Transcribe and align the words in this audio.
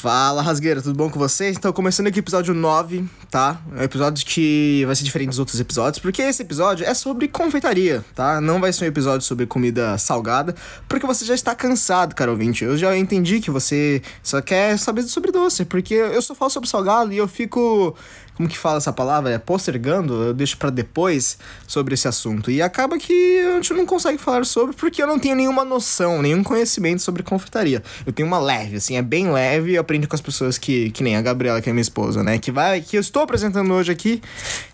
Fala, 0.00 0.40
rasgueira, 0.40 0.80
tudo 0.80 0.96
bom 0.96 1.10
com 1.10 1.18
vocês? 1.18 1.58
Então, 1.58 1.74
começando 1.74 2.06
aqui 2.06 2.18
o 2.18 2.22
episódio 2.22 2.54
9, 2.54 3.04
tá? 3.30 3.60
É 3.76 3.80
um 3.80 3.82
episódio 3.82 4.24
que 4.24 4.82
vai 4.86 4.96
ser 4.96 5.04
diferente 5.04 5.28
dos 5.28 5.38
outros 5.38 5.60
episódios, 5.60 5.98
porque 5.98 6.22
esse 6.22 6.40
episódio 6.40 6.86
é 6.86 6.94
sobre 6.94 7.28
confeitaria, 7.28 8.02
tá? 8.14 8.40
Não 8.40 8.58
vai 8.58 8.72
ser 8.72 8.86
um 8.86 8.88
episódio 8.88 9.26
sobre 9.26 9.44
comida 9.44 9.98
salgada, 9.98 10.54
porque 10.88 11.06
você 11.06 11.22
já 11.26 11.34
está 11.34 11.54
cansado, 11.54 12.14
cara 12.14 12.30
ouvinte. 12.30 12.64
Eu 12.64 12.78
já 12.78 12.96
entendi 12.96 13.40
que 13.40 13.50
você 13.50 14.00
só 14.22 14.40
quer 14.40 14.78
saber 14.78 15.02
sobre 15.02 15.30
doce, 15.30 15.66
porque 15.66 15.92
eu 15.92 16.22
só 16.22 16.34
falo 16.34 16.50
sobre 16.50 16.70
salgado 16.70 17.12
e 17.12 17.18
eu 17.18 17.28
fico 17.28 17.94
como 18.40 18.48
que 18.48 18.56
fala 18.56 18.78
essa 18.78 18.90
palavra? 18.90 19.30
É 19.30 19.38
postergando, 19.38 20.14
eu 20.22 20.32
deixo 20.32 20.56
para 20.56 20.70
depois 20.70 21.36
sobre 21.66 21.92
esse 21.92 22.08
assunto. 22.08 22.50
E 22.50 22.62
acaba 22.62 22.96
que 22.96 23.38
a 23.40 23.56
gente 23.56 23.74
não 23.74 23.84
consegue 23.84 24.16
falar 24.16 24.46
sobre 24.46 24.74
porque 24.74 25.02
eu 25.02 25.06
não 25.06 25.18
tenho 25.18 25.36
nenhuma 25.36 25.62
noção, 25.62 26.22
nenhum 26.22 26.42
conhecimento 26.42 27.02
sobre 27.02 27.22
confeitaria. 27.22 27.82
Eu 28.06 28.14
tenho 28.14 28.26
uma 28.26 28.38
leve, 28.38 28.76
assim, 28.76 28.96
é 28.96 29.02
bem 29.02 29.30
leve, 29.30 29.74
eu 29.74 29.80
aprendi 29.82 30.06
com 30.06 30.16
as 30.16 30.22
pessoas 30.22 30.56
que, 30.56 30.90
que 30.92 31.02
nem 31.02 31.16
a 31.16 31.20
Gabriela, 31.20 31.60
que 31.60 31.68
é 31.68 31.72
minha 31.74 31.82
esposa, 31.82 32.22
né? 32.22 32.38
Que 32.38 32.50
vai, 32.50 32.80
que 32.80 32.96
eu 32.96 33.02
estou 33.02 33.20
apresentando 33.20 33.74
hoje 33.74 33.92
aqui, 33.92 34.22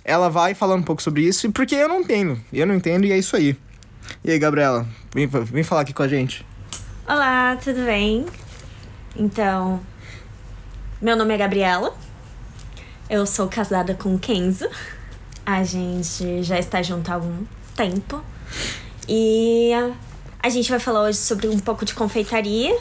ela 0.04 0.30
vai 0.30 0.54
falar 0.54 0.76
um 0.76 0.82
pouco 0.82 1.02
sobre 1.02 1.22
isso, 1.22 1.50
porque 1.50 1.74
eu 1.74 1.88
não 1.88 2.02
entendo. 2.02 2.40
Eu 2.52 2.68
não 2.68 2.74
entendo 2.76 3.04
e 3.04 3.10
é 3.10 3.18
isso 3.18 3.34
aí. 3.34 3.56
E 4.22 4.30
aí, 4.30 4.38
Gabriela, 4.38 4.86
vem, 5.12 5.26
vem 5.26 5.64
falar 5.64 5.80
aqui 5.80 5.92
com 5.92 6.04
a 6.04 6.08
gente. 6.08 6.46
Olá, 7.08 7.56
tudo 7.56 7.84
bem? 7.84 8.26
Então, 9.16 9.80
meu 11.02 11.16
nome 11.16 11.34
é 11.34 11.36
Gabriela. 11.36 12.05
Eu 13.08 13.24
sou 13.24 13.46
casada 13.46 13.94
com 13.94 14.18
Kenzo. 14.18 14.68
A 15.44 15.62
gente 15.62 16.42
já 16.42 16.58
está 16.58 16.82
junto 16.82 17.08
há 17.08 17.14
algum 17.14 17.44
tempo. 17.76 18.20
E 19.08 19.70
a 20.42 20.48
gente 20.48 20.68
vai 20.68 20.80
falar 20.80 21.02
hoje 21.04 21.18
sobre 21.18 21.46
um 21.46 21.58
pouco 21.60 21.84
de 21.84 21.94
confeitaria. 21.94 22.76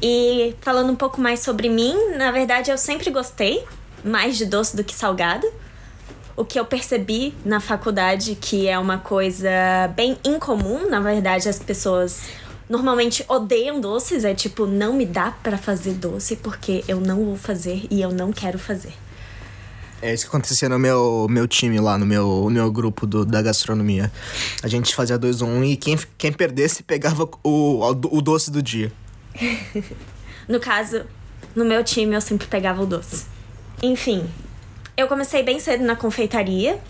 E 0.00 0.56
falando 0.62 0.90
um 0.90 0.96
pouco 0.96 1.20
mais 1.20 1.40
sobre 1.40 1.68
mim, 1.68 1.94
na 2.16 2.32
verdade 2.32 2.70
eu 2.70 2.78
sempre 2.78 3.10
gostei 3.10 3.62
mais 4.02 4.38
de 4.38 4.46
doce 4.46 4.74
do 4.74 4.82
que 4.82 4.94
salgado. 4.94 5.46
O 6.34 6.42
que 6.42 6.58
eu 6.58 6.64
percebi 6.64 7.34
na 7.44 7.60
faculdade 7.60 8.34
que 8.36 8.66
é 8.68 8.78
uma 8.78 8.96
coisa 8.96 9.50
bem 9.94 10.16
incomum, 10.24 10.88
na 10.88 10.98
verdade 10.98 11.46
as 11.46 11.58
pessoas 11.58 12.22
normalmente 12.72 13.22
odeiam 13.28 13.78
doces, 13.78 14.24
é 14.24 14.34
tipo, 14.34 14.64
não 14.64 14.94
me 14.94 15.04
dá 15.04 15.30
para 15.30 15.58
fazer 15.58 15.92
doce 15.92 16.36
porque 16.36 16.82
eu 16.88 16.98
não 16.98 17.22
vou 17.22 17.36
fazer 17.36 17.86
e 17.90 18.00
eu 18.00 18.10
não 18.10 18.32
quero 18.32 18.58
fazer. 18.58 18.94
É 20.00 20.12
isso 20.12 20.24
que 20.24 20.30
acontecia 20.30 20.70
no 20.70 20.78
meu, 20.78 21.26
meu 21.28 21.46
time 21.46 21.78
lá, 21.78 21.98
no 21.98 22.06
meu, 22.06 22.26
no 22.44 22.50
meu 22.50 22.72
grupo 22.72 23.06
do, 23.06 23.26
da 23.26 23.42
gastronomia. 23.42 24.10
A 24.62 24.68
gente 24.68 24.94
fazia 24.94 25.18
2 25.18 25.42
um, 25.42 25.48
um 25.48 25.64
e 25.64 25.76
quem, 25.76 25.98
quem 26.16 26.32
perdesse 26.32 26.82
pegava 26.82 27.28
o, 27.44 27.78
o 27.84 28.22
doce 28.22 28.50
do 28.50 28.62
dia. 28.62 28.90
no 30.48 30.58
caso, 30.58 31.04
no 31.54 31.66
meu 31.66 31.84
time 31.84 32.16
eu 32.16 32.22
sempre 32.22 32.46
pegava 32.46 32.82
o 32.82 32.86
doce. 32.86 33.26
Enfim, 33.82 34.26
eu 34.96 35.06
comecei 35.08 35.42
bem 35.42 35.60
cedo 35.60 35.84
na 35.84 35.94
confeitaria. 35.94 36.80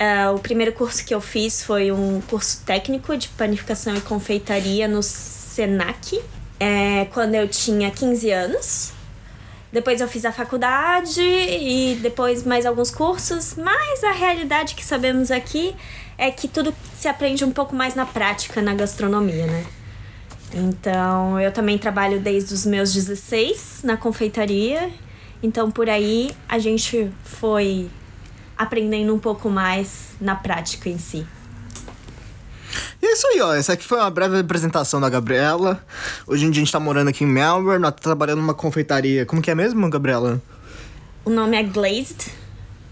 Uh, 0.00 0.34
o 0.34 0.38
primeiro 0.38 0.72
curso 0.72 1.04
que 1.04 1.12
eu 1.12 1.20
fiz 1.20 1.64
foi 1.64 1.90
um 1.92 2.20
curso 2.22 2.62
técnico 2.64 3.16
de 3.16 3.28
panificação 3.28 3.96
e 3.96 4.00
confeitaria 4.00 4.86
no 4.86 5.02
Senac, 5.52 6.22
é, 6.58 7.04
quando 7.12 7.34
eu 7.34 7.46
tinha 7.46 7.90
15 7.90 8.30
anos. 8.30 8.92
Depois 9.70 10.00
eu 10.00 10.08
fiz 10.08 10.24
a 10.24 10.32
faculdade 10.32 11.22
e 11.22 11.98
depois 12.02 12.44
mais 12.44 12.66
alguns 12.66 12.90
cursos, 12.90 13.54
mas 13.56 14.04
a 14.04 14.12
realidade 14.12 14.74
que 14.74 14.84
sabemos 14.84 15.30
aqui 15.30 15.74
é 16.18 16.30
que 16.30 16.46
tudo 16.46 16.74
se 16.98 17.08
aprende 17.08 17.42
um 17.44 17.50
pouco 17.50 17.74
mais 17.74 17.94
na 17.94 18.04
prática 18.04 18.60
na 18.60 18.74
gastronomia, 18.74 19.46
né? 19.46 19.64
Então, 20.54 21.40
eu 21.40 21.50
também 21.50 21.78
trabalho 21.78 22.20
desde 22.20 22.52
os 22.52 22.66
meus 22.66 22.92
16 22.92 23.80
na 23.84 23.96
confeitaria. 23.96 24.90
Então, 25.42 25.70
por 25.70 25.88
aí 25.88 26.34
a 26.46 26.58
gente 26.58 27.10
foi 27.24 27.90
aprendendo 28.56 29.14
um 29.14 29.18
pouco 29.18 29.48
mais 29.48 30.10
na 30.20 30.34
prática 30.34 30.90
em 30.90 30.98
si. 30.98 31.26
E 33.02 33.06
é 33.06 33.12
isso 33.14 33.26
aí, 33.26 33.40
ó. 33.40 33.52
Essa 33.52 33.72
aqui 33.72 33.84
foi 33.84 33.98
uma 33.98 34.08
breve 34.08 34.38
apresentação 34.38 35.00
da 35.00 35.10
Gabriela. 35.10 35.84
Hoje 36.24 36.46
em 36.46 36.50
dia 36.52 36.62
a 36.62 36.64
gente 36.64 36.72
tá 36.72 36.78
morando 36.78 37.08
aqui 37.08 37.24
em 37.24 37.26
Melbourne, 37.26 37.82
tá 37.82 37.90
trabalhando 37.90 38.38
numa 38.38 38.54
confeitaria. 38.54 39.26
Como 39.26 39.42
que 39.42 39.50
é 39.50 39.54
mesmo, 39.56 39.90
Gabriela? 39.90 40.40
O 41.24 41.30
nome 41.30 41.56
é 41.56 41.64
Glazed. 41.64 42.30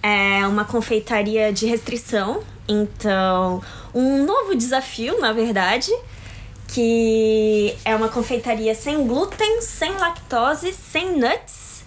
É 0.03 0.45
uma 0.49 0.65
confeitaria 0.65 1.53
de 1.53 1.67
restrição. 1.67 2.43
Então, 2.67 3.63
um 3.95 4.25
novo 4.25 4.57
desafio, 4.57 5.21
na 5.21 5.33
verdade, 5.33 5.93
que 6.67 7.77
é 7.85 7.95
uma 7.95 8.09
confeitaria 8.09 8.75
sem 8.75 9.07
glúten, 9.07 9.63
sem 9.63 9.93
lactose, 9.93 10.73
sem 10.73 11.19
nuts 11.19 11.85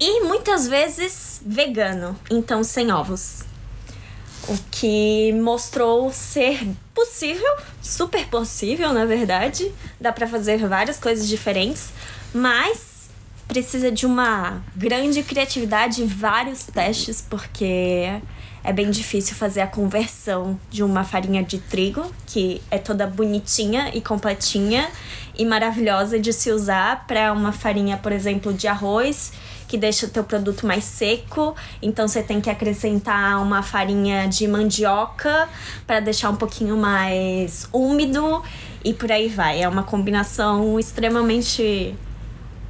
e 0.00 0.20
muitas 0.22 0.66
vezes 0.66 1.40
vegano, 1.46 2.18
então 2.28 2.64
sem 2.64 2.90
ovos. 2.90 3.44
O 4.48 4.58
que 4.70 5.32
mostrou 5.34 6.12
ser 6.12 6.66
possível, 6.92 7.54
super 7.80 8.26
possível, 8.26 8.92
na 8.92 9.04
verdade. 9.04 9.72
Dá 10.00 10.12
para 10.12 10.26
fazer 10.26 10.58
várias 10.66 10.98
coisas 10.98 11.28
diferentes, 11.28 11.90
mas 12.34 13.08
precisa 13.46 13.90
de 13.90 14.06
uma 14.06 14.62
grande 14.74 15.22
criatividade 15.22 16.02
e 16.02 16.06
vários 16.06 16.64
testes, 16.64 17.24
porque 17.28 18.10
é 18.64 18.72
bem 18.72 18.90
difícil 18.90 19.36
fazer 19.36 19.60
a 19.60 19.66
conversão 19.66 20.58
de 20.70 20.82
uma 20.82 21.04
farinha 21.04 21.42
de 21.42 21.58
trigo, 21.58 22.12
que 22.26 22.62
é 22.70 22.78
toda 22.78 23.06
bonitinha 23.06 23.90
e 23.94 24.00
completinha 24.00 24.88
e 25.36 25.44
maravilhosa 25.44 26.18
de 26.18 26.32
se 26.32 26.50
usar, 26.50 27.06
para 27.06 27.32
uma 27.32 27.52
farinha, 27.52 27.96
por 27.96 28.12
exemplo, 28.12 28.52
de 28.52 28.66
arroz 28.68 29.32
que 29.72 29.78
deixa 29.78 30.04
o 30.04 30.10
teu 30.10 30.22
produto 30.22 30.66
mais 30.66 30.84
seco. 30.84 31.56
Então 31.80 32.06
você 32.06 32.22
tem 32.22 32.42
que 32.42 32.50
acrescentar 32.50 33.40
uma 33.40 33.62
farinha 33.62 34.28
de 34.28 34.46
mandioca 34.46 35.48
para 35.86 35.98
deixar 35.98 36.28
um 36.28 36.36
pouquinho 36.36 36.76
mais 36.76 37.66
úmido 37.72 38.42
e 38.84 38.92
por 38.92 39.10
aí 39.10 39.28
vai. 39.28 39.62
É 39.62 39.66
uma 39.66 39.82
combinação 39.82 40.78
extremamente 40.78 41.94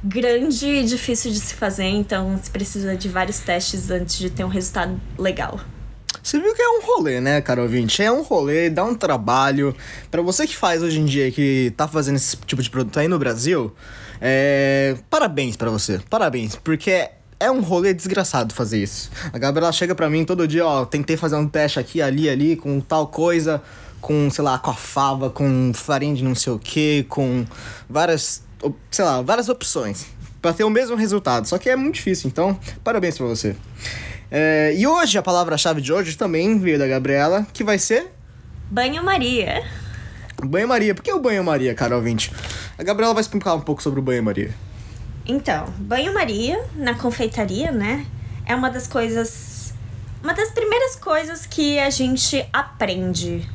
grande 0.01 0.65
e 0.65 0.83
difícil 0.85 1.29
de 1.29 1.41
se 1.41 1.55
fazer, 1.55 1.89
então 1.89 2.39
se 2.41 2.49
precisa 2.49 2.95
de 2.95 3.09
vários 3.09 3.39
testes 3.39 3.91
antes 3.91 4.17
de 4.17 4.29
ter 4.29 4.45
um 4.45 4.49
resultado 4.49 4.97
legal. 5.19 5.59
Você 6.23 6.39
viu 6.39 6.55
que 6.55 6.61
é 6.61 6.69
um 6.69 6.81
rolê, 6.85 7.19
né, 7.19 7.41
cara 7.41 7.61
ouvinte? 7.61 8.01
É 8.01 8.09
um 8.09 8.21
rolê, 8.21 8.69
dá 8.69 8.85
um 8.85 8.95
trabalho. 8.95 9.75
para 10.09 10.21
você 10.21 10.47
que 10.47 10.55
faz 10.55 10.81
hoje 10.81 11.01
em 11.01 11.05
dia, 11.05 11.29
que 11.31 11.73
tá 11.75 11.85
fazendo 11.85 12.15
esse 12.15 12.37
tipo 12.37 12.63
de 12.63 12.69
produto 12.69 12.97
aí 12.97 13.09
no 13.09 13.19
Brasil, 13.19 13.73
é... 14.25 14.95
parabéns 15.09 15.57
para 15.57 15.69
você. 15.69 15.99
Parabéns, 16.09 16.55
porque 16.55 17.09
é 17.39 17.51
um 17.51 17.59
rolê 17.59 17.93
desgraçado 17.93 18.53
fazer 18.53 18.81
isso. 18.81 19.11
A 19.33 19.37
Gabriela 19.37 19.71
chega 19.73 19.93
pra 19.93 20.09
mim 20.09 20.23
todo 20.23 20.47
dia, 20.47 20.65
ó, 20.65 20.85
tentei 20.85 21.17
fazer 21.17 21.35
um 21.35 21.47
teste 21.47 21.77
aqui, 21.77 22.01
ali, 22.01 22.29
ali, 22.29 22.55
com 22.55 22.79
tal 22.79 23.07
coisa, 23.07 23.61
com, 23.99 24.29
sei 24.29 24.43
lá, 24.43 24.57
com 24.57 24.71
a 24.71 24.73
fava, 24.73 25.29
com 25.29 25.73
farinha 25.73 26.15
de 26.15 26.23
não 26.23 26.35
sei 26.35 26.53
o 26.53 26.59
que, 26.59 27.03
com 27.09 27.45
várias, 27.89 28.43
sei 28.89 29.03
lá, 29.03 29.21
várias 29.21 29.49
opções. 29.49 30.05
para 30.43 30.53
ter 30.53 30.65
o 30.65 30.69
mesmo 30.69 30.97
resultado. 30.97 31.47
Só 31.47 31.57
que 31.57 31.69
é 31.69 31.75
muito 31.75 31.95
difícil, 31.95 32.29
então, 32.29 32.59
parabéns 32.83 33.17
pra 33.17 33.25
você. 33.25 33.55
É, 34.29 34.73
e 34.75 34.85
hoje, 34.85 35.17
a 35.17 35.21
palavra-chave 35.21 35.79
de 35.79 35.93
hoje 35.93 36.17
também 36.17 36.59
veio 36.59 36.77
da 36.77 36.85
Gabriela, 36.85 37.47
que 37.53 37.63
vai 37.63 37.79
ser... 37.79 38.11
Banho-maria. 38.69 39.63
Banho-maria. 40.43 40.93
Por 40.93 41.01
que 41.01 41.13
o 41.13 41.19
banho-maria, 41.19 41.73
cara 41.73 41.95
ouvinte? 41.95 42.31
A 42.77 42.83
Gabriela 42.83 43.13
vai 43.13 43.21
explicar 43.21 43.53
um 43.53 43.61
pouco 43.61 43.83
sobre 43.83 43.99
o 43.99 44.03
banho-maria. 44.03 44.53
Então, 45.25 45.67
banho-maria 45.77 46.63
na 46.75 46.95
confeitaria, 46.95 47.71
né? 47.71 48.05
É 48.45 48.55
uma 48.55 48.69
das 48.69 48.87
coisas... 48.87 49.73
Uma 50.23 50.33
das 50.33 50.49
primeiras 50.51 50.95
coisas 50.95 51.45
que 51.45 51.77
a 51.77 51.89
gente 51.89 52.45
aprende. 52.51 53.47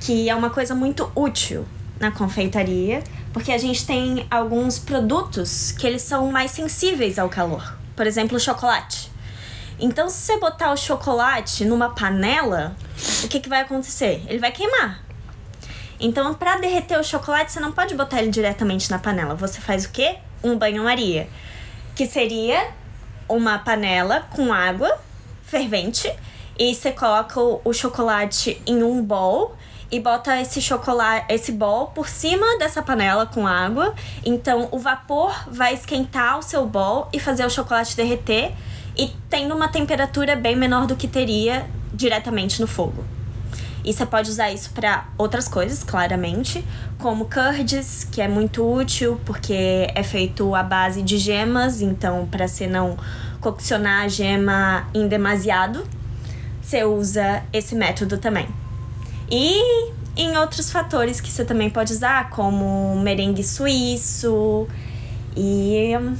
Que 0.00 0.28
é 0.28 0.34
uma 0.34 0.50
coisa 0.50 0.74
muito 0.74 1.10
útil 1.16 1.66
na 1.98 2.12
confeitaria. 2.12 3.02
Porque 3.32 3.50
a 3.50 3.58
gente 3.58 3.84
tem 3.84 4.26
alguns 4.30 4.78
produtos 4.78 5.72
que 5.72 5.86
eles 5.86 6.02
são 6.02 6.30
mais 6.30 6.52
sensíveis 6.52 7.18
ao 7.18 7.28
calor. 7.28 7.76
Por 7.96 8.06
exemplo, 8.06 8.36
o 8.36 8.40
chocolate. 8.40 9.10
Então, 9.80 10.08
se 10.08 10.18
você 10.18 10.38
botar 10.38 10.70
o 10.72 10.76
chocolate 10.76 11.64
numa 11.64 11.90
panela, 11.90 12.76
o 13.24 13.28
que, 13.28 13.40
que 13.40 13.48
vai 13.48 13.62
acontecer? 13.62 14.22
Ele 14.28 14.38
vai 14.38 14.52
queimar. 14.52 15.02
Então, 16.02 16.34
para 16.34 16.56
derreter 16.56 16.98
o 16.98 17.04
chocolate, 17.04 17.52
você 17.52 17.60
não 17.60 17.70
pode 17.70 17.94
botar 17.94 18.20
ele 18.20 18.30
diretamente 18.30 18.90
na 18.90 18.98
panela. 18.98 19.36
Você 19.36 19.60
faz 19.60 19.84
o 19.84 19.90
quê? 19.90 20.16
Um 20.42 20.58
banho-maria. 20.58 21.28
Que 21.94 22.06
seria 22.06 22.70
uma 23.28 23.60
panela 23.60 24.26
com 24.30 24.52
água 24.52 24.98
fervente 25.44 26.12
e 26.58 26.74
você 26.74 26.90
coloca 26.90 27.40
o 27.40 27.72
chocolate 27.72 28.60
em 28.66 28.82
um 28.82 29.00
bowl 29.00 29.54
e 29.92 30.00
bota 30.00 30.40
esse 30.40 30.60
chocolate, 30.60 31.26
esse 31.28 31.52
bol 31.52 31.88
por 31.88 32.08
cima 32.08 32.58
dessa 32.58 32.82
panela 32.82 33.24
com 33.24 33.46
água. 33.46 33.94
Então 34.24 34.68
o 34.72 34.78
vapor 34.78 35.32
vai 35.46 35.72
esquentar 35.74 36.38
o 36.38 36.42
seu 36.42 36.66
bol 36.66 37.08
e 37.12 37.20
fazer 37.20 37.44
o 37.46 37.50
chocolate 37.50 37.94
derreter 37.94 38.52
e 38.96 39.12
tendo 39.30 39.54
uma 39.54 39.68
temperatura 39.68 40.34
bem 40.34 40.56
menor 40.56 40.86
do 40.86 40.96
que 40.96 41.06
teria 41.06 41.70
diretamente 41.94 42.60
no 42.60 42.66
fogo. 42.66 43.04
E 43.84 43.92
você 43.92 44.06
pode 44.06 44.30
usar 44.30 44.52
isso 44.52 44.70
para 44.70 45.08
outras 45.18 45.48
coisas, 45.48 45.82
claramente, 45.82 46.64
como 46.98 47.24
curds, 47.24 48.04
que 48.04 48.20
é 48.20 48.28
muito 48.28 48.64
útil 48.64 49.20
porque 49.24 49.88
é 49.92 50.02
feito 50.04 50.54
à 50.54 50.62
base 50.62 51.02
de 51.02 51.18
gemas, 51.18 51.80
então 51.80 52.26
para 52.30 52.46
você 52.46 52.66
não 52.66 52.96
coccionar 53.40 54.02
a 54.02 54.08
gema 54.08 54.86
em 54.94 55.08
demasiado, 55.08 55.84
você 56.62 56.84
usa 56.84 57.42
esse 57.52 57.74
método 57.74 58.18
também. 58.18 58.46
E 59.28 59.90
em 60.16 60.36
outros 60.36 60.70
fatores 60.70 61.20
que 61.20 61.30
você 61.30 61.44
também 61.44 61.68
pode 61.68 61.92
usar, 61.92 62.30
como 62.30 63.00
merengue 63.00 63.42
suíço 63.42 64.68
e 65.36 65.96
hum, 65.98 66.14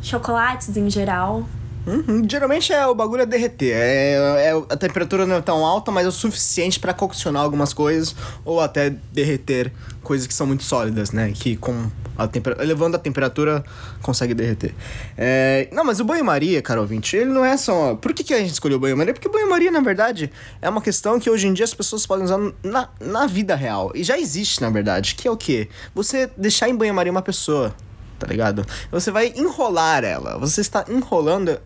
chocolates 0.00 0.74
em 0.76 0.88
geral. 0.88 1.44
Uhum, 1.86 2.22
Geralmente 2.28 2.72
é 2.72 2.86
o 2.86 2.94
bagulho 2.94 3.22
é 3.22 3.26
derreter. 3.26 3.74
É, 3.74 4.50
é- 4.50 4.62
a 4.68 4.76
temperatura 4.76 5.26
não 5.26 5.36
é 5.36 5.40
tão 5.40 5.64
alta, 5.66 5.90
mas 5.90 6.04
é 6.06 6.08
o 6.08 6.12
suficiente 6.12 6.78
pra 6.78 6.92
coccionar 6.94 7.40
algumas 7.40 7.72
coisas 7.72 8.14
ou 8.44 8.60
até 8.60 8.90
derreter 9.12 9.72
coisas 10.02 10.26
que 10.26 10.34
são 10.34 10.46
muito 10.46 10.62
sólidas, 10.62 11.10
né? 11.10 11.32
Que 11.34 11.56
com 11.56 11.90
a 12.16 12.28
temper... 12.28 12.56
elevando 12.60 12.96
a 12.96 12.98
temperatura 12.98 13.64
consegue 14.00 14.34
derreter. 14.34 14.74
É, 15.16 15.68
Não, 15.72 15.84
mas 15.84 15.98
o 16.00 16.04
banho-maria, 16.04 16.62
cara 16.62 16.80
ouvinte, 16.80 17.16
ele 17.16 17.30
não 17.30 17.44
é 17.44 17.56
só. 17.56 17.94
Por 17.96 18.12
que, 18.12 18.22
que 18.22 18.34
a 18.34 18.38
gente 18.38 18.52
escolheu 18.52 18.78
o 18.78 18.80
banho-maria? 18.80 19.12
Porque 19.14 19.28
o 19.28 19.32
banho-maria, 19.32 19.70
na 19.70 19.80
verdade, 19.80 20.30
é 20.60 20.68
uma 20.68 20.82
questão 20.82 21.18
que 21.18 21.28
hoje 21.30 21.48
em 21.48 21.52
dia 21.52 21.64
as 21.64 21.74
pessoas 21.74 22.06
podem 22.06 22.24
usar 22.24 22.38
na, 22.62 22.88
na 23.00 23.26
vida 23.26 23.54
real. 23.56 23.90
E 23.94 24.04
já 24.04 24.18
existe, 24.18 24.60
na 24.60 24.70
verdade, 24.70 25.14
que 25.14 25.26
é 25.26 25.30
o 25.30 25.36
quê? 25.36 25.68
Você 25.94 26.30
deixar 26.36 26.68
em 26.68 26.76
banho-maria 26.76 27.10
uma 27.10 27.22
pessoa 27.22 27.74
tá 28.18 28.28
ligado? 28.28 28.64
Você 28.92 29.10
vai 29.10 29.32
enrolar 29.34 30.04
ela. 30.04 30.38
Você 30.38 30.60
está 30.60 30.84
enrolando 30.88 31.58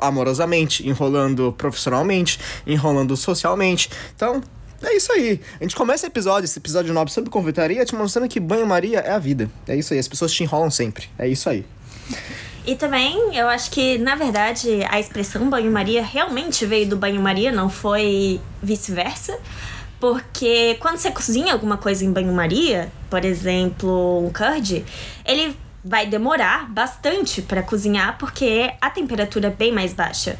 amorosamente, 0.00 0.86
enrolando 0.88 1.52
profissionalmente, 1.56 2.38
enrolando 2.66 3.16
socialmente. 3.16 3.90
Então, 4.14 4.42
é 4.82 4.96
isso 4.96 5.12
aí. 5.12 5.40
A 5.60 5.64
gente 5.64 5.76
começa 5.76 6.06
o 6.06 6.08
episódio, 6.08 6.44
esse 6.44 6.58
episódio 6.58 6.92
9 6.92 7.10
sobre 7.10 7.30
confeitaria, 7.30 7.84
te 7.84 7.94
mostrando 7.94 8.28
que 8.28 8.40
banho-maria 8.40 9.00
é 9.00 9.12
a 9.12 9.18
vida. 9.18 9.50
É 9.68 9.76
isso 9.76 9.92
aí, 9.92 9.98
as 9.98 10.08
pessoas 10.08 10.32
te 10.32 10.42
enrolam 10.42 10.70
sempre. 10.70 11.08
É 11.18 11.28
isso 11.28 11.48
aí. 11.50 11.64
E 12.66 12.74
também, 12.76 13.36
eu 13.36 13.48
acho 13.48 13.70
que, 13.70 13.98
na 13.98 14.14
verdade, 14.14 14.84
a 14.88 15.00
expressão 15.00 15.48
banho-maria 15.48 16.02
realmente 16.02 16.64
veio 16.66 16.88
do 16.88 16.96
banho-maria, 16.96 17.50
não 17.50 17.68
foi 17.68 18.40
vice-versa. 18.62 19.38
Porque 19.98 20.76
quando 20.80 20.96
você 20.96 21.10
cozinha 21.10 21.52
alguma 21.52 21.76
coisa 21.76 22.04
em 22.04 22.10
banho-maria, 22.10 22.90
por 23.10 23.22
exemplo, 23.22 24.24
um 24.24 24.32
curd, 24.32 24.82
ele 25.26 25.54
vai 25.84 26.06
demorar 26.06 26.68
bastante 26.70 27.42
para 27.42 27.62
cozinhar 27.62 28.18
porque 28.18 28.72
a 28.80 28.90
temperatura 28.90 29.48
é 29.48 29.50
bem 29.50 29.72
mais 29.72 29.92
baixa. 29.92 30.38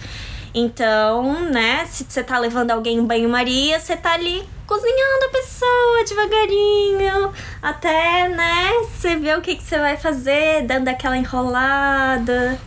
Então, 0.52 1.48
né, 1.50 1.86
se 1.86 2.04
você 2.08 2.24
tá 2.24 2.38
levando 2.38 2.72
alguém 2.72 2.98
em 2.98 3.04
banho-maria, 3.04 3.78
você 3.78 3.96
tá 3.96 4.14
ali 4.14 4.42
cozinhando 4.66 5.24
a 5.26 5.28
pessoa 5.28 6.04
devagarinho, 6.06 7.32
até, 7.62 8.28
né, 8.28 8.70
você 8.82 9.16
ver 9.16 9.38
o 9.38 9.40
que, 9.40 9.56
que 9.56 9.62
você 9.62 9.78
vai 9.78 9.96
fazer, 9.96 10.66
dando 10.66 10.88
aquela 10.88 11.16
enrolada. 11.16 12.58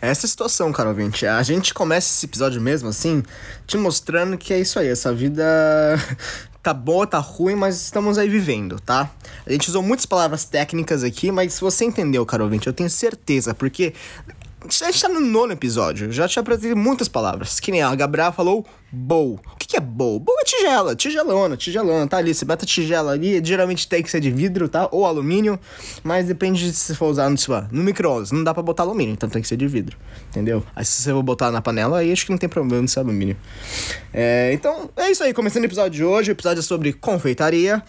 Essa 0.00 0.26
é 0.26 0.28
situação, 0.28 0.72
cara 0.72 0.88
ouvinte. 0.88 1.26
A 1.26 1.42
gente 1.42 1.72
começa 1.72 2.08
esse 2.08 2.26
episódio 2.26 2.60
mesmo 2.60 2.88
assim, 2.88 3.22
te 3.66 3.78
mostrando 3.78 4.36
que 4.36 4.52
é 4.52 4.60
isso 4.60 4.78
aí, 4.78 4.88
essa 4.88 5.12
vida 5.12 5.44
tá 6.62 6.72
boa, 6.72 7.06
tá 7.06 7.18
ruim, 7.18 7.56
mas 7.56 7.82
estamos 7.82 8.16
aí 8.16 8.28
vivendo, 8.28 8.78
tá? 8.78 9.10
A 9.44 9.50
gente 9.50 9.68
usou 9.68 9.82
muitas 9.82 10.06
palavras 10.06 10.44
técnicas 10.44 11.02
aqui, 11.02 11.32
mas 11.32 11.54
se 11.54 11.60
você 11.60 11.84
entendeu, 11.84 12.24
cara 12.24 12.44
ouvinte, 12.44 12.66
eu 12.68 12.72
tenho 12.72 12.88
certeza, 12.88 13.52
porque 13.52 13.92
a 14.64 14.90
gente 14.90 15.02
tá 15.02 15.08
no 15.08 15.20
nono 15.20 15.52
episódio, 15.52 16.12
já 16.12 16.28
te 16.28 16.38
apresentei 16.38 16.74
muitas 16.74 17.08
palavras. 17.08 17.58
Que 17.58 17.70
nem 17.70 17.82
a 17.82 17.94
Gabriela 17.94 18.32
falou 18.32 18.64
bowl. 18.90 19.40
O 19.52 19.56
que, 19.56 19.66
que 19.66 19.76
é 19.76 19.80
bowl? 19.80 20.20
Bowl 20.20 20.38
é 20.40 20.44
tigela, 20.44 20.94
tigelona, 20.94 21.56
tigelona, 21.56 22.06
tá 22.06 22.18
ali. 22.18 22.34
Você 22.34 22.44
bota 22.44 22.66
tigela 22.66 23.12
ali, 23.12 23.42
geralmente 23.44 23.88
tem 23.88 24.02
que 24.02 24.10
ser 24.10 24.20
de 24.20 24.30
vidro, 24.30 24.68
tá? 24.68 24.88
Ou 24.92 25.06
alumínio, 25.06 25.58
mas 26.04 26.26
depende 26.26 26.70
de 26.70 26.72
se 26.76 26.94
for 26.94 27.06
usar 27.06 27.28
no, 27.30 27.36
lá, 27.48 27.68
no 27.72 27.82
micro-ondas. 27.82 28.30
Não 28.30 28.44
dá 28.44 28.52
pra 28.52 28.62
botar 28.62 28.82
alumínio, 28.82 29.12
então 29.12 29.28
tem 29.28 29.40
que 29.40 29.48
ser 29.48 29.56
de 29.56 29.66
vidro, 29.66 29.96
entendeu? 30.28 30.64
Aí 30.76 30.84
se 30.84 31.02
você 31.02 31.10
for 31.10 31.22
botar 31.22 31.50
na 31.50 31.62
panela, 31.62 31.98
aí 31.98 32.12
acho 32.12 32.26
que 32.26 32.30
não 32.30 32.38
tem 32.38 32.48
problema 32.48 32.84
de 32.84 32.90
ser 32.90 33.00
alumínio. 33.00 33.36
É, 34.12 34.52
então, 34.52 34.90
é 34.96 35.10
isso 35.10 35.24
aí. 35.24 35.32
Começando 35.32 35.62
o 35.62 35.66
episódio 35.66 35.92
de 35.92 36.04
hoje, 36.04 36.30
o 36.30 36.32
episódio 36.32 36.60
é 36.60 36.62
sobre 36.62 36.92
confeitaria. 36.92 37.82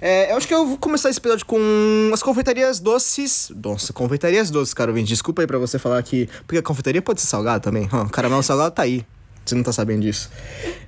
É, 0.00 0.30
eu 0.32 0.36
acho 0.36 0.46
que 0.46 0.52
eu 0.52 0.66
vou 0.66 0.76
começar 0.76 1.08
esse 1.08 1.18
episódio 1.18 1.46
com 1.46 2.10
as 2.12 2.22
confeitarias 2.22 2.80
doces. 2.80 3.50
Nossa, 3.62 3.92
confeitarias 3.92 4.50
doces, 4.50 4.74
cara, 4.74 4.90
ouvinte. 4.90 5.08
Desculpa 5.08 5.42
aí 5.42 5.46
pra 5.46 5.58
você 5.58 5.78
falar 5.78 6.02
que. 6.02 6.28
Porque 6.46 6.58
a 6.58 6.62
confeitaria 6.62 7.00
pode 7.00 7.20
ser 7.20 7.26
salgada 7.26 7.60
também. 7.60 7.88
Hum, 7.92 8.08
caramelo 8.08 8.42
salgado 8.42 8.74
tá 8.74 8.82
aí. 8.82 9.04
Você 9.44 9.54
não 9.54 9.62
tá 9.62 9.72
sabendo 9.72 10.02
disso. 10.02 10.30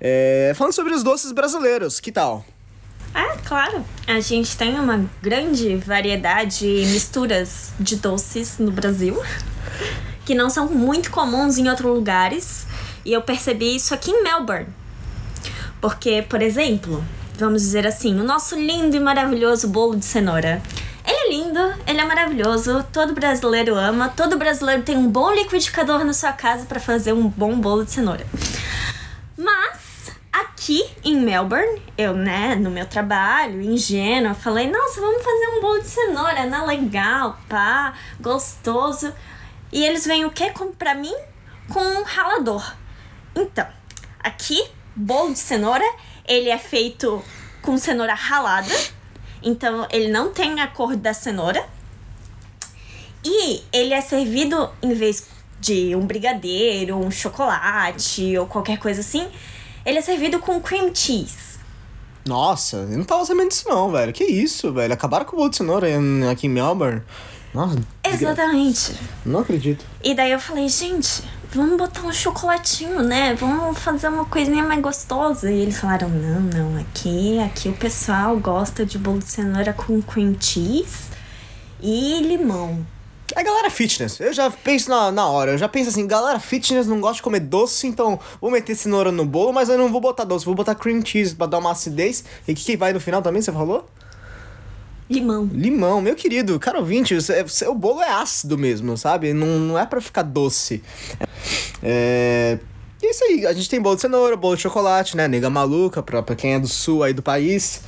É, 0.00 0.52
falando 0.56 0.72
sobre 0.72 0.92
os 0.92 1.02
doces 1.02 1.32
brasileiros, 1.32 2.00
que 2.00 2.10
tal? 2.10 2.44
É, 3.14 3.36
claro. 3.46 3.84
A 4.06 4.20
gente 4.20 4.56
tem 4.56 4.78
uma 4.78 5.08
grande 5.22 5.76
variedade 5.76 6.66
e 6.66 6.86
misturas 6.86 7.70
de 7.78 7.96
doces 7.96 8.58
no 8.58 8.70
Brasil, 8.70 9.20
que 10.24 10.34
não 10.34 10.50
são 10.50 10.68
muito 10.68 11.10
comuns 11.10 11.56
em 11.56 11.68
outros 11.68 11.94
lugares. 11.94 12.66
E 13.04 13.12
eu 13.12 13.22
percebi 13.22 13.76
isso 13.76 13.94
aqui 13.94 14.10
em 14.10 14.22
Melbourne. 14.22 14.66
Porque, 15.80 16.22
por 16.28 16.42
exemplo, 16.42 17.02
vamos 17.38 17.62
dizer 17.62 17.86
assim, 17.86 18.18
o 18.20 18.24
nosso 18.24 18.56
lindo 18.56 18.96
e 18.96 19.00
maravilhoso 19.00 19.68
bolo 19.68 19.96
de 19.96 20.04
cenoura. 20.04 20.60
Ele 21.06 21.16
é 21.16 21.28
lindo, 21.30 21.74
ele 21.86 22.00
é 22.00 22.04
maravilhoso, 22.04 22.84
todo 22.92 23.14
brasileiro 23.14 23.74
ama, 23.74 24.08
todo 24.08 24.36
brasileiro 24.36 24.82
tem 24.82 24.96
um 24.96 25.08
bom 25.08 25.32
liquidificador 25.32 26.04
na 26.04 26.12
sua 26.12 26.32
casa 26.32 26.66
para 26.66 26.80
fazer 26.80 27.12
um 27.12 27.28
bom 27.28 27.58
bolo 27.58 27.84
de 27.84 27.92
cenoura. 27.92 28.26
Mas 29.36 30.10
aqui 30.32 30.84
em 31.04 31.16
Melbourne, 31.16 31.80
eu, 31.96 32.12
né, 32.12 32.56
no 32.56 32.70
meu 32.70 32.84
trabalho, 32.84 33.62
ingênua, 33.62 34.34
falei, 34.34 34.68
nossa, 34.68 35.00
vamos 35.00 35.22
fazer 35.22 35.48
um 35.56 35.60
bolo 35.60 35.80
de 35.80 35.88
cenoura, 35.88 36.44
né? 36.44 36.58
Legal, 36.66 37.38
pá, 37.48 37.94
gostoso. 38.20 39.12
E 39.72 39.84
eles 39.84 40.04
vêm 40.04 40.24
o 40.24 40.30
quê? 40.30 40.50
Com, 40.50 40.72
pra 40.72 40.94
mim? 40.94 41.14
Com 41.72 41.80
um 41.80 42.02
ralador. 42.02 42.74
Então, 43.34 43.66
aqui, 44.18 44.62
bolo 44.94 45.32
de 45.32 45.38
cenoura, 45.38 45.84
ele 46.28 46.50
é 46.50 46.58
feito 46.58 47.24
com 47.62 47.76
cenoura 47.78 48.14
ralada. 48.14 48.72
Então, 49.42 49.86
ele 49.90 50.08
não 50.08 50.32
tem 50.32 50.60
a 50.60 50.66
cor 50.66 50.94
da 50.94 51.14
cenoura. 51.14 51.64
E 53.24 53.62
ele 53.72 53.94
é 53.94 54.00
servido, 54.00 54.70
em 54.82 54.92
vez 54.94 55.26
de 55.60 55.96
um 55.96 56.06
brigadeiro, 56.06 56.96
um 56.96 57.10
chocolate 57.10 58.36
ou 58.38 58.46
qualquer 58.46 58.78
coisa 58.78 59.00
assim, 59.00 59.26
ele 59.84 59.98
é 59.98 60.02
servido 60.02 60.38
com 60.38 60.60
cream 60.60 60.94
cheese. 60.94 61.58
Nossa, 62.26 62.76
eu 62.76 62.98
não 62.98 63.04
tava 63.04 63.24
sabendo 63.24 63.48
disso 63.48 63.68
não, 63.68 63.90
velho. 63.90 64.12
Que 64.12 64.24
isso, 64.24 64.72
velho? 64.72 64.92
Acabaram 64.92 65.24
com 65.24 65.34
o 65.34 65.38
bolo 65.38 65.50
de 65.50 65.56
cenoura 65.56 65.86
aqui 66.30 66.46
em 66.46 66.50
Melbourne. 66.50 67.02
Nossa, 67.54 67.78
Exatamente. 68.04 68.92
não 69.24 69.40
acredito. 69.40 69.84
E 70.04 70.14
daí 70.14 70.30
eu 70.30 70.38
falei, 70.38 70.68
gente, 70.68 71.22
vamos 71.52 71.76
botar 71.76 72.02
um 72.02 72.12
chocolatinho, 72.12 73.02
né? 73.02 73.34
Vamos 73.34 73.78
fazer 73.78 74.08
uma 74.08 74.24
coisinha 74.24 74.62
mais 74.62 74.80
gostosa. 74.80 75.50
E 75.50 75.60
eles 75.60 75.78
falaram, 75.78 76.08
não, 76.08 76.40
não, 76.40 76.80
aqui, 76.80 77.38
aqui 77.40 77.68
o 77.68 77.74
pessoal 77.74 78.36
gosta 78.38 78.84
de 78.84 78.98
bolo 78.98 79.18
de 79.18 79.30
cenoura 79.30 79.72
com 79.72 80.00
cream 80.02 80.36
cheese 80.38 81.08
e 81.80 82.20
limão. 82.20 82.86
É 83.34 83.42
galera 83.42 83.70
fitness. 83.70 84.20
Eu 84.20 84.32
já 84.32 84.50
penso 84.50 84.88
na, 84.88 85.12
na 85.12 85.26
hora. 85.26 85.52
Eu 85.52 85.58
já 85.58 85.68
penso 85.68 85.90
assim, 85.90 86.06
galera 86.06 86.40
fitness 86.40 86.86
não 86.86 87.00
gosta 87.00 87.16
de 87.16 87.22
comer 87.22 87.40
doce, 87.40 87.86
então 87.86 88.18
vou 88.40 88.50
meter 88.50 88.74
cenoura 88.74 89.12
no 89.12 89.24
bolo, 89.24 89.52
mas 89.52 89.68
eu 89.68 89.76
não 89.76 89.90
vou 89.90 90.00
botar 90.00 90.24
doce, 90.24 90.44
vou 90.44 90.54
botar 90.54 90.74
cream 90.74 91.04
cheese 91.04 91.34
pra 91.34 91.46
dar 91.46 91.58
uma 91.58 91.72
acidez. 91.72 92.24
E 92.46 92.52
o 92.52 92.54
que, 92.54 92.64
que 92.64 92.76
vai 92.76 92.92
no 92.92 93.00
final 93.00 93.20
também, 93.20 93.42
você 93.42 93.52
falou? 93.52 93.86
Limão. 95.10 95.48
Limão, 95.52 96.00
meu 96.02 96.14
querido, 96.14 96.58
cara 96.60 96.78
ouvinte, 96.78 97.14
o 97.14 97.22
seu- 97.22 97.70
o 97.70 97.74
bolo 97.74 98.02
é 98.02 98.10
ácido 98.10 98.58
mesmo, 98.58 98.96
sabe? 98.96 99.32
Não, 99.32 99.46
não 99.58 99.78
é 99.78 99.86
pra 99.86 100.00
ficar 100.00 100.22
doce. 100.22 100.82
É. 101.82 102.58
E 103.02 103.06
é 103.06 103.10
isso 103.10 103.24
aí, 103.24 103.46
a 103.46 103.52
gente 103.52 103.70
tem 103.70 103.80
bolo 103.80 103.94
de 103.94 104.02
cenoura, 104.02 104.36
bolo 104.36 104.56
de 104.56 104.62
chocolate, 104.62 105.16
né? 105.16 105.28
Nega 105.28 105.48
maluca, 105.48 106.02
pra, 106.02 106.22
pra 106.22 106.34
quem 106.34 106.54
é 106.54 106.58
do 106.60 106.66
sul 106.68 107.02
aí 107.04 107.12
do 107.12 107.22
país. 107.22 107.80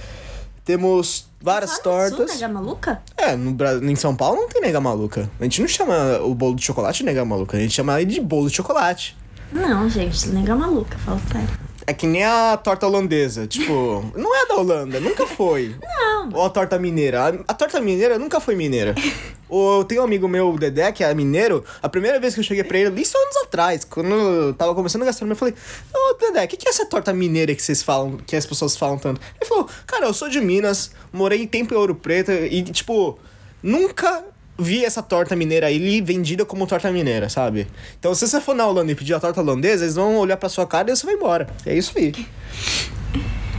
Temos 0.65 1.27
várias 1.43 1.79
tortas. 1.81 2.17
Sul, 2.17 2.27
nega 2.27 2.49
maluca? 2.49 3.03
É, 3.17 3.35
no, 3.35 3.57
em 3.91 3.97
São 3.97 4.15
Paulo 4.15 4.43
não 4.43 4.49
tem 4.49 4.63
nega 4.63 4.81
maluca. 4.81 5.29
A 5.41 5.43
gente 5.45 5.61
não 5.61 5.69
chama 5.69 6.21
o 6.23 6.33
bolo 6.35 6.55
de 6.55 6.63
chocolate 6.65 6.99
de 6.99 7.05
nega 7.07 7.25
maluca, 7.25 7.57
a 7.57 7.61
gente 7.61 7.75
chama 7.75 8.01
ele 8.01 8.13
de 8.13 8.21
bolo 8.21 8.49
de 8.49 8.55
chocolate. 8.57 9.17
Não, 9.53 9.89
gente, 9.91 10.29
nega 10.29 10.55
maluca, 10.55 10.97
fala 10.99 11.21
sério. 11.33 11.49
É 11.91 11.93
que 11.93 12.07
nem 12.07 12.23
a 12.23 12.57
torta 12.57 12.87
holandesa, 12.87 13.49
tipo, 13.49 13.73
não 14.15 14.33
é 14.33 14.47
da 14.47 14.55
Holanda, 14.55 15.01
nunca 15.01 15.27
foi. 15.27 15.75
Não. 15.83 16.31
Ou 16.35 16.45
a 16.45 16.49
torta 16.49 16.79
mineira. 16.79 17.21
A, 17.21 17.29
a 17.49 17.55
torta 17.55 17.81
mineira 17.81 18.17
nunca 18.17 18.39
foi 18.39 18.55
mineira. 18.55 18.95
Ou 19.49 19.79
eu 19.79 19.85
tenho 19.85 20.03
um 20.03 20.05
amigo 20.05 20.29
meu, 20.29 20.51
o 20.51 20.57
Dedé, 20.57 20.93
que 20.93 21.03
é 21.03 21.13
mineiro, 21.13 21.65
a 21.83 21.89
primeira 21.89 22.21
vez 22.21 22.35
que 22.35 22.39
eu 22.39 22.45
cheguei 22.45 22.63
pra 22.63 22.79
ele, 22.79 23.01
isso 23.03 23.19
anos 23.19 23.37
atrás, 23.39 23.85
quando 23.85 24.15
eu 24.15 24.55
tava 24.55 24.73
começando 24.73 25.03
a 25.03 25.07
gastronomia, 25.07 25.33
eu 25.33 25.37
falei, 25.37 25.55
ô 25.93 26.15
Dedé, 26.15 26.45
o 26.45 26.47
que, 26.47 26.57
que 26.57 26.69
é 26.69 26.71
essa 26.71 26.87
torta 26.87 27.13
mineira 27.13 27.53
que 27.53 27.61
vocês 27.61 27.83
falam, 27.83 28.19
que 28.19 28.37
as 28.37 28.47
pessoas 28.47 28.77
falam 28.77 28.97
tanto? 28.97 29.21
Ele 29.41 29.49
falou, 29.49 29.69
cara, 29.85 30.07
eu 30.07 30.15
sou 30.15 30.29
de 30.29 30.41
Minas, 30.41 30.93
morei 31.13 31.43
em 31.43 31.49
tempo 31.49 31.75
em 31.75 31.77
Ouro 31.77 31.97
Preto 31.97 32.31
e, 32.31 32.63
tipo, 32.63 33.19
nunca 33.61 34.25
vi 34.61 34.85
essa 34.85 35.03
torta 35.03 35.35
mineira 35.35 35.67
aí 35.67 36.01
vendida 36.01 36.45
como 36.45 36.67
torta 36.67 36.91
mineira, 36.93 37.29
sabe? 37.29 37.67
Então, 37.99 38.15
se 38.15 38.27
você 38.27 38.41
for 38.41 38.55
na 38.55 38.67
Holanda 38.67 38.93
e 38.93 38.95
pedir 38.95 39.15
a 39.15 39.21
torta 39.21 39.41
holandesa, 39.41 39.85
eles 39.85 39.95
vão 39.95 40.17
olhar 40.17 40.37
pra 40.37 40.49
sua 40.49 40.67
cara 40.67 40.91
e 40.91 40.97
você 40.97 41.07
vai 41.07 41.15
embora. 41.15 41.49
É 41.65 41.75
isso 41.75 41.93
aí. 41.97 42.13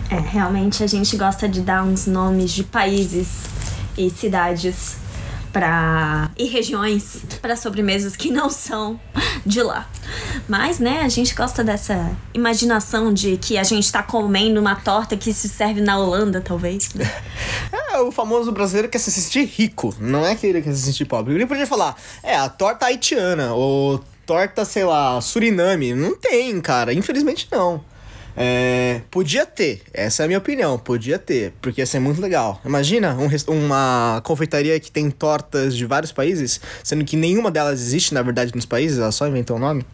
É, 0.09 0.19
realmente 0.19 0.83
a 0.83 0.87
gente 0.87 1.15
gosta 1.15 1.47
de 1.47 1.61
dar 1.61 1.83
uns 1.83 2.05
nomes 2.05 2.51
de 2.51 2.63
países 2.63 3.45
e 3.97 4.09
cidades 4.09 4.97
para 5.51 6.31
e 6.37 6.45
regiões 6.45 7.23
para 7.41 7.55
sobremesas 7.55 8.15
que 8.15 8.31
não 8.31 8.49
são 8.49 8.99
de 9.45 9.61
lá. 9.61 9.87
Mas, 10.47 10.79
né, 10.79 11.01
a 11.01 11.09
gente 11.09 11.33
gosta 11.33 11.63
dessa 11.63 12.11
imaginação 12.33 13.13
de 13.13 13.37
que 13.37 13.57
a 13.57 13.63
gente 13.63 13.91
tá 13.91 14.03
comendo 14.03 14.59
uma 14.59 14.75
torta 14.75 15.15
que 15.15 15.33
se 15.33 15.47
serve 15.47 15.81
na 15.81 15.97
Holanda, 15.97 16.41
talvez. 16.41 16.93
Né? 16.93 17.09
É, 17.91 17.99
o 17.99 18.09
famoso 18.09 18.53
brasileiro 18.53 18.87
quer 18.87 18.99
se 18.99 19.11
sentir 19.11 19.43
rico, 19.43 19.93
não 19.99 20.25
é 20.25 20.33
que 20.33 20.47
ele 20.47 20.61
quer 20.61 20.73
se 20.73 20.81
sentir 20.81 21.03
pobre. 21.03 21.33
Ele 21.33 21.45
podia 21.45 21.67
falar, 21.67 21.93
é, 22.23 22.37
a 22.37 22.47
torta 22.47 22.85
haitiana, 22.85 23.53
ou 23.53 24.01
torta, 24.25 24.63
sei 24.63 24.85
lá, 24.85 25.19
Suriname. 25.19 25.93
Não 25.93 26.15
tem, 26.15 26.61
cara, 26.61 26.93
infelizmente 26.93 27.49
não. 27.51 27.83
É, 28.35 29.01
podia 29.11 29.45
ter, 29.45 29.81
essa 29.93 30.23
é 30.23 30.25
a 30.25 30.27
minha 30.27 30.39
opinião, 30.39 30.77
podia 30.79 31.19
ter, 31.19 31.53
porque 31.61 31.81
ia 31.81 31.85
ser 31.85 31.99
muito 31.99 32.21
legal. 32.21 32.61
Imagina 32.63 33.15
um, 33.15 33.27
uma 33.53 34.21
confeitaria 34.23 34.79
que 34.79 34.89
tem 34.89 35.11
tortas 35.11 35.75
de 35.75 35.85
vários 35.85 36.11
países, 36.11 36.61
sendo 36.83 37.03
que 37.03 37.17
nenhuma 37.17 37.51
delas 37.51 37.81
existe, 37.81 38.13
na 38.13 38.21
verdade, 38.21 38.53
nos 38.55 38.65
países, 38.65 38.99
ela 38.99 39.11
só 39.11 39.27
inventou 39.27 39.57
o 39.57 39.59
nome. 39.59 39.85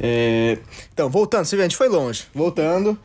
É, 0.00 0.58
então, 0.92 1.08
voltando, 1.08 1.44
você 1.44 1.56
vê, 1.56 1.62
a 1.62 1.64
gente 1.66 1.76
foi 1.76 1.88
longe. 1.88 2.24
Voltando. 2.34 2.98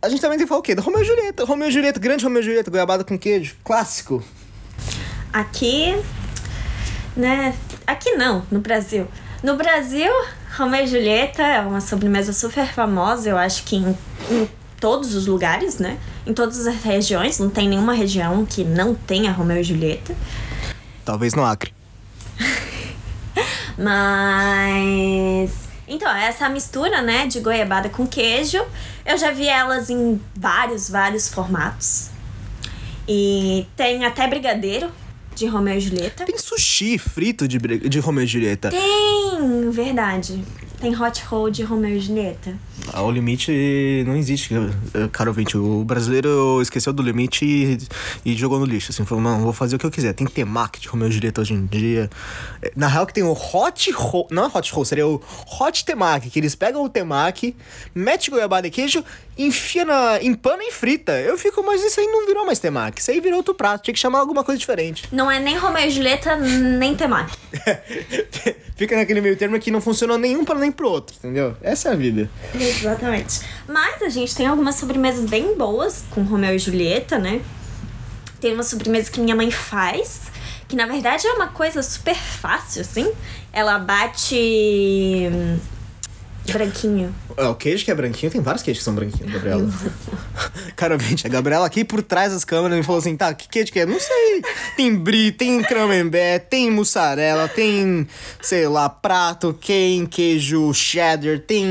A 0.00 0.08
gente 0.08 0.20
também 0.20 0.36
tem 0.36 0.46
que 0.46 0.48
falar 0.48 0.60
o 0.60 0.62
quê? 0.62 0.74
Da 0.74 0.82
Romeu 0.82 1.00
e 1.00 1.04
Julieta. 1.04 1.44
Romeu 1.44 1.68
e 1.68 1.72
Julieta, 1.72 2.00
grande 2.00 2.24
Romeu 2.24 2.40
e 2.40 2.44
Julieta, 2.44 2.70
goiabada 2.70 3.04
com 3.04 3.18
queijo, 3.18 3.56
clássico. 3.64 4.22
Aqui, 5.32 5.96
né? 7.16 7.54
Aqui 7.86 8.12
não, 8.12 8.46
no 8.50 8.60
Brasil. 8.60 9.08
No 9.42 9.56
Brasil, 9.56 10.10
Romeu 10.56 10.84
e 10.84 10.86
Julieta 10.86 11.42
é 11.42 11.60
uma 11.60 11.80
sobremesa 11.80 12.32
super 12.32 12.66
famosa, 12.72 13.28
eu 13.28 13.36
acho 13.36 13.64
que 13.64 13.76
em, 13.76 13.98
em 14.30 14.48
todos 14.78 15.14
os 15.14 15.26
lugares, 15.26 15.78
né? 15.78 15.98
Em 16.24 16.32
todas 16.32 16.64
as 16.66 16.82
regiões, 16.82 17.40
não 17.40 17.50
tem 17.50 17.68
nenhuma 17.68 17.92
região 17.92 18.46
que 18.46 18.62
não 18.62 18.94
tenha 18.94 19.32
Romeu 19.32 19.58
e 19.58 19.64
Julieta. 19.64 20.14
Talvez 21.04 21.34
no 21.34 21.44
Acre. 21.44 21.74
Mas. 23.76 25.64
Então, 25.88 26.08
essa 26.14 26.48
mistura, 26.48 27.02
né, 27.02 27.26
de 27.26 27.40
goiabada 27.40 27.88
com 27.88 28.06
queijo, 28.06 28.64
eu 29.04 29.18
já 29.18 29.32
vi 29.32 29.48
elas 29.48 29.90
em 29.90 30.20
vários, 30.36 30.88
vários 30.88 31.28
formatos. 31.28 32.10
E 33.08 33.66
tem 33.76 34.04
até 34.04 34.26
brigadeiro, 34.26 34.90
de 35.34 35.46
Romeu 35.46 35.76
e 35.76 35.80
Julieta. 35.80 36.24
Tem 36.24 36.38
sushi 36.38 36.98
frito 36.98 37.46
de, 37.48 37.58
de 37.58 37.98
Romeu 37.98 38.24
e 38.24 38.26
Julieta. 38.26 38.70
Tem, 38.70 39.70
verdade. 39.70 40.42
Tem 40.80 40.94
hot 40.94 41.22
roll 41.24 41.50
de 41.50 41.62
Romeu 41.62 41.96
e 41.96 42.00
Julieta. 42.00 42.56
O 42.92 43.10
limite 43.10 44.04
não 44.06 44.16
existe, 44.16 44.54
caro 45.12 45.30
ouvinte. 45.30 45.56
O 45.56 45.84
brasileiro 45.84 46.60
esqueceu 46.60 46.92
do 46.92 47.02
limite 47.02 47.44
e, 47.44 47.78
e, 48.24 48.34
jogou 48.34 48.58
no 48.58 48.64
lixo. 48.64 48.92
Assim, 48.92 49.04
falou, 49.04 49.22
não, 49.22 49.40
vou 49.40 49.52
fazer 49.52 49.76
o 49.76 49.78
que 49.78 49.86
eu 49.86 49.90
quiser. 49.90 50.12
Tem 50.12 50.26
temaki 50.26 50.80
de 50.80 50.88
Romeu 50.88 51.08
e 51.08 51.12
Julieta 51.12 51.40
hoje 51.40 51.54
em 51.54 51.64
dia. 51.66 52.10
Na 52.76 52.86
real 52.86 53.06
que 53.06 53.14
tem 53.14 53.24
o 53.24 53.32
hot 53.32 53.90
roll, 53.92 54.28
não 54.30 54.44
é 54.44 54.50
hot 54.52 54.72
roll, 54.72 54.84
seria 54.84 55.06
o 55.06 55.20
hot 55.60 55.84
temaki, 55.84 56.30
que 56.30 56.38
eles 56.38 56.54
pegam 56.54 56.84
o 56.84 56.88
temaki, 56.88 57.56
mete 57.94 58.30
goiabada 58.30 58.66
e 58.66 58.70
queijo, 58.70 59.02
enfia 59.36 59.84
na, 59.84 60.22
em 60.22 60.34
pano 60.34 60.62
e 60.62 60.72
frita. 60.72 61.12
Eu 61.12 61.36
fico, 61.38 61.62
mas 61.62 61.82
isso 61.82 61.98
aí 62.00 62.06
não 62.06 62.26
virou 62.26 62.46
mais 62.46 62.58
temaki. 62.58 63.00
Isso 63.00 63.10
aí 63.10 63.20
virou 63.20 63.38
outro 63.38 63.54
prato. 63.54 63.84
Tinha 63.84 63.94
que 63.94 64.00
chamar 64.00 64.20
alguma 64.20 64.44
coisa 64.44 64.58
diferente. 64.58 65.04
Não 65.10 65.30
é 65.30 65.40
nem 65.40 65.56
Romeu 65.56 65.86
e 65.86 65.90
Julieta, 65.90 66.36
nem 66.36 66.94
temaki. 66.94 67.36
Fica 68.76 68.96
naquele 68.96 69.20
meio 69.20 69.36
termo 69.36 69.58
que 69.58 69.70
não 69.70 69.80
funcionou 69.80 70.18
nenhum 70.18 70.44
para 70.44 70.58
nem 70.58 70.70
pro 70.70 70.88
outro, 70.88 71.14
entendeu? 71.16 71.56
Essa 71.62 71.90
é 71.90 71.92
a 71.92 71.94
vida. 71.94 72.28
Exatamente. 72.78 73.40
Mas 73.68 74.02
a 74.02 74.08
gente 74.08 74.34
tem 74.34 74.46
algumas 74.46 74.76
sobremesas 74.76 75.28
bem 75.28 75.56
boas 75.56 76.04
com 76.10 76.22
Romeu 76.22 76.54
e 76.54 76.58
Julieta, 76.58 77.18
né? 77.18 77.40
Tem 78.40 78.52
uma 78.52 78.62
sobremesa 78.62 79.10
que 79.10 79.20
minha 79.20 79.34
mãe 79.34 79.50
faz, 79.50 80.22
que 80.68 80.76
na 80.76 80.86
verdade 80.86 81.26
é 81.26 81.32
uma 81.32 81.48
coisa 81.48 81.82
super 81.82 82.16
fácil, 82.16 82.82
assim. 82.82 83.10
Ela 83.52 83.78
bate 83.78 85.30
Branquinho. 86.52 87.14
É, 87.36 87.46
o 87.46 87.54
queijo 87.54 87.84
que 87.84 87.90
é 87.90 87.94
branquinho, 87.94 88.30
tem 88.30 88.40
vários 88.40 88.62
queijos 88.62 88.80
que 88.80 88.84
são 88.84 88.94
branquinhos, 88.94 89.32
Gabriela. 89.32 89.68
Cara, 90.76 90.98
gente, 90.98 91.26
a 91.26 91.30
Gabriela 91.30 91.66
aqui 91.66 91.84
por 91.84 92.02
trás 92.02 92.32
das 92.32 92.44
câmeras 92.44 92.76
me 92.76 92.84
falou 92.84 92.98
assim: 92.98 93.16
tá, 93.16 93.32
que 93.32 93.48
queijo 93.48 93.72
que 93.72 93.80
é? 93.80 93.86
Não 93.86 93.98
sei. 93.98 94.42
Tem 94.76 94.94
brie, 94.94 95.32
tem 95.32 95.62
camembert, 95.62 96.44
tem 96.48 96.70
mussarela, 96.70 97.48
tem, 97.48 98.06
sei 98.42 98.68
lá, 98.68 98.88
prato, 98.88 99.52
tem 99.52 100.04
queijo 100.06 100.72
cheddar, 100.74 101.38
tem 101.40 101.66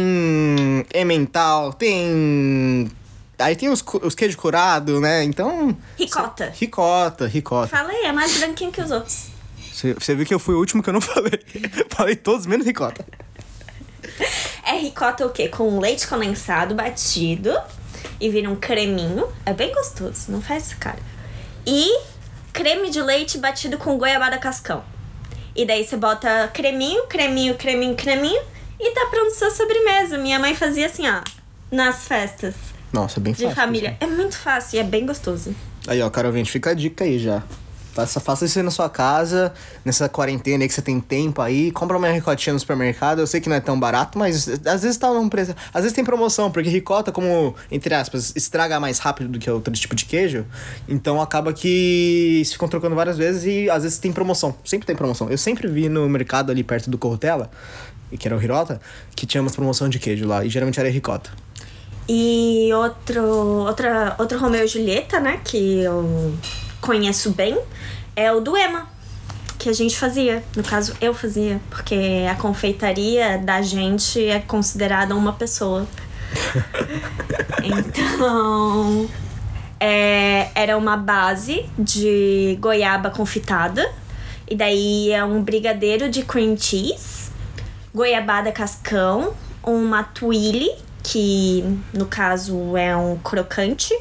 emmental, 0.93 1.73
tem. 1.73 2.89
Aí 3.37 3.55
tem 3.55 3.69
os, 3.69 3.83
os 4.01 4.15
queijos 4.15 4.35
curados, 4.35 4.99
né? 5.01 5.23
Então. 5.23 5.75
Ricota. 5.97 6.51
Ricota, 6.55 7.27
ricota. 7.27 7.67
Falei, 7.67 8.05
é 8.05 8.11
mais 8.11 8.37
branquinho 8.37 8.71
que 8.71 8.81
os 8.81 8.91
outros. 8.91 9.33
Você 9.73 10.15
viu 10.15 10.25
que 10.25 10.33
eu 10.33 10.39
fui 10.39 10.55
o 10.55 10.59
último 10.59 10.81
que 10.81 10.89
eu 10.89 10.93
não 10.93 11.01
falei. 11.01 11.39
falei 11.89 12.15
todos 12.15 12.45
menos 12.45 12.65
ricota. 12.65 13.05
É 14.65 14.77
ricota 14.77 15.25
o 15.25 15.29
quê? 15.29 15.49
Com 15.49 15.77
leite 15.77 16.07
condensado 16.07 16.73
batido 16.73 17.53
e 18.19 18.29
vira 18.29 18.49
um 18.49 18.55
creminho. 18.55 19.27
É 19.45 19.53
bem 19.53 19.73
gostoso, 19.73 20.31
não 20.31 20.41
faz 20.41 20.67
isso, 20.67 20.77
cara. 20.77 20.99
E 21.67 21.99
creme 22.53 22.89
de 22.89 23.01
leite 23.01 23.37
batido 23.37 23.77
com 23.77 23.97
goiabada 23.97 24.37
cascão. 24.37 24.83
E 25.55 25.65
daí 25.65 25.85
você 25.85 25.97
bota 25.97 26.49
creminho, 26.53 27.05
creminho, 27.07 27.55
creminho, 27.55 27.95
creminho 27.95 28.41
e 28.79 28.91
tá 28.91 29.07
pronto 29.11 29.35
sua 29.35 29.51
sobremesa. 29.51 30.17
Minha 30.17 30.39
mãe 30.39 30.55
fazia 30.55 30.87
assim, 30.87 31.07
ó, 31.07 31.21
nas 31.69 32.07
festas. 32.07 32.55
Nossa, 32.91 33.19
bem 33.19 33.33
fácil. 33.33 33.49
De 33.49 33.55
família. 33.55 33.97
Assim. 33.99 34.11
É 34.11 34.15
muito 34.15 34.37
fácil 34.37 34.77
e 34.77 34.79
é 34.79 34.83
bem 34.83 35.05
gostoso. 35.05 35.55
Aí, 35.87 36.01
ó, 36.01 36.09
Carol, 36.09 36.31
gente, 36.31 36.51
fica 36.51 36.71
a 36.71 36.73
dica 36.73 37.03
aí 37.03 37.19
já. 37.19 37.43
Faça, 37.93 38.19
faça 38.19 38.45
isso 38.45 38.57
aí 38.57 38.65
na 38.65 38.71
sua 38.71 38.89
casa, 38.89 39.53
nessa 39.85 40.09
quarentena 40.09 40.63
aí 40.63 40.67
que 40.67 40.73
você 40.73 40.81
tem 40.81 40.99
tempo 40.99 41.39
aí. 41.41 41.71
Compra 41.71 41.95
uma 41.95 42.07
ricotinha 42.09 42.51
no 42.51 42.59
supermercado. 42.59 43.19
Eu 43.19 43.27
sei 43.27 43.39
que 43.39 43.47
não 43.47 43.55
é 43.55 43.59
tão 43.59 43.79
barato, 43.79 44.17
mas 44.17 44.47
às 44.65 44.81
vezes 44.81 44.97
tá 44.97 45.13
num 45.13 45.29
preço. 45.29 45.53
Às 45.71 45.83
vezes 45.83 45.93
tem 45.93 46.03
promoção, 46.03 46.49
porque 46.49 46.69
ricota, 46.69 47.11
como, 47.11 47.55
entre 47.69 47.93
aspas, 47.93 48.33
estraga 48.35 48.79
mais 48.79 48.97
rápido 48.97 49.29
do 49.29 49.37
que 49.37 49.49
outro 49.49 49.71
tipo 49.73 49.93
de 49.93 50.05
queijo. 50.05 50.43
Então 50.89 51.21
acaba 51.21 51.53
que 51.53 52.41
se 52.43 52.53
ficam 52.53 52.67
trocando 52.67 52.95
várias 52.95 53.15
vezes 53.15 53.45
e 53.45 53.69
às 53.69 53.83
vezes 53.83 53.99
tem 53.99 54.11
promoção. 54.11 54.55
Sempre 54.65 54.87
tem 54.87 54.95
promoção. 54.95 55.29
Eu 55.29 55.37
sempre 55.37 55.67
vi 55.67 55.87
no 55.87 56.09
mercado 56.09 56.51
ali 56.51 56.63
perto 56.63 56.89
do 56.89 56.97
Corrutela, 56.97 57.51
que 58.17 58.27
era 58.27 58.35
o 58.35 58.41
Hirota, 58.41 58.81
que 59.15 59.27
tinha 59.27 59.39
umas 59.39 59.55
promoção 59.55 59.87
de 59.87 59.99
queijo 59.99 60.27
lá. 60.27 60.43
E 60.43 60.49
geralmente 60.49 60.79
era 60.79 60.89
ricota. 60.89 61.29
E 62.09 62.71
outro, 62.73 63.23
outra, 63.23 64.15
outro 64.17 64.39
Romeu 64.39 64.65
e 64.65 64.67
Julieta, 64.67 65.19
né? 65.19 65.39
Que 65.43 65.81
eu 65.81 66.33
conheço 66.83 67.31
bem 67.31 67.57
é 68.13 68.31
o 68.31 68.41
do 68.41 68.57
Ema, 68.57 68.87
que 69.57 69.69
a 69.69 69.73
gente 69.73 69.97
fazia. 69.97 70.43
No 70.55 70.63
caso, 70.63 70.93
eu 70.99 71.13
fazia, 71.13 71.59
porque 71.69 72.27
a 72.29 72.35
confeitaria 72.35 73.37
da 73.37 73.61
gente 73.61 74.21
é 74.27 74.39
considerada 74.39 75.15
uma 75.15 75.31
pessoa. 75.31 75.87
então, 77.63 79.09
é, 79.79 80.49
era 80.53 80.77
uma 80.77 80.97
base 80.97 81.65
de 81.79 82.57
goiaba 82.59 83.09
confitada. 83.09 83.89
E 84.49 84.55
daí 84.55 85.09
é 85.09 85.23
um 85.23 85.41
brigadeiro 85.41 86.09
de 86.09 86.21
cream 86.23 86.57
cheese, 86.57 87.31
goiabada 87.95 88.51
cascão, 88.51 89.33
uma 89.63 90.03
twilly, 90.03 90.69
que 91.01 91.63
no 91.93 92.05
caso 92.05 92.75
é 92.75 92.95
um 92.95 93.17
crocante, 93.17 93.97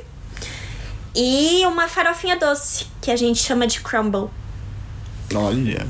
e 1.14 1.64
uma 1.66 1.88
farofinha 1.88 2.36
doce, 2.36 2.86
que 3.00 3.10
a 3.10 3.16
gente 3.16 3.42
chama 3.42 3.66
de 3.66 3.80
crumble. 3.80 4.28
Olha. 5.34 5.86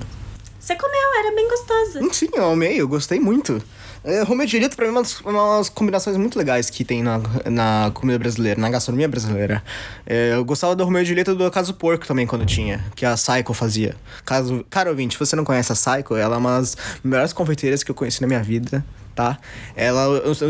Você 0.59 0.77
comeu, 0.77 1.19
era 1.19 1.35
bem 1.35 1.49
gostosa. 1.49 2.13
Sim, 2.13 2.29
eu 2.35 2.51
amei, 2.53 2.81
eu 2.81 2.87
gostei 2.87 3.19
muito. 3.19 3.63
É, 4.05 4.23
Romeu 4.23 4.45
e 4.45 4.49
Julieta, 4.49 4.75
pra 4.75 4.85
mim, 4.87 4.97
é 4.97 5.29
uma 5.29 5.59
das, 5.59 5.69
combinações 5.69 6.17
muito 6.17 6.37
legais 6.37 6.69
que 6.69 6.85
tem 6.85 7.03
na, 7.03 7.21
na 7.47 7.91
comida 7.95 8.19
brasileira, 8.19 8.61
na 8.61 8.69
gastronomia 8.69 9.07
brasileira. 9.07 9.63
É, 10.05 10.35
eu 10.35 10.45
gostava 10.45 10.75
do 10.75 10.85
Romeu 10.85 11.03
e 11.03 11.05
Julieta 11.05 11.35
do 11.35 11.51
Caso 11.51 11.75
Porco 11.75 12.07
também, 12.07 12.27
quando 12.27 12.45
tinha, 12.45 12.85
que 12.97 13.07
a 13.07 13.15
Psycho 13.15 13.55
fazia. 13.55 13.95
Caso, 14.25 14.65
cara 14.69 14.91
ouvinte, 14.91 15.15
se 15.15 15.21
você 15.21 15.37
não 15.37 15.45
conhece 15.45 15.73
a 15.73 15.77
Psycho, 15.77 16.17
ela 16.17 16.35
é 16.35 16.39
uma 16.39 16.59
das 16.59 16.77
melhores 17.05 17.33
confeiteiras 17.33 17.83
que 17.83 17.91
eu 17.91 17.95
conheci 17.95 18.21
na 18.21 18.27
minha 18.27 18.43
vida 18.43 18.85
tá? 19.15 19.39
Ela, 19.77 20.09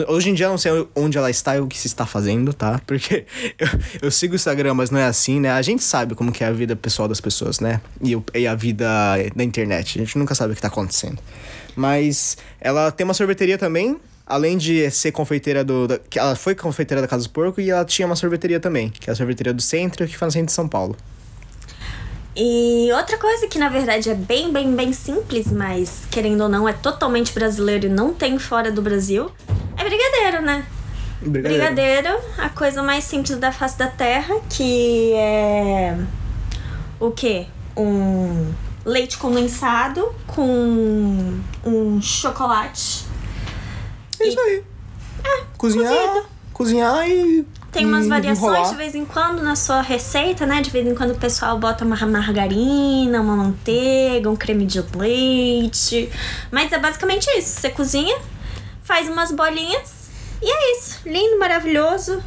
hoje 0.08 0.30
em 0.30 0.34
dia 0.34 0.46
eu 0.46 0.50
não 0.50 0.58
sei 0.58 0.86
onde 0.94 1.18
ela 1.18 1.30
está 1.30 1.56
e 1.56 1.60
o 1.60 1.66
que 1.66 1.78
se 1.78 1.86
está 1.86 2.06
fazendo, 2.06 2.52
tá? 2.52 2.80
Porque 2.86 3.26
eu, 3.58 3.68
eu 4.02 4.10
sigo 4.10 4.34
o 4.34 4.36
Instagram, 4.36 4.74
mas 4.74 4.90
não 4.90 4.98
é 4.98 5.04
assim, 5.06 5.40
né? 5.40 5.50
A 5.50 5.62
gente 5.62 5.82
sabe 5.82 6.14
como 6.14 6.32
que 6.32 6.44
é 6.44 6.46
a 6.46 6.52
vida 6.52 6.76
pessoal 6.76 7.08
das 7.08 7.20
pessoas, 7.20 7.60
né? 7.60 7.80
E, 8.00 8.16
e 8.34 8.46
a 8.46 8.54
vida 8.54 8.86
da 9.34 9.44
internet. 9.44 9.98
A 9.98 10.04
gente 10.04 10.18
nunca 10.18 10.34
sabe 10.34 10.52
o 10.52 10.54
que 10.54 10.60
está 10.60 10.68
acontecendo. 10.68 11.18
Mas 11.74 12.36
ela 12.60 12.90
tem 12.90 13.04
uma 13.04 13.14
sorveteria 13.14 13.56
também, 13.56 13.98
além 14.26 14.56
de 14.56 14.90
ser 14.90 15.12
confeiteira 15.12 15.64
do. 15.64 15.88
Da, 15.88 15.98
que 15.98 16.18
ela 16.18 16.36
foi 16.36 16.54
confeiteira 16.54 17.00
da 17.00 17.08
Casa 17.08 17.24
do 17.24 17.30
Porco 17.30 17.60
e 17.60 17.70
ela 17.70 17.84
tinha 17.84 18.06
uma 18.06 18.16
sorveteria 18.16 18.60
também, 18.60 18.90
que 18.90 19.08
é 19.08 19.12
a 19.12 19.16
sorveteria 19.16 19.52
do 19.52 19.62
centro, 19.62 20.06
que 20.06 20.16
foi 20.16 20.26
no 20.26 20.32
centro 20.32 20.46
de 20.46 20.52
São 20.52 20.68
Paulo. 20.68 20.96
E 22.34 22.90
outra 22.92 23.18
coisa 23.18 23.46
que 23.46 23.58
na 23.58 23.68
verdade 23.68 24.08
é 24.08 24.14
bem, 24.14 24.50
bem, 24.50 24.74
bem 24.74 24.92
simples, 24.92 25.52
mas 25.52 26.02
querendo 26.10 26.42
ou 26.42 26.48
não 26.48 26.66
é 26.66 26.72
totalmente 26.72 27.32
brasileiro 27.32 27.86
e 27.86 27.88
não 27.90 28.14
tem 28.14 28.38
fora 28.38 28.72
do 28.72 28.80
Brasil, 28.80 29.30
é 29.76 29.84
brigadeiro, 29.84 30.42
né? 30.42 30.64
Brigadeiro. 31.20 31.66
Brigadeiro, 31.66 32.18
a 32.38 32.48
coisa 32.48 32.82
mais 32.82 33.04
simples 33.04 33.38
da 33.38 33.52
face 33.52 33.78
da 33.78 33.86
terra, 33.86 34.34
que 34.48 35.12
é 35.12 35.96
o 36.98 37.10
quê? 37.10 37.46
Um 37.76 38.50
leite 38.84 39.18
condensado 39.18 40.14
com 40.26 41.40
um 41.64 42.00
chocolate. 42.00 43.04
É 44.20 44.28
isso 44.28 44.40
aí. 44.40 44.62
cozinhar, 45.56 45.92
cozido. 45.92 46.26
cozinhar 46.52 47.08
e. 47.08 47.46
Tem 47.70 47.86
umas 47.86 48.04
e 48.04 48.08
variações 48.08 48.52
enrolar. 48.52 48.70
de 48.70 48.76
vez 48.76 48.94
em 48.94 49.04
quando 49.04 49.42
na 49.42 49.56
sua 49.56 49.80
receita, 49.80 50.44
né? 50.44 50.60
De 50.60 50.68
vez 50.68 50.86
em 50.86 50.94
quando 50.94 51.12
o 51.12 51.18
pessoal 51.18 51.58
bota 51.58 51.84
uma 51.86 51.96
margarina, 52.06 53.18
uma 53.20 53.34
manteiga, 53.34 54.28
um 54.28 54.36
creme 54.36 54.66
de 54.66 54.84
leite. 54.94 56.10
Mas 56.50 56.70
é 56.70 56.78
basicamente 56.78 57.26
isso. 57.30 57.60
Você 57.60 57.70
cozinha, 57.70 58.18
faz 58.82 59.08
umas 59.08 59.32
bolinhas 59.32 60.10
e 60.42 60.50
é 60.50 60.76
isso. 60.76 61.00
Lindo, 61.06 61.38
maravilhoso. 61.38 62.22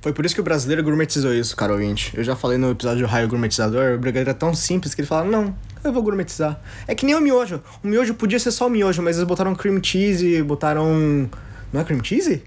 Foi 0.00 0.14
por 0.14 0.24
isso 0.24 0.34
que 0.34 0.40
o 0.40 0.44
brasileiro 0.44 0.82
gourmetizou 0.82 1.34
isso, 1.34 1.54
cara 1.54 1.74
ouvinte. 1.74 2.16
Eu 2.16 2.24
já 2.24 2.34
falei 2.34 2.56
no 2.56 2.70
episódio 2.70 3.06
do 3.06 3.06
Raio 3.06 3.28
Gourmetizador, 3.28 3.96
o 3.96 3.98
brigadeiro 3.98 4.30
é 4.30 4.34
tão 4.34 4.54
simples 4.54 4.94
que 4.94 5.02
ele 5.02 5.08
fala, 5.08 5.24
não, 5.24 5.54
eu 5.82 5.92
vou 5.92 6.02
gourmetizar. 6.02 6.60
É 6.86 6.94
que 6.94 7.04
nem 7.06 7.14
o 7.14 7.20
miojo. 7.20 7.62
O 7.82 7.88
miojo 7.88 8.14
podia 8.14 8.38
ser 8.38 8.50
só 8.50 8.66
o 8.66 8.70
miojo, 8.70 9.02
mas 9.02 9.16
eles 9.16 9.26
botaram 9.26 9.54
cream 9.54 9.80
cheese, 9.82 10.42
botaram... 10.42 11.28
Não 11.72 11.80
é 11.80 11.84
cream 11.84 12.02
cheese? 12.02 12.42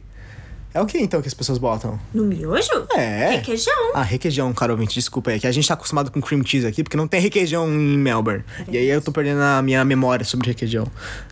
É 0.73 0.81
o 0.81 0.87
que 0.87 0.97
então 0.97 1.21
que 1.21 1.27
as 1.27 1.33
pessoas 1.35 1.59
botam? 1.59 1.99
No 2.11 2.23
miojo? 2.23 2.87
É. 2.95 3.35
Requeijão. 3.35 3.91
Ah, 3.93 4.01
requeijão, 4.01 4.51
cara 4.53 4.71
ouvinte, 4.71 4.95
desculpa. 4.95 5.31
É 5.31 5.37
que 5.37 5.45
a 5.45 5.51
gente 5.51 5.67
tá 5.67 5.75
acostumado 5.75 6.09
com 6.09 6.19
cream 6.19 6.43
cheese 6.43 6.65
aqui, 6.65 6.83
porque 6.83 6.97
não 6.97 7.07
tem 7.07 7.21
requeijão 7.21 7.69
em 7.69 7.97
Melbourne. 7.97 8.43
E 8.67 8.77
aí 8.77 8.89
eu 8.89 8.99
tô 8.99 9.11
perdendo 9.11 9.41
a 9.41 9.61
minha 9.61 9.85
memória 9.85 10.25
sobre 10.25 10.47
requeijão. 10.47 10.87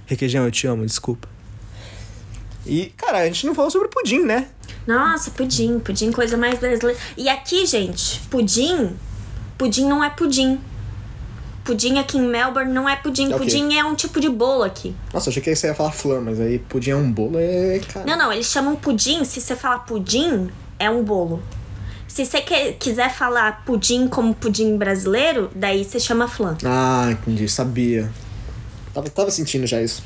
Requeijão, 0.06 0.46
eu 0.46 0.52
te 0.52 0.68
amo, 0.68 0.86
desculpa. 0.86 1.28
E, 2.68 2.94
cara, 2.96 3.20
a 3.20 3.26
gente 3.26 3.48
não 3.48 3.56
falou 3.56 3.72
sobre 3.72 3.88
pudim, 3.88 4.24
né? 4.24 4.48
Nossa, 4.86 5.32
pudim, 5.32 5.80
pudim, 5.80 6.12
coisa 6.12 6.38
mais 6.38 6.60
brasileira. 6.60 7.00
E 7.18 7.28
aqui, 7.28 7.66
gente, 7.66 8.20
pudim, 8.30 8.92
pudim 9.58 9.88
não 9.88 10.04
é 10.04 10.10
pudim. 10.12 10.60
Pudim 11.64 12.00
aqui 12.00 12.18
em 12.18 12.28
Melbourne 12.28 12.72
não 12.74 12.90
é 12.90 12.96
pudim. 12.96 13.32
É 13.32 13.36
o 13.36 13.40
quê? 13.40 13.46
pudim 13.46 13.78
é 13.78 13.84
um 13.84 13.94
tipo 13.96 14.20
de 14.20 14.30
bolo 14.30 14.64
aqui. 14.64 14.96
Nossa, 15.14 15.30
achei 15.30 15.42
que 15.42 15.56
você 15.56 15.68
ia 15.68 15.76
falar 15.76 15.92
flan, 15.92 16.22
mas 16.22 16.40
aí 16.40 16.58
pudim 16.58 16.92
é 16.92 16.96
um 16.96 17.12
bolo, 17.12 17.38
é. 17.38 17.80
Cara. 17.94 18.06
Não, 18.06 18.18
não, 18.18 18.34
eles 18.34 18.48
chamam 18.48 18.76
pudim. 18.76 19.24
Se 19.24 19.40
você 19.40 19.56
falar 19.56 19.80
pudim, 19.80 20.50
é 20.80 20.90
um 20.90 21.04
bolo. 21.04 21.42
Se 22.08 22.26
você 22.26 22.42
que- 22.42 22.74
quiser 22.74 23.14
falar 23.14 23.64
pudim 23.64 24.08
como 24.08 24.34
pudim 24.34 24.76
brasileiro, 24.76 25.50
daí 25.56 25.84
você 25.86 26.00
chama 26.00 26.28
flan. 26.28 26.58
Ah, 26.66 27.10
entendi, 27.12 27.48
sabia. 27.48 28.12
Tava, 28.94 29.10
tava 29.10 29.32
sentindo 29.32 29.66
já 29.68 29.82
isso. 29.82 30.04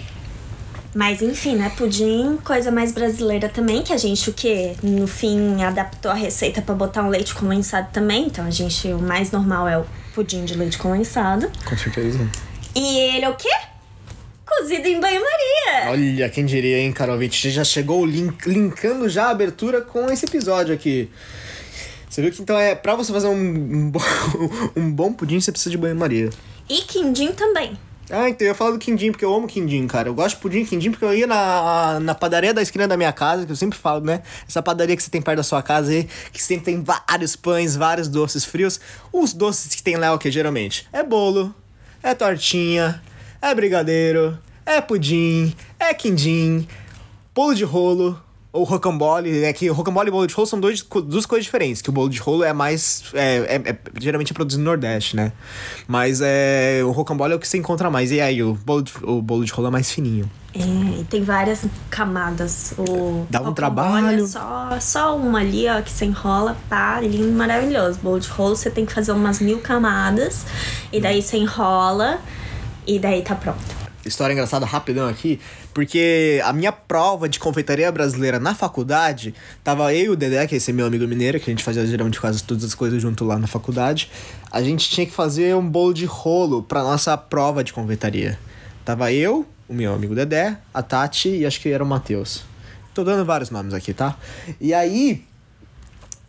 Mas 0.93 1.21
enfim, 1.21 1.55
né? 1.55 1.71
Pudim, 1.75 2.37
coisa 2.43 2.69
mais 2.71 2.91
brasileira 2.93 3.49
também, 3.49 3.81
que 3.81 3.91
a 3.91 3.97
gente 3.97 4.29
o 4.29 4.33
quê? 4.33 4.75
No 4.83 5.07
fim 5.07 5.61
adaptou 5.63 6.11
a 6.11 6.13
receita 6.13 6.61
pra 6.61 6.75
botar 6.75 7.01
um 7.03 7.09
leite 7.09 7.33
condensado 7.33 7.87
também. 7.91 8.27
Então 8.27 8.45
a 8.45 8.51
gente, 8.51 8.87
o 8.89 8.99
mais 8.99 9.31
normal 9.31 9.67
é 9.67 9.77
o 9.77 9.85
pudim 10.15 10.45
de 10.45 10.55
leite 10.55 10.77
condensado. 10.77 11.51
Com 11.67 11.77
certeza. 11.77 12.17
E 12.73 12.97
ele 13.15 13.25
é 13.25 13.29
o 13.29 13.35
quê? 13.35 13.49
Cozido 14.45 14.87
em 14.87 14.99
banho-maria. 14.99 15.89
Olha, 15.89 16.29
quem 16.29 16.45
diria, 16.45 16.77
hein, 16.77 16.93
Carol 16.93 17.17
Vinte? 17.17 17.49
Já 17.51 17.65
chegou 17.65 18.05
link, 18.05 18.47
linkando 18.47 19.09
já 19.09 19.25
a 19.25 19.31
abertura 19.31 19.81
com 19.81 20.09
esse 20.09 20.25
episódio 20.25 20.73
aqui. 20.73 21.11
Você 22.09 22.21
viu 22.21 22.31
que 22.31 22.41
então 22.41 22.57
é 22.57 22.73
pra 22.73 22.95
você 22.95 23.11
fazer 23.11 23.27
um, 23.27 23.33
um, 23.33 23.91
bom, 23.91 23.99
um 24.77 24.89
bom 24.89 25.11
pudim, 25.11 25.41
você 25.41 25.51
precisa 25.51 25.71
de 25.71 25.77
banho-maria. 25.77 26.29
E 26.69 26.81
quindim 26.83 27.33
também. 27.33 27.77
Ah, 28.09 28.29
então 28.29 28.45
eu 28.45 28.51
ia 28.51 28.55
falar 28.55 28.71
do 28.71 28.77
quindim, 28.77 29.11
porque 29.11 29.25
eu 29.25 29.33
amo 29.33 29.47
quindim, 29.47 29.87
cara. 29.87 30.09
Eu 30.09 30.13
gosto 30.13 30.35
de 30.35 30.41
pudim 30.41 30.63
quindim 30.63 30.91
porque 30.91 31.05
eu 31.05 31.13
ia 31.13 31.25
na, 31.25 31.99
na 31.99 32.13
padaria 32.13 32.53
da 32.53 32.61
esquina 32.61 32.87
da 32.87 32.95
minha 32.95 33.11
casa, 33.11 33.45
que 33.45 33.51
eu 33.51 33.55
sempre 33.55 33.77
falo, 33.77 34.05
né? 34.05 34.21
Essa 34.47 34.61
padaria 34.61 34.95
que 34.95 35.01
você 35.01 35.09
tem 35.09 35.21
perto 35.21 35.37
da 35.37 35.43
sua 35.43 35.63
casa 35.63 35.91
aí, 35.91 36.07
que 36.31 36.41
sempre 36.41 36.65
tem 36.65 36.83
vários 36.83 37.35
pães, 37.35 37.75
vários 37.75 38.07
doces 38.07 38.45
frios. 38.45 38.79
Os 39.11 39.33
doces 39.33 39.73
que 39.73 39.81
tem 39.81 39.95
lá 39.95 40.07
é 40.07 40.11
o 40.11 40.19
que, 40.19 40.29
geralmente? 40.29 40.87
É 40.93 41.01
bolo, 41.01 41.53
é 42.03 42.13
tortinha, 42.13 43.01
é 43.41 43.55
brigadeiro, 43.55 44.37
é 44.65 44.79
pudim, 44.81 45.55
é 45.79 45.93
quindim, 45.93 46.67
bolo 47.33 47.55
de 47.55 47.63
rolo, 47.63 48.21
ou 48.55 48.63
rocambole. 48.63 49.43
É 49.43 49.51
que 49.51 49.69
o 49.69 49.73
rocambole 49.73 50.07
e 50.07 50.11
bolo 50.11 50.25
de 50.25 50.33
rolo 50.33 50.47
são 50.47 50.59
dois, 50.59 50.81
duas 50.81 51.25
coisas 51.25 51.43
diferentes, 51.43 51.81
que 51.81 51.89
o 51.89 51.93
bolo 51.93 52.09
de 52.09 52.19
rolo 52.19 52.43
é 52.43 52.53
mais... 52.53 53.03
É, 53.13 53.55
é- 53.55 53.69
é- 53.71 53.77
geralmente 53.99 54.31
é 54.31 54.33
produzido 54.33 54.63
no 54.63 54.69
Nordeste, 54.69 55.15
né? 55.15 55.33
Mas 55.87 56.21
é, 56.23 56.81
o 56.83 56.91
rocambole 56.91 57.33
é 57.33 57.35
o 57.35 57.39
que 57.39 57.47
você 57.47 57.57
encontra 57.57 57.89
mais. 57.89 58.11
E 58.11 58.21
aí, 58.21 58.41
o 58.41 58.53
bolo 58.53 58.81
de, 58.81 58.93
o 59.03 59.21
bolo 59.21 59.43
de 59.43 59.51
rolo 59.51 59.67
é 59.67 59.71
mais 59.71 59.91
fininho. 59.91 60.29
É, 60.53 61.01
e 61.01 61.05
tem 61.09 61.21
várias 61.21 61.65
camadas. 61.89 62.73
O 62.77 63.27
Dá 63.29 63.41
um 63.41 63.49
rocambole 63.49 63.55
trabalho. 63.55 64.23
É 64.23 64.27
só, 64.27 64.77
só 64.79 65.17
uma 65.17 65.39
ali, 65.39 65.67
ó, 65.67 65.81
que 65.81 65.91
você 65.91 66.05
enrola, 66.05 66.55
pá, 66.69 67.01
lindo, 67.01 67.33
maravilhoso. 67.33 67.99
Bolo 68.01 68.19
de 68.21 68.29
rolo 68.29 68.55
você 68.55 68.69
tem 68.69 68.85
que 68.85 68.93
fazer 68.93 69.11
umas 69.11 69.41
mil 69.41 69.59
camadas. 69.59 70.45
E 70.93 71.01
daí 71.01 71.21
você 71.21 71.37
enrola. 71.37 72.19
E 72.87 72.99
daí 72.99 73.21
tá 73.21 73.35
pronto. 73.35 73.84
História 74.05 74.33
engraçada 74.33 74.67
rapidão 74.67 75.07
aqui, 75.07 75.39
porque 75.73 76.39
a 76.45 76.53
minha 76.53 76.71
prova 76.71 77.27
de 77.27 77.39
confeitaria 77.39 77.91
brasileira 77.91 78.39
na 78.39 78.53
faculdade, 78.53 79.33
tava 79.63 79.91
eu 79.95 80.05
e 80.05 80.09
o 80.09 80.15
Dedé, 80.15 80.45
que 80.45 80.53
é 80.53 80.57
esse 80.57 80.71
meu 80.71 80.85
amigo 80.85 81.07
mineiro, 81.07 81.39
que 81.39 81.49
a 81.49 81.53
gente 81.53 81.63
fazia 81.63 81.85
geralmente 81.87 82.21
quase 82.21 82.43
todas 82.43 82.63
as 82.63 82.75
coisas 82.75 83.01
junto 83.01 83.25
lá 83.25 83.39
na 83.39 83.47
faculdade. 83.47 84.11
A 84.51 84.61
gente 84.61 84.87
tinha 84.89 85.07
que 85.07 85.11
fazer 85.11 85.55
um 85.55 85.67
bolo 85.67 85.91
de 85.91 86.05
rolo 86.05 86.61
pra 86.61 86.83
nossa 86.83 87.17
prova 87.17 87.63
de 87.63 87.73
confeitaria. 87.73 88.37
Tava 88.85 89.11
eu, 89.11 89.43
o 89.67 89.73
meu 89.73 89.93
amigo 89.95 90.13
Dedé, 90.13 90.55
a 90.71 90.83
Tati 90.83 91.29
e 91.29 91.45
acho 91.45 91.59
que 91.59 91.69
era 91.69 91.83
o 91.83 91.87
Matheus. 91.87 92.43
Tô 92.93 93.03
dando 93.03 93.25
vários 93.25 93.49
nomes 93.49 93.73
aqui, 93.73 93.91
tá? 93.91 94.15
E 94.61 94.71
aí, 94.71 95.25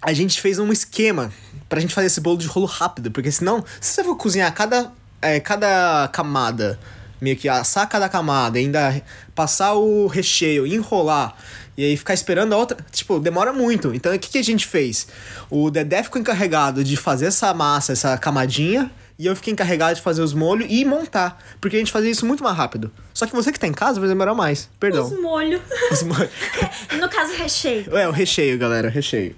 a 0.00 0.12
gente 0.14 0.40
fez 0.40 0.58
um 0.58 0.72
esquema 0.72 1.30
pra 1.68 1.78
gente 1.78 1.94
fazer 1.94 2.06
esse 2.06 2.20
bolo 2.20 2.38
de 2.38 2.46
rolo 2.46 2.66
rápido, 2.66 3.10
porque 3.10 3.30
senão, 3.30 3.62
se 3.80 3.92
você 3.92 4.04
for 4.04 4.16
cozinhar 4.16 4.52
cada, 4.54 4.90
é, 5.20 5.38
cada 5.40 6.08
camada, 6.08 6.78
meio 7.20 7.36
que 7.36 7.48
assar 7.48 7.88
cada 7.88 8.08
camada, 8.08 8.58
ainda 8.58 9.02
passar 9.34 9.74
o 9.74 10.06
recheio, 10.06 10.66
enrolar, 10.66 11.36
e 11.76 11.84
aí 11.84 11.96
ficar 11.96 12.14
esperando 12.14 12.52
a 12.54 12.56
outra, 12.56 12.76
tipo, 12.90 13.18
demora 13.18 13.52
muito. 13.52 13.94
Então 13.94 14.14
o 14.14 14.18
que, 14.18 14.30
que 14.30 14.38
a 14.38 14.44
gente 14.44 14.66
fez? 14.66 15.06
O 15.50 15.70
Dedé 15.70 16.02
ficou 16.02 16.20
encarregado 16.20 16.82
de 16.82 16.96
fazer 16.96 17.26
essa 17.26 17.52
massa, 17.52 17.92
essa 17.92 18.16
camadinha, 18.16 18.90
e 19.18 19.26
eu 19.26 19.34
fiquei 19.34 19.52
encarregado 19.52 19.94
de 19.94 20.02
fazer 20.02 20.22
os 20.22 20.34
molhos 20.34 20.66
e 20.70 20.84
montar, 20.84 21.42
porque 21.60 21.76
a 21.76 21.78
gente 21.78 21.92
fazia 21.92 22.10
isso 22.10 22.26
muito 22.26 22.42
mais 22.42 22.56
rápido. 22.56 22.92
Só 23.14 23.26
que 23.26 23.34
você 23.34 23.50
que 23.50 23.58
tá 23.58 23.66
em 23.66 23.72
casa 23.72 23.98
vai 23.98 24.08
demorar 24.08 24.34
mais. 24.34 24.68
Perdão. 24.78 25.06
Os 25.06 25.20
molhos. 25.20 25.60
Os 25.90 26.02
molhos. 26.02 26.30
no 27.00 27.08
caso, 27.08 27.32
recheio. 27.34 27.96
É, 27.96 28.06
o 28.06 28.10
recheio, 28.10 28.58
galera, 28.58 28.88
recheio. 28.90 29.34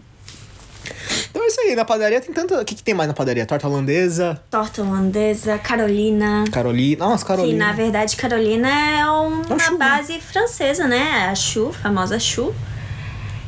Então 1.31 1.43
é 1.43 1.47
isso 1.47 1.61
aí, 1.61 1.75
na 1.77 1.85
padaria 1.85 2.21
tem 2.21 2.33
tanto. 2.35 2.55
O 2.55 2.65
que, 2.65 2.75
que 2.75 2.83
tem 2.83 2.95
mais 2.95 3.09
na 3.09 3.15
padaria? 3.15 3.45
Torta 3.47 3.67
holandesa, 3.69 4.41
Torta 4.51 4.83
holandesa, 4.83 5.59
Carolina. 5.59 6.45
Carolina. 6.51 7.05
Nossa, 7.07 7.25
Que 7.25 7.29
Carolina. 7.29 7.67
na 7.67 7.73
verdade 7.73 8.17
Carolina 8.17 8.69
é 8.69 9.05
um- 9.11 9.43
É 9.43 9.47
um 9.47 9.55
uma 9.55 9.59
chu, 9.59 9.73
né? 9.73 9.79
base 9.79 10.21
francesa, 10.21 10.87
né? 10.87 11.29
A 11.31 11.35
choux, 11.35 11.71
a 11.77 11.83
famosa 11.83 12.19
choux. 12.19 12.55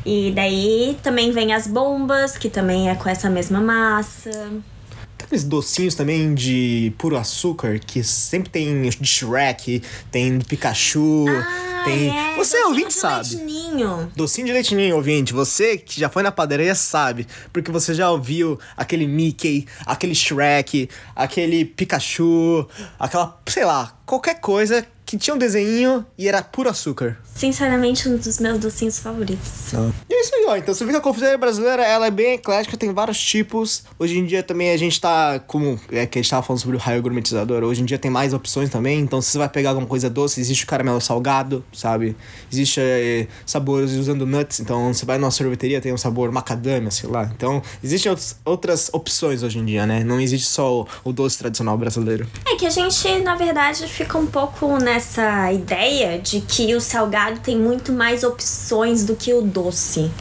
E 0.05 0.31
daí 0.35 0.97
também 1.03 1.31
vem 1.31 1.53
as 1.53 1.67
bombas, 1.67 2.37
que 2.37 2.49
também 2.49 2.89
é 2.89 2.95
com 2.95 3.07
essa 3.07 3.29
mesma 3.29 3.59
massa. 3.61 4.31
Tem 4.31 5.25
aqueles 5.27 5.43
docinhos 5.43 5.93
também 5.93 6.33
de 6.33 6.91
puro 6.97 7.15
açúcar, 7.15 7.77
que 7.79 8.03
sempre 8.03 8.49
tem 8.49 8.89
de 8.89 9.05
Shrek, 9.07 9.83
tem 10.11 10.39
Pikachu, 10.39 11.25
Ah, 11.29 11.70
tem. 11.83 12.17
é, 12.17 12.35
Você 12.35 12.57
docinho 12.57 12.67
ouvinte 12.67 12.87
de 12.87 12.93
sabe. 12.93 13.35
leite 13.35 13.45
ninho. 13.45 14.11
Docinho 14.15 14.47
de 14.47 14.53
leite 14.53 14.75
ninho, 14.75 14.95
ouvinte. 14.95 15.33
Você 15.33 15.77
que 15.77 15.99
já 15.99 16.09
foi 16.09 16.23
na 16.23 16.31
padaria 16.31 16.73
sabe. 16.75 17.27
Porque 17.51 17.71
você 17.71 17.93
já 17.93 18.09
ouviu 18.09 18.59
aquele 18.75 19.07
Mickey, 19.07 19.67
aquele 19.85 20.15
Shrek, 20.15 20.89
aquele 21.15 21.65
Pikachu, 21.65 22.67
aquela, 22.99 23.39
sei 23.47 23.65
lá, 23.65 23.93
qualquer 24.05 24.39
coisa 24.39 24.85
que 25.11 25.17
tinha 25.17 25.35
um 25.35 25.37
desenho 25.37 26.05
e 26.17 26.25
era 26.25 26.41
puro 26.41 26.69
açúcar. 26.69 27.17
Sinceramente, 27.35 28.07
um 28.07 28.15
dos 28.15 28.39
meus 28.39 28.57
docinhos 28.59 28.97
favoritos. 28.99 29.73
E 30.09 30.13
é 30.13 30.21
isso 30.21 30.33
aí, 30.33 30.45
ó. 30.47 30.55
Então 30.55 30.73
você 30.73 30.85
vê 30.85 30.91
que 30.91 30.97
a 30.97 31.01
confeitaria 31.01 31.37
brasileira, 31.37 31.83
ela 31.83 32.07
é 32.07 32.11
bem 32.11 32.35
eclética, 32.35 32.77
tem 32.77 32.93
vários 32.93 33.19
tipos. 33.19 33.83
Hoje 33.99 34.17
em 34.17 34.25
dia 34.25 34.41
também 34.41 34.71
a 34.71 34.77
gente 34.77 35.01
tá, 35.01 35.37
como 35.39 35.77
é 35.91 36.05
que 36.05 36.17
a 36.17 36.21
gente 36.21 36.31
tava 36.31 36.43
falando 36.43 36.61
sobre 36.61 36.77
o 36.77 36.79
raio 36.79 37.01
gourmetizador, 37.01 37.61
hoje 37.61 37.81
em 37.81 37.85
dia 37.85 37.99
tem 37.99 38.09
mais 38.09 38.33
opções 38.33 38.69
também. 38.69 39.01
Então 39.01 39.21
se 39.21 39.31
você 39.31 39.37
vai 39.37 39.49
pegar 39.49 39.71
alguma 39.71 39.85
coisa 39.87 40.09
doce, 40.09 40.39
existe 40.39 40.63
o 40.63 40.67
caramelo 40.67 41.01
salgado, 41.01 41.61
sabe? 41.73 42.15
Existe 42.49 42.79
eh, 42.79 43.27
sabores 43.45 43.91
usando 43.91 44.25
nuts. 44.25 44.61
Então 44.61 44.93
você 44.93 45.05
vai 45.05 45.17
numa 45.17 45.31
sorveteria, 45.31 45.81
tem 45.81 45.91
um 45.91 45.97
sabor 45.97 46.31
macadâmia, 46.31 46.89
sei 46.89 47.09
lá. 47.09 47.29
Então 47.35 47.61
existem 47.83 48.09
outros, 48.09 48.35
outras 48.45 48.89
opções 48.93 49.43
hoje 49.43 49.59
em 49.59 49.65
dia, 49.65 49.85
né? 49.85 50.05
Não 50.05 50.21
existe 50.21 50.47
só 50.47 50.83
o, 50.83 50.87
o 51.03 51.11
doce 51.11 51.37
tradicional 51.37 51.77
brasileiro. 51.77 52.25
É 52.47 52.55
que 52.55 52.65
a 52.65 52.69
gente, 52.69 53.19
na 53.19 53.35
verdade, 53.35 53.85
fica 53.87 54.17
um 54.17 54.27
pouco 54.27 54.79
nessa 55.01 55.51
ideia 55.51 56.19
de 56.19 56.41
que 56.41 56.75
o 56.75 56.79
salgado 56.79 57.39
tem 57.39 57.57
muito 57.57 57.91
mais 57.91 58.23
opções 58.23 59.03
do 59.03 59.15
que 59.15 59.33
o 59.33 59.41
doce. 59.41 60.11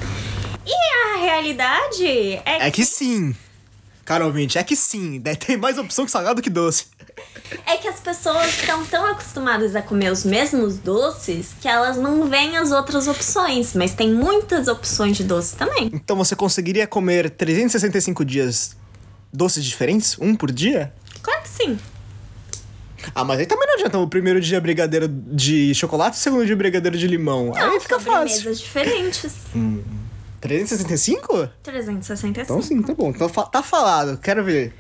E 0.66 0.73
a 0.73 1.19
realidade 1.21 2.07
é, 2.07 2.66
É 2.66 2.71
que 2.71 2.83
sim. 2.83 3.37
Cara, 4.07 4.25
ouvinte, 4.25 4.57
é 4.57 4.64
que 4.64 4.75
sim, 4.75 5.23
tem 5.47 5.59
mais 5.59 5.77
opção 5.77 6.07
que 6.07 6.11
salgado 6.11 6.40
que 6.40 6.49
doce. 6.49 6.87
É 7.66 7.77
que 7.77 7.87
as 7.88 8.01
pessoas 8.01 8.47
estão 8.59 8.83
tão 8.87 9.05
acostumadas 9.05 9.77
a 9.77 9.83
comer 9.83 10.11
os 10.11 10.25
mesmos 10.25 10.79
doces 10.79 11.49
que 11.61 11.69
elas 11.69 11.99
não 11.99 12.27
veem 12.27 12.57
as 12.57 12.73
outras 12.73 13.07
opções, 13.07 13.75
mas 13.75 13.93
tem 13.93 14.11
muitas 14.14 14.66
opções 14.66 15.19
de 15.19 15.25
doce 15.25 15.57
também. 15.57 15.90
Então 15.93 16.16
você 16.16 16.35
conseguiria 16.35 16.87
comer 16.87 17.29
365 17.29 18.25
dias 18.25 18.75
doces 19.31 19.62
diferentes? 19.62 20.16
Um 20.19 20.35
por 20.35 20.51
dia? 20.51 20.90
Claro 21.23 21.43
que 21.43 21.49
sim. 21.51 21.79
Ah, 23.14 23.24
mas 23.24 23.38
aí 23.40 23.46
também 23.46 23.66
não 23.66 23.74
adianta 23.74 23.98
o 23.98 24.08
primeiro 24.08 24.40
dia 24.40 24.60
brigadeiro 24.60 25.08
de 25.08 25.74
chocolate 25.74 26.16
e 26.16 26.20
o 26.20 26.22
segundo 26.22 26.46
dia 26.46 26.56
brigadeiro 26.56 26.96
de 26.96 27.06
limão. 27.06 27.46
Não, 27.46 27.72
aí 27.72 27.80
fica 27.80 27.98
fácil. 28.00 28.54
diferentes. 28.54 29.32
365? 30.40 31.48
365. 31.62 32.40
Então 32.40 32.62
sim, 32.62 32.82
tá 32.82 32.94
bom. 32.94 33.10
Então 33.10 33.28
tá 33.28 33.62
falado. 33.62 34.18
Quero 34.18 34.42
ver. 34.42 34.72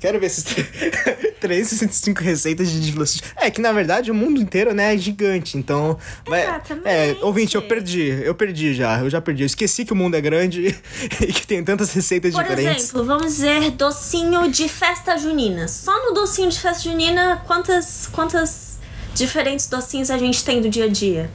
Quero 0.00 0.18
ver 0.20 0.26
esses 0.26 0.44
365 1.40 2.22
receitas 2.22 2.70
de 2.70 2.92
doce. 2.92 3.20
É 3.36 3.50
que 3.50 3.60
na 3.60 3.72
verdade 3.72 4.10
o 4.10 4.14
mundo 4.14 4.40
inteiro, 4.40 4.72
né, 4.74 4.94
é 4.94 4.98
gigante. 4.98 5.56
Então. 5.58 5.98
vai- 6.26 6.42
Exatamente. 6.42 6.88
É, 6.88 7.16
ouvinte, 7.22 7.54
eu 7.56 7.62
perdi. 7.62 8.08
Eu 8.24 8.34
perdi 8.34 8.74
já. 8.74 9.00
Eu 9.00 9.10
já 9.10 9.20
perdi. 9.20 9.42
Eu 9.42 9.46
esqueci 9.46 9.84
que 9.84 9.92
o 9.92 9.96
mundo 9.96 10.14
é 10.16 10.20
grande 10.20 10.74
e 11.20 11.32
que 11.32 11.46
tem 11.46 11.62
tantas 11.64 11.92
receitas 11.92 12.32
Por 12.34 12.42
diferentes. 12.42 12.84
exemplo, 12.84 13.04
vamos 13.04 13.26
dizer 13.26 13.70
docinho 13.72 14.50
de 14.50 14.68
festa 14.68 15.16
junina. 15.16 15.66
Só 15.68 16.06
no 16.06 16.12
docinho 16.14 16.48
de 16.50 16.58
festa 16.60 16.82
junina, 16.88 17.42
quantas, 17.46 18.06
quantas 18.12 18.78
diferentes 19.14 19.66
docinhos 19.68 20.10
a 20.10 20.18
gente 20.18 20.44
tem 20.44 20.60
do 20.60 20.68
dia 20.68 20.84
a 20.84 20.88
dia? 20.88 21.30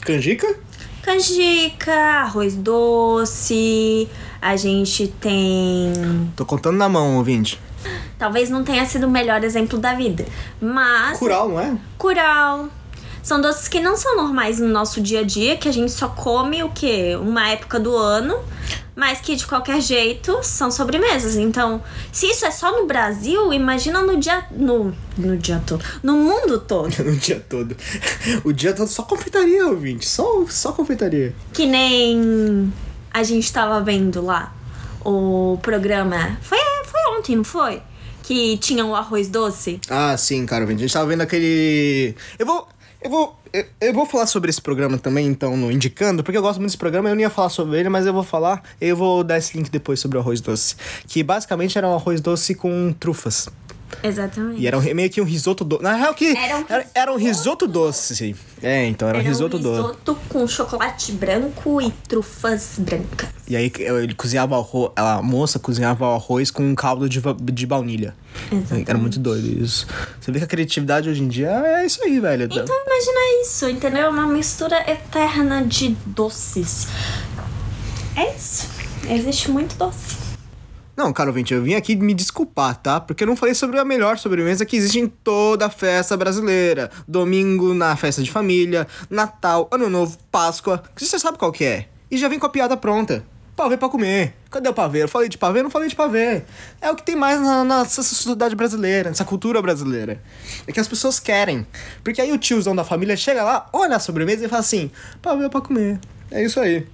Canjica? 0.00 0.56
Canjica, 1.02 1.92
arroz 1.92 2.54
doce, 2.56 4.08
a 4.40 4.56
gente 4.56 5.06
tem. 5.20 5.92
Tô 6.36 6.44
contando 6.44 6.76
na 6.76 6.88
mão, 6.88 7.16
ouvinte. 7.16 7.60
Talvez 8.18 8.48
não 8.48 8.64
tenha 8.64 8.84
sido 8.86 9.06
o 9.06 9.10
melhor 9.10 9.44
exemplo 9.44 9.78
da 9.78 9.94
vida, 9.94 10.24
mas. 10.60 11.18
Curau, 11.18 11.48
não 11.48 11.60
é? 11.60 11.76
Curau. 11.98 12.68
São 13.22 13.40
doces 13.40 13.66
que 13.66 13.80
não 13.80 13.96
são 13.96 14.16
normais 14.16 14.60
no 14.60 14.68
nosso 14.68 15.00
dia 15.00 15.20
a 15.20 15.22
dia, 15.24 15.56
que 15.56 15.68
a 15.68 15.72
gente 15.72 15.90
só 15.90 16.08
come 16.08 16.62
o 16.62 16.70
quê? 16.70 17.18
Uma 17.20 17.48
época 17.48 17.80
do 17.80 17.96
ano, 17.96 18.38
mas 18.94 19.20
que 19.20 19.34
de 19.34 19.44
qualquer 19.44 19.80
jeito 19.80 20.38
são 20.42 20.70
sobremesas. 20.70 21.34
Então, 21.34 21.82
se 22.12 22.26
isso 22.26 22.46
é 22.46 22.52
só 22.52 22.80
no 22.80 22.86
Brasil, 22.86 23.52
imagina 23.52 24.00
no 24.00 24.16
dia. 24.16 24.46
No, 24.52 24.94
no 25.18 25.36
dia 25.36 25.60
todo. 25.66 25.84
No 26.02 26.14
mundo 26.14 26.60
todo. 26.60 26.94
No 27.02 27.16
dia 27.16 27.44
todo. 27.48 27.76
O 28.44 28.52
dia 28.52 28.72
todo 28.72 28.88
só 28.88 29.02
confeitaria, 29.02 29.66
ouvinte. 29.66 30.08
Só, 30.08 30.46
só 30.48 30.72
confeitaria. 30.72 31.34
Que 31.52 31.66
nem 31.66 32.72
a 33.12 33.22
gente 33.22 33.52
tava 33.52 33.80
vendo 33.80 34.24
lá 34.24 34.54
o 35.04 35.58
programa. 35.62 36.38
Foi 36.42 36.58
ontem, 37.08 37.36
não 37.36 37.44
foi? 37.44 37.82
Que 38.22 38.56
tinha 38.58 38.84
o 38.84 38.94
arroz 38.94 39.28
doce. 39.28 39.80
Ah, 39.88 40.16
sim, 40.16 40.44
cara. 40.46 40.64
A 40.64 40.68
gente 40.68 40.92
tava 40.92 41.06
vendo 41.06 41.20
aquele. 41.20 42.14
Eu 42.38 42.46
vou. 42.46 42.68
Eu 43.00 43.10
vou. 43.10 43.38
Eu 43.80 43.94
vou 43.94 44.04
falar 44.04 44.26
sobre 44.26 44.50
esse 44.50 44.60
programa 44.60 44.98
também, 44.98 45.26
então, 45.26 45.56
no 45.56 45.72
Indicando, 45.72 46.22
porque 46.22 46.36
eu 46.36 46.42
gosto 46.42 46.58
muito 46.58 46.70
desse 46.70 46.76
programa. 46.76 47.08
Eu 47.08 47.14
não 47.14 47.22
ia 47.22 47.30
falar 47.30 47.48
sobre 47.48 47.78
ele, 47.78 47.88
mas 47.88 48.04
eu 48.04 48.12
vou 48.12 48.22
falar. 48.22 48.62
Eu 48.80 48.96
vou 48.96 49.24
dar 49.24 49.38
esse 49.38 49.56
link 49.56 49.70
depois 49.70 50.00
sobre 50.00 50.18
o 50.18 50.20
arroz 50.20 50.40
doce. 50.40 50.76
Que 51.06 51.22
basicamente 51.22 51.78
era 51.78 51.88
um 51.88 51.94
arroz 51.94 52.20
doce 52.20 52.54
com 52.54 52.92
trufas. 52.98 53.48
Exatamente. 54.02 54.60
E 54.60 54.66
era 54.66 54.78
um, 54.78 54.82
meio 54.94 55.10
que 55.10 55.20
um 55.20 55.24
risoto 55.24 55.64
doce. 55.64 55.82
Na 55.82 55.94
real, 55.94 56.14
que. 56.14 56.36
Era 56.36 56.58
um 56.58 56.64
era, 56.68 56.86
era 56.94 57.12
um 57.12 57.16
risoto 57.16 57.36
risoto 57.36 57.68
doce. 57.68 58.36
É, 58.62 58.86
então, 58.86 59.08
era, 59.08 59.18
um 59.18 59.20
Era 59.20 59.28
risoto 59.28 59.56
um 59.56 59.60
doce. 59.60 59.82
risoto 59.82 60.18
com 60.28 60.46
chocolate 60.46 61.12
branco 61.12 61.80
e 61.80 61.90
trufas 62.08 62.76
brancas. 62.78 63.28
E 63.48 63.56
aí 63.56 63.72
ele 63.78 64.14
cozinhava 64.14 64.56
o 64.56 64.60
arroz. 64.60 64.92
A 64.96 65.22
moça 65.22 65.58
cozinhava 65.58 66.04
o 66.06 66.14
arroz 66.14 66.50
com 66.50 66.62
um 66.62 66.74
caldo 66.74 67.08
de, 67.08 67.20
de 67.52 67.66
baunilha. 67.66 68.14
Exatamente. 68.50 68.90
Era 68.90 68.98
muito 68.98 69.18
doido 69.18 69.46
isso. 69.62 69.86
Você 70.20 70.32
vê 70.32 70.38
que 70.38 70.44
a 70.44 70.48
criatividade 70.48 71.08
hoje 71.08 71.22
em 71.22 71.28
dia 71.28 71.50
é 71.50 71.86
isso 71.86 72.02
aí, 72.02 72.18
velho. 72.18 72.44
Então 72.44 72.64
imagina 72.64 73.42
isso, 73.42 73.68
entendeu? 73.68 74.10
Uma 74.10 74.26
mistura 74.26 74.78
eterna 74.90 75.64
de 75.64 75.96
doces. 76.06 76.88
É 78.16 78.34
isso. 78.34 78.68
Existe 79.08 79.50
muito 79.50 79.76
doce. 79.76 80.25
Não, 80.96 81.12
cara, 81.12 81.28
ouvinte, 81.28 81.52
eu 81.52 81.62
vim 81.62 81.74
aqui 81.74 81.94
me 81.94 82.14
desculpar, 82.14 82.74
tá? 82.74 82.98
Porque 82.98 83.22
eu 83.22 83.26
não 83.26 83.36
falei 83.36 83.54
sobre 83.54 83.78
a 83.78 83.84
melhor 83.84 84.16
sobremesa 84.16 84.64
que 84.64 84.76
existe 84.76 84.98
em 84.98 85.06
toda 85.06 85.66
a 85.66 85.70
festa 85.70 86.16
brasileira. 86.16 86.90
Domingo 87.06 87.74
na 87.74 87.94
festa 87.96 88.22
de 88.22 88.30
família, 88.30 88.86
Natal, 89.10 89.68
Ano 89.70 89.90
Novo, 89.90 90.16
Páscoa. 90.32 90.82
Que 90.96 91.04
você 91.04 91.18
sabe 91.18 91.36
qual 91.36 91.52
que 91.52 91.66
é. 91.66 91.88
E 92.10 92.16
já 92.16 92.28
vem 92.28 92.38
com 92.38 92.46
a 92.46 92.48
piada 92.48 92.78
pronta. 92.78 93.22
Pavê 93.54 93.76
pra 93.76 93.90
comer. 93.90 94.34
Cadê 94.50 94.70
o 94.70 94.72
pavê? 94.72 95.02
Eu 95.02 95.08
falei 95.08 95.28
de 95.28 95.36
pavê, 95.36 95.62
não 95.62 95.70
falei 95.70 95.88
de 95.88 95.96
pavê. 95.96 96.42
É 96.80 96.90
o 96.90 96.96
que 96.96 97.02
tem 97.02 97.14
mais 97.14 97.42
na, 97.42 97.62
nossa 97.62 98.02
sociedade 98.02 98.54
brasileira, 98.54 99.10
nessa 99.10 99.24
cultura 99.24 99.60
brasileira. 99.60 100.22
É 100.66 100.72
que 100.72 100.80
as 100.80 100.88
pessoas 100.88 101.20
querem. 101.20 101.66
Porque 102.02 102.22
aí 102.22 102.32
o 102.32 102.38
tiozão 102.38 102.74
da 102.74 102.84
família 102.84 103.16
chega 103.18 103.44
lá, 103.44 103.68
olha 103.70 103.96
a 103.96 104.00
sobremesa 104.00 104.46
e 104.46 104.48
fala 104.48 104.60
assim: 104.60 104.90
pavê 105.20 105.48
pra 105.50 105.60
comer. 105.60 106.00
É 106.30 106.42
isso 106.42 106.58
aí. 106.58 106.86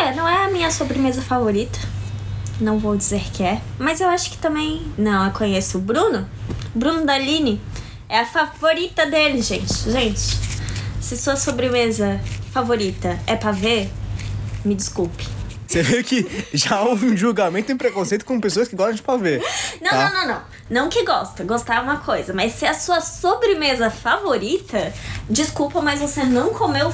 É, 0.00 0.12
não 0.14 0.28
é 0.28 0.44
a 0.44 0.50
minha 0.50 0.70
sobremesa 0.72 1.22
favorita. 1.22 1.97
Não 2.60 2.78
vou 2.78 2.96
dizer 2.96 3.22
que 3.32 3.42
é. 3.42 3.60
Mas 3.78 4.00
eu 4.00 4.08
acho 4.08 4.30
que 4.30 4.38
também. 4.38 4.82
Não, 4.96 5.26
eu 5.26 5.32
conheço 5.32 5.78
o 5.78 5.80
Bruno. 5.80 6.28
Bruno 6.74 7.04
Daline. 7.04 7.60
É 8.08 8.20
a 8.20 8.26
favorita 8.26 9.06
dele, 9.06 9.42
gente. 9.42 9.90
Gente, 9.90 10.38
se 11.00 11.16
sua 11.16 11.36
sobremesa 11.36 12.20
favorita 12.52 13.18
é 13.26 13.36
pavê, 13.36 13.88
me 14.64 14.74
desculpe. 14.74 15.26
Você 15.66 15.82
vê 15.82 16.02
que 16.02 16.26
já 16.54 16.80
houve 16.80 17.06
um 17.06 17.16
julgamento 17.16 17.70
e 17.70 17.74
preconceito 17.74 18.24
com 18.24 18.40
pessoas 18.40 18.68
que 18.68 18.74
gostam 18.74 18.94
de 18.94 19.02
pavê. 19.02 19.42
Não, 19.82 19.90
tá? 19.90 20.10
não, 20.10 20.20
não, 20.20 20.26
não. 20.26 20.42
Não 20.70 20.88
que 20.88 21.04
gosta. 21.04 21.44
Gostar 21.44 21.76
é 21.76 21.80
uma 21.80 21.98
coisa. 21.98 22.32
Mas 22.32 22.54
se 22.54 22.64
é 22.64 22.70
a 22.70 22.74
sua 22.74 23.02
sobremesa 23.02 23.90
favorita, 23.90 24.92
desculpa, 25.28 25.82
mas 25.82 26.00
você 26.00 26.24
não 26.24 26.54
comeu 26.54 26.90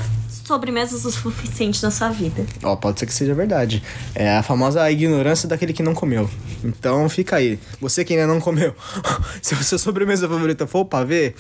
sobremesas 0.46 1.04
o 1.04 1.11
suficiente 1.11 1.83
na 1.83 1.90
sua 1.90 2.11
vida. 2.11 2.44
Ó, 2.62 2.76
pode 2.76 3.00
ser 3.00 3.07
que 3.07 3.14
seja 3.14 3.35
verdade. 3.35 3.83
É 4.14 4.37
a 4.37 4.42
famosa 4.42 4.90
ignorância 4.90 5.48
daquele 5.48 5.72
que 5.72 5.83
não 5.83 5.94
comeu. 5.94 6.28
Então 6.62 7.09
fica 7.09 7.37
aí. 7.37 7.59
Você 7.80 8.04
que 8.04 8.14
ainda 8.14 8.26
não 8.26 8.40
comeu. 8.40 8.74
Se 9.42 9.54
a 9.54 9.62
sua 9.62 9.78
sobremesa 9.78 10.28
favorita 10.28 10.66
for 10.66 10.80
o 10.80 10.85
pavê, 10.85 11.35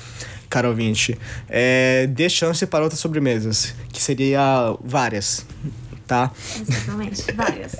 cara 0.48 0.68
ouvinte, 0.68 1.18
é, 1.48 2.06
dê 2.06 2.28
chance 2.28 2.66
para 2.66 2.82
outras 2.84 3.00
sobremesas. 3.00 3.74
Que 3.92 4.02
seria 4.02 4.76
várias. 4.82 5.44
Tá? 6.06 6.30
Exatamente. 6.60 7.22
Várias. 7.32 7.76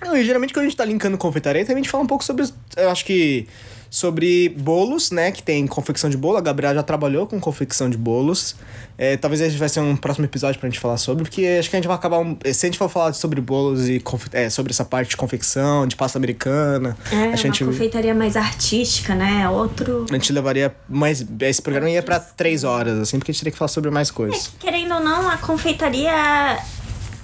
Não, 0.00 0.16
e 0.16 0.24
geralmente 0.24 0.52
quando 0.52 0.64
a 0.64 0.68
gente 0.68 0.76
tá 0.76 0.84
linkando 0.84 1.18
confeitaria, 1.18 1.62
também 1.62 1.80
a 1.80 1.82
gente 1.82 1.90
fala 1.90 2.04
um 2.04 2.06
pouco 2.06 2.24
sobre. 2.24 2.48
Eu 2.76 2.90
acho 2.90 3.04
que. 3.04 3.48
Sobre 3.94 4.48
bolos, 4.48 5.10
né? 5.10 5.30
Que 5.30 5.42
tem 5.42 5.66
confecção 5.66 6.08
de 6.08 6.16
bolo. 6.16 6.38
A 6.38 6.40
Gabriela 6.40 6.74
já 6.76 6.82
trabalhou 6.82 7.26
com 7.26 7.38
confecção 7.38 7.90
de 7.90 7.98
bolos. 7.98 8.56
É, 8.96 9.18
talvez 9.18 9.38
esse 9.42 9.54
vai 9.58 9.68
ser 9.68 9.80
um 9.80 9.94
próximo 9.94 10.24
episódio 10.24 10.58
pra 10.58 10.66
gente 10.66 10.80
falar 10.80 10.96
sobre, 10.96 11.24
porque 11.24 11.44
acho 11.60 11.68
que 11.68 11.76
a 11.76 11.78
gente 11.78 11.86
vai 11.86 11.94
acabar. 11.96 12.18
um- 12.18 12.34
se 12.42 12.64
a 12.64 12.68
gente 12.68 12.78
for 12.78 12.88
falar 12.88 13.12
sobre 13.12 13.38
bolos 13.42 13.90
e 13.90 14.02
é, 14.32 14.48
sobre 14.48 14.72
essa 14.72 14.82
parte 14.84 15.10
de 15.10 15.16
confecção, 15.18 15.86
de 15.86 15.94
pasta 15.94 16.16
americana, 16.18 16.96
É, 17.12 17.34
a 17.34 17.36
gente. 17.36 17.62
uma 17.64 17.70
confeitaria 17.72 18.14
mais 18.14 18.34
artística, 18.34 19.14
né? 19.14 19.46
Outro. 19.50 20.06
A 20.08 20.12
gente 20.14 20.32
levaria 20.32 20.74
mais. 20.88 21.22
Esse 21.40 21.60
programa 21.60 21.90
ia 21.90 22.02
pra 22.02 22.18
três 22.18 22.64
horas, 22.64 22.98
assim, 22.98 23.18
porque 23.18 23.30
a 23.30 23.34
gente 23.34 23.40
teria 23.42 23.52
que 23.52 23.58
falar 23.58 23.68
sobre 23.68 23.90
mais 23.90 24.10
coisas. 24.10 24.52
Querendo 24.58 24.94
ou 24.94 25.00
não, 25.00 25.28
a 25.28 25.36
confeitaria. 25.36 26.58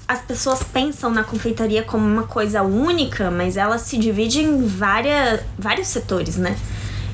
As 0.08 0.22
pessoas 0.22 0.62
pensam 0.62 1.10
na 1.10 1.22
confeitaria 1.22 1.82
como 1.82 2.02
uma 2.06 2.22
coisa 2.22 2.62
única, 2.62 3.30
mas 3.30 3.58
ela 3.58 3.76
se 3.76 3.98
divide 3.98 4.40
em 4.40 4.66
várias, 4.66 5.40
vários 5.58 5.86
setores, 5.88 6.36
né? 6.38 6.56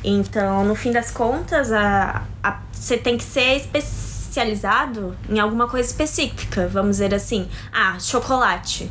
Então, 0.04 0.64
no 0.64 0.76
fim 0.76 0.92
das 0.92 1.10
contas, 1.10 1.72
a, 1.72 2.22
a- 2.42 2.60
você 2.72 2.96
tem 2.96 3.18
que 3.18 3.24
ser 3.24 3.56
especializado 3.56 5.16
em 5.28 5.38
alguma 5.40 5.66
coisa 5.66 5.88
específica. 5.88 6.68
Vamos 6.68 6.92
dizer 6.96 7.12
assim, 7.14 7.48
ah, 7.72 7.96
chocolate. 7.98 8.90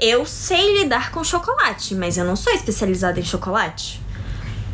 Eu 0.00 0.24
sei 0.24 0.78
lidar 0.82 1.10
com 1.10 1.22
chocolate, 1.24 1.94
mas 1.94 2.16
eu 2.16 2.24
não 2.24 2.36
sou 2.36 2.52
especializada 2.54 3.18
em 3.20 3.24
chocolate. 3.24 4.00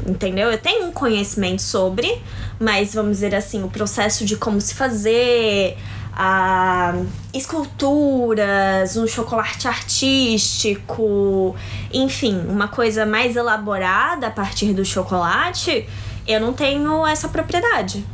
Entendeu? 0.06 0.50
Eu 0.50 0.58
tenho 0.58 0.86
um 0.86 0.92
conhecimento 0.92 1.62
sobre, 1.62 2.20
mas 2.60 2.94
vamos 2.94 3.12
dizer 3.18 3.34
assim, 3.34 3.62
o 3.62 3.68
processo 3.68 4.24
de 4.24 4.36
como 4.36 4.60
se 4.60 4.74
fazer, 4.74 5.78
a 6.14 6.94
esculturas, 7.32 8.96
um 8.96 9.06
chocolate 9.06 9.66
artístico, 9.66 11.56
enfim, 11.92 12.38
uma 12.48 12.68
coisa 12.68 13.06
mais 13.06 13.34
elaborada 13.34 14.26
a 14.26 14.30
partir 14.30 14.72
do 14.74 14.84
chocolate, 14.84 15.88
eu 16.26 16.40
não 16.40 16.52
tenho 16.52 17.06
essa 17.06 17.28
propriedade. 17.28 18.04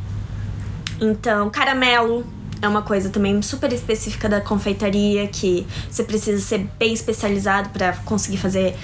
Então, 1.01 1.49
caramelo 1.49 2.25
é 2.61 2.67
uma 2.67 2.81
coisa 2.81 3.09
também 3.09 3.41
super 3.41 3.71
específica 3.71 4.27
da 4.27 4.41
confeitaria 4.41 5.27
que 5.27 5.65
você 5.89 6.03
precisa 6.03 6.41
ser 6.41 6.69
bem 6.77 6.93
especializado 6.93 7.69
para 7.69 7.93
conseguir 8.05 8.37
fazer 8.37 8.75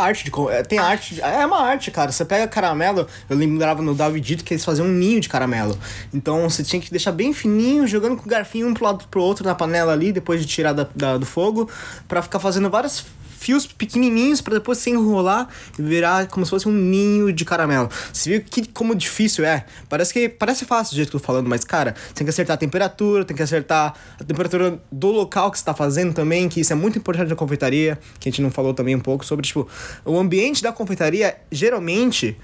Arte 0.00 0.24
de. 0.24 0.30
é, 0.50 0.62
Tem 0.62 0.78
arte. 0.78 1.14
de- 1.16 1.20
É 1.20 1.44
uma 1.46 1.60
arte, 1.62 1.90
cara. 1.90 2.10
Você 2.12 2.24
pega 2.24 2.46
caramelo. 2.48 3.06
Eu 3.28 3.36
lembrava 3.36 3.82
no 3.82 3.94
Davidito 3.94 4.42
que 4.44 4.54
eles 4.54 4.64
faziam 4.64 4.86
um 4.86 4.90
ninho 4.90 5.20
de 5.20 5.28
caramelo. 5.28 5.78
Então 6.12 6.48
você 6.48 6.62
tinha 6.62 6.80
que 6.80 6.90
deixar 6.90 7.12
bem 7.12 7.32
fininho, 7.32 7.86
jogando 7.86 8.16
com 8.16 8.24
o 8.24 8.28
garfinho 8.28 8.68
um 8.68 8.74
pro 8.74 8.84
lado 8.84 9.04
pro 9.10 9.22
outro 9.22 9.44
na 9.44 9.54
panela 9.54 9.92
ali, 9.92 10.12
depois 10.12 10.40
de 10.40 10.46
tirar 10.46 10.72
da, 10.72 10.86
da- 10.94 11.16
do 11.18 11.26
fogo, 11.26 11.68
pra 12.08 12.22
ficar 12.22 12.38
fazendo 12.40 12.68
várias 12.70 13.04
fios 13.40 13.66
pequenininhos 13.66 14.42
para 14.42 14.54
depois 14.54 14.76
se 14.76 14.90
enrolar 14.90 15.48
e 15.78 15.82
virar 15.82 16.26
como 16.26 16.44
se 16.44 16.50
fosse 16.50 16.68
um 16.68 16.72
ninho 16.72 17.32
de 17.32 17.42
caramelo. 17.42 17.88
Você 18.12 18.28
viu 18.28 18.42
que 18.42 18.66
como 18.68 18.94
difícil 18.94 19.46
é? 19.46 19.64
Parece 19.88 20.12
que 20.12 20.28
parece 20.28 20.66
fácil 20.66 20.92
do 20.92 20.96
jeito 20.96 21.08
que 21.10 21.16
eu 21.16 21.20
tô 21.20 21.26
falando, 21.26 21.48
mas 21.48 21.64
cara, 21.64 21.94
tem 22.14 22.26
que 22.26 22.30
acertar 22.30 22.54
a 22.54 22.58
temperatura, 22.58 23.24
tem 23.24 23.34
que 23.34 23.42
acertar 23.42 23.94
a 24.20 24.24
temperatura 24.24 24.78
do 24.92 25.08
local 25.08 25.50
que 25.50 25.58
você 25.58 25.64
tá 25.64 25.72
fazendo 25.72 26.12
também, 26.12 26.50
que 26.50 26.60
isso 26.60 26.70
é 26.74 26.76
muito 26.76 26.98
importante 26.98 27.30
na 27.30 27.34
confeitaria, 27.34 27.98
que 28.18 28.28
a 28.28 28.30
gente 28.30 28.42
não 28.42 28.50
falou 28.50 28.74
também 28.74 28.94
um 28.94 29.00
pouco 29.00 29.24
sobre, 29.24 29.46
tipo, 29.46 29.66
o 30.04 30.18
ambiente 30.18 30.62
da 30.62 30.70
confeitaria 30.70 31.34
geralmente 31.50 32.36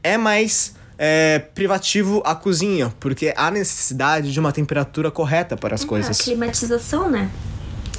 é 0.00 0.16
mais 0.16 0.74
é, 0.96 1.40
privativo 1.40 2.22
a 2.24 2.36
cozinha, 2.36 2.94
porque 3.00 3.34
há 3.36 3.50
necessidade 3.50 4.32
de 4.32 4.38
uma 4.38 4.52
temperatura 4.52 5.10
correta 5.10 5.56
para 5.56 5.74
as 5.74 5.82
A 5.82 5.86
coisas. 5.88 6.18
climatização, 6.18 7.10
né? 7.10 7.28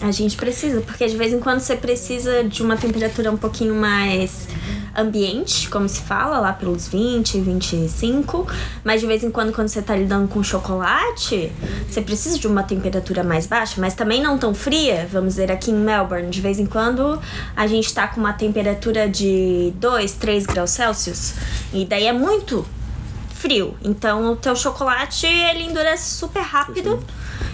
A 0.01 0.11
gente 0.11 0.37
precisa, 0.37 0.81
porque 0.81 1.07
de 1.07 1.17
vez 1.17 1.33
em 1.33 1.39
quando 1.39 1.59
você 1.59 1.75
precisa 1.75 2.43
de 2.43 2.61
uma 2.61 2.77
temperatura 2.77 3.31
um 3.31 3.37
pouquinho 3.37 3.73
mais 3.73 4.47
ambiente, 4.95 5.69
como 5.69 5.87
se 5.89 6.01
fala, 6.01 6.39
lá 6.39 6.53
pelos 6.53 6.87
20, 6.87 7.39
25. 7.39 8.47
Mas 8.83 9.01
de 9.01 9.07
vez 9.07 9.23
em 9.23 9.31
quando, 9.31 9.51
quando 9.53 9.67
você 9.67 9.81
tá 9.81 9.95
lidando 9.95 10.27
com 10.27 10.43
chocolate, 10.43 11.51
você 11.87 12.01
precisa 12.01 12.37
de 12.37 12.47
uma 12.47 12.63
temperatura 12.63 13.23
mais 13.23 13.47
baixa, 13.47 13.81
mas 13.81 13.95
também 13.95 14.21
não 14.21 14.37
tão 14.37 14.53
fria. 14.53 15.07
Vamos 15.11 15.35
dizer, 15.35 15.51
aqui 15.51 15.71
em 15.71 15.75
Melbourne, 15.75 16.29
de 16.29 16.41
vez 16.41 16.59
em 16.59 16.65
quando 16.65 17.19
a 17.55 17.67
gente 17.67 17.93
tá 17.93 18.07
com 18.07 18.19
uma 18.19 18.33
temperatura 18.33 19.09
de 19.09 19.73
2, 19.75 20.13
3 20.13 20.45
graus 20.45 20.71
Celsius. 20.71 21.33
E 21.73 21.85
daí 21.85 22.05
é 22.05 22.13
muito 22.13 22.65
frio. 23.33 23.75
Então 23.83 24.31
o 24.31 24.35
teu 24.35 24.55
chocolate 24.55 25.27
ele 25.27 25.63
endurece 25.63 26.15
super 26.15 26.41
rápido 26.41 26.99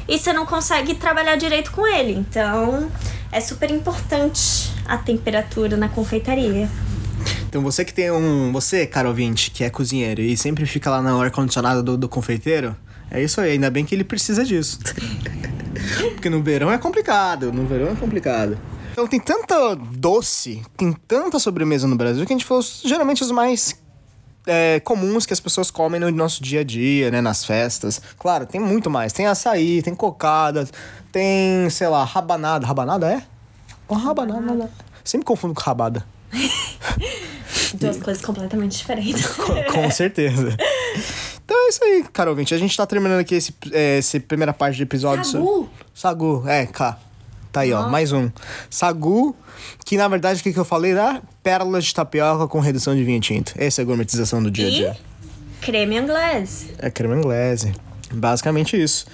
e 0.07 0.17
você 0.17 0.33
não 0.33 0.45
consegue 0.45 0.95
trabalhar 0.95 1.35
direito 1.35 1.71
com 1.71 1.85
ele. 1.87 2.13
Então 2.13 2.89
é 3.31 3.39
super 3.39 3.71
importante 3.71 4.71
a 4.85 4.97
temperatura 4.97 5.75
na 5.77 5.89
confeitaria. 5.89 6.69
Então 7.47 7.61
você 7.61 7.85
que 7.85 7.93
tem 7.93 8.11
um. 8.11 8.51
Você, 8.51 8.85
cara 8.87 9.07
ouvinte, 9.07 9.51
que 9.51 9.63
é 9.63 9.69
cozinheiro 9.69 10.21
e 10.21 10.35
sempre 10.35 10.65
fica 10.65 10.89
lá 10.89 11.01
no 11.01 11.21
ar-condicionado 11.21 11.83
do, 11.83 11.97
do 11.97 12.09
confeiteiro, 12.09 12.75
é 13.11 13.21
isso 13.21 13.39
aí, 13.39 13.51
ainda 13.51 13.69
bem 13.69 13.85
que 13.85 13.93
ele 13.93 14.03
precisa 14.03 14.43
disso. 14.43 14.79
Porque 16.13 16.29
no 16.29 16.41
verão 16.41 16.71
é 16.71 16.77
complicado, 16.77 17.51
no 17.51 17.65
verão 17.65 17.91
é 17.91 17.95
complicado. 17.95 18.57
Então 18.91 19.07
tem 19.07 19.19
tanta 19.19 19.75
doce, 19.75 20.61
tem 20.77 20.93
tanta 21.07 21.39
sobremesa 21.39 21.87
no 21.87 21.95
Brasil 21.95 22.25
que 22.25 22.33
a 22.33 22.35
gente 22.35 22.45
falou 22.45 22.63
geralmente 22.83 23.23
os 23.23 23.31
mais 23.31 23.75
é, 24.45 24.79
comuns 24.81 25.25
que 25.25 25.33
as 25.33 25.39
pessoas 25.39 25.71
comem 25.71 25.99
no 25.99 26.11
nosso 26.11 26.43
dia 26.43 26.61
a 26.61 26.63
dia, 26.63 27.09
né? 27.11 27.21
Nas 27.21 27.45
festas. 27.45 28.01
Claro, 28.17 28.45
tem 28.45 28.59
muito 28.59 28.89
mais. 28.89 29.13
Tem 29.13 29.27
açaí, 29.27 29.81
tem 29.81 29.95
cocada, 29.95 30.67
tem, 31.11 31.69
sei 31.69 31.87
lá, 31.87 32.03
rabanada. 32.03 32.65
Rabanada 32.65 33.11
é? 33.11 33.23
Oh, 33.87 33.95
rabanada. 33.95 34.69
Sempre 35.03 35.25
confundo 35.25 35.53
com 35.53 35.61
rabada. 35.61 36.05
Duas 37.75 37.97
coisas 37.97 38.23
completamente 38.23 38.77
diferentes. 38.77 39.25
Com 39.71 39.91
certeza. 39.91 40.55
Então 41.43 41.57
é 41.65 41.69
isso 41.69 41.83
aí, 41.83 42.05
cara 42.13 42.29
ouvinte. 42.29 42.53
A 42.53 42.57
gente 42.57 42.75
tá 42.75 42.85
terminando 42.85 43.19
aqui 43.19 43.35
esse, 43.35 43.53
é, 43.71 43.97
essa 43.97 44.19
primeira 44.19 44.53
parte 44.53 44.77
do 44.77 44.83
episódio. 44.83 45.25
Sagu? 45.25 45.69
Sagu, 45.93 46.43
é, 46.47 46.65
cá. 46.65 46.97
Tá 47.53 47.61
aí, 47.61 47.71
ó, 47.71 47.87
mais 47.87 48.11
um. 48.11 48.31
Sagu, 48.67 49.35
que 49.85 49.95
na 49.95 50.07
verdade 50.07 50.39
o 50.41 50.43
que, 50.43 50.51
que 50.51 50.59
eu 50.59 50.65
falei 50.65 50.91
era 50.91 51.21
pérolas 51.43 51.85
de 51.85 51.93
tapioca 51.93 52.47
com 52.47 52.59
redução 52.59 52.95
de 52.95 53.03
vinho 53.03 53.21
tinto. 53.21 53.53
Essa 53.55 53.81
é 53.81 53.83
a 53.83 53.85
gourmetização 53.85 54.41
do 54.41 54.49
dia 54.49 54.65
a 54.65 54.69
E 54.69 54.73
dia. 54.73 54.97
creme 55.61 55.95
inglês. 55.95 56.69
É 56.79 56.89
creme 56.89 57.15
inglese. 57.15 57.71
Basicamente 58.13 58.81
isso. 58.81 59.05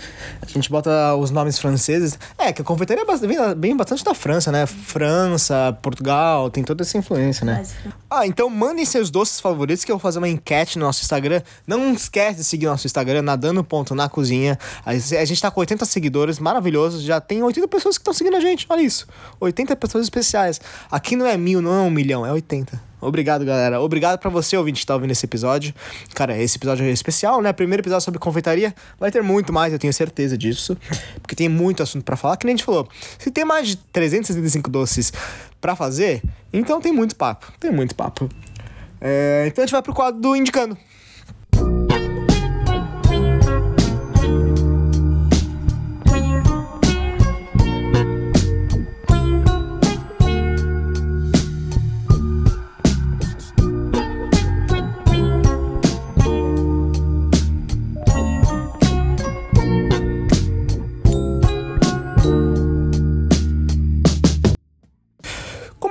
A 0.42 0.46
gente 0.46 0.70
bota 0.70 1.16
os 1.16 1.32
nomes 1.32 1.58
franceses. 1.58 2.20
É, 2.38 2.52
que 2.52 2.62
a 2.62 2.66
confeitaria 2.66 3.04
é 3.08 3.18
vem, 3.28 3.38
vem 3.58 3.78
bastante 3.78 4.04
da 4.04 4.14
França, 4.14 4.52
né? 4.52 4.66
França, 4.66 5.78
Portugal, 5.82 6.50
tem 6.50 6.64
toda 6.64 6.84
essa 6.84 6.98
influência, 6.98 7.46
né? 7.46 7.64
Ah, 8.10 8.28
então 8.28 8.50
mandem 8.50 8.86
seus 8.86 9.10
doces 9.10 9.40
favoritos 9.40 9.86
que 9.86 9.92
eu 9.92 9.96
vou 9.96 10.02
fazer 10.02 10.18
uma 10.18 10.28
enquete 10.28 10.78
no 10.78 10.86
nosso 10.86 11.02
Instagram. 11.02 11.42
Não 11.66 11.94
esquece 11.94 12.38
de 12.38 12.44
seguir 12.44 12.66
nosso 12.66 12.86
Instagram, 12.86 13.22
nadando.na 13.22 14.10
cozinha. 14.10 14.58
A 14.86 14.92
a 14.92 15.26
gente 15.26 15.42
tá 15.42 15.50
com 15.50 15.60
80 15.60 15.86
seguidores, 15.86 16.40
maravilhosos. 16.40 17.02
Já 17.02 17.22
tem 17.22 17.42
80 17.42 17.68
pessoas 17.68 17.98
que 17.98 18.02
estão 18.02 18.14
seguindo 18.14 18.36
a 18.36 18.40
gente, 18.40 18.66
olha 18.70 18.82
isso. 18.82 19.08
80 19.40 19.76
pessoas 19.76 20.04
especiais. 20.04 20.60
Aqui 20.92 21.16
não 21.16 21.26
é 21.26 21.38
mil, 21.38 21.62
não 21.62 21.74
é 21.74 21.82
um 21.82 21.90
milhão, 21.90 22.26
é 22.26 22.32
80. 22.32 22.89
Obrigado, 23.02 23.46
galera. 23.46 23.80
Obrigado 23.80 24.20
pra 24.20 24.30
você, 24.30 24.58
ouvinte, 24.58 24.82
que 24.82 24.86
tá 24.86 24.94
ouvindo 24.94 25.12
esse 25.12 25.26
episódio. 25.26 25.74
Cara, 26.14 26.38
esse 26.38 26.58
episódio 26.58 26.86
é 26.86 26.92
especial, 26.92 27.42
né? 27.42 27.54
Primeiro 27.54 27.82
episódio 27.82 28.04
sobre 28.04 28.20
confeitaria. 28.20 28.74
Vai 29.00 29.12
ter 29.12 29.24
muito 29.24 29.54
mais, 29.54 29.72
eu 29.72 29.80
tenho 29.80 29.94
certeza 29.94 30.38
disso. 30.38 30.78
Porque 31.22 31.36
tem 31.36 31.48
muito 31.48 31.82
assunto 31.82 32.04
pra 32.04 32.16
falar, 32.16 32.38
que 32.38 32.46
nem 32.46 32.54
a 32.54 32.58
gente 32.58 32.66
falou. 32.66 32.88
Se 33.18 33.32
tem 33.32 33.46
mais 33.46 33.68
de 33.70 33.78
365 33.78 34.70
doces 34.70 35.14
pra 35.62 35.76
fazer, 35.76 36.22
então 36.52 36.82
tem 36.82 36.92
muito 36.92 37.16
papo. 37.16 37.52
Tem 37.60 37.72
muito 37.72 37.96
papo. 37.96 38.30
É, 39.02 39.46
então 39.48 39.64
a 39.64 39.66
gente 39.66 39.72
vai 39.72 39.82
pro 39.82 39.94
quadro 39.94 40.20
do 40.20 40.36
Indicando. 40.36 40.78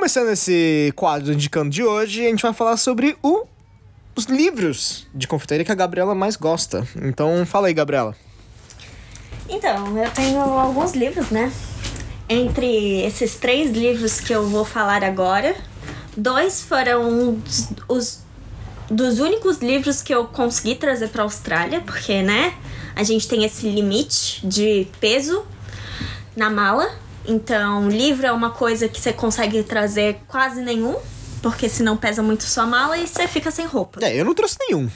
Começando 0.09 0.31
esse 0.31 0.91
quadro 0.97 1.35
indicando 1.35 1.69
de 1.69 1.85
hoje, 1.85 2.25
a 2.25 2.31
gente 2.31 2.41
vai 2.41 2.55
falar 2.55 2.79
sobre 2.79 3.15
o- 3.23 3.45
os 4.17 4.25
livros 4.25 5.07
de 5.15 5.29
confeitaria 5.29 5.67
que 5.67 5.71
a 5.71 5.75
Gabriela 5.75 6.15
mais 6.15 6.35
gosta. 6.35 6.89
Então, 7.03 7.45
fala 7.45 7.67
aí, 7.69 7.75
Gabriela. 7.75 8.17
Então, 9.51 9.99
eu 10.03 10.11
tenho 10.13 10.41
alguns 10.41 10.93
livros, 10.95 11.29
né? 11.29 11.53
Entre 12.27 13.03
esses 13.05 13.35
três 13.35 13.71
livros 13.71 14.19
que 14.19 14.33
eu 14.33 14.49
vou 14.49 14.65
falar 14.65 15.05
agora, 15.05 15.55
dois 16.17 16.63
foram 16.63 17.39
os, 17.47 17.69
os- 17.87 18.19
dos 18.91 19.19
únicos 19.21 19.59
livros 19.59 20.01
que 20.01 20.15
eu 20.15 20.25
consegui 20.27 20.75
trazer 20.77 21.09
para 21.09 21.23
Austrália, 21.23 21.83
porque, 21.83 22.23
né, 22.23 22.55
a 22.97 23.03
gente 23.03 23.29
tem 23.29 23.45
esse 23.45 23.69
limite 23.69 24.41
de 24.47 24.87
peso 25.01 25.45
na 26.35 26.49
mala. 26.49 27.07
Então, 27.31 27.91
livro 27.91 28.27
é 28.27 28.33
uma 28.33 28.49
coisa 28.49 28.89
que 28.89 28.99
você 28.99 29.13
consegue 29.13 29.63
trazer 29.63 30.23
quase 30.27 30.63
nenhum, 30.63 30.97
porque 31.43 31.69
senão 31.69 31.95
pesa 31.95 32.23
muito 32.23 32.45
sua 32.45 32.65
mala 32.65 32.97
e 32.97 33.07
você 33.07 33.29
fica 33.29 33.51
sem 33.51 33.67
roupa. 33.67 34.01
É, 34.03 34.19
eu 34.19 34.25
não 34.25 34.35
trouxe 34.35 34.57
nenhum. 34.67 34.89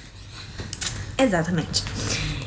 Exatamente. 1.18 1.84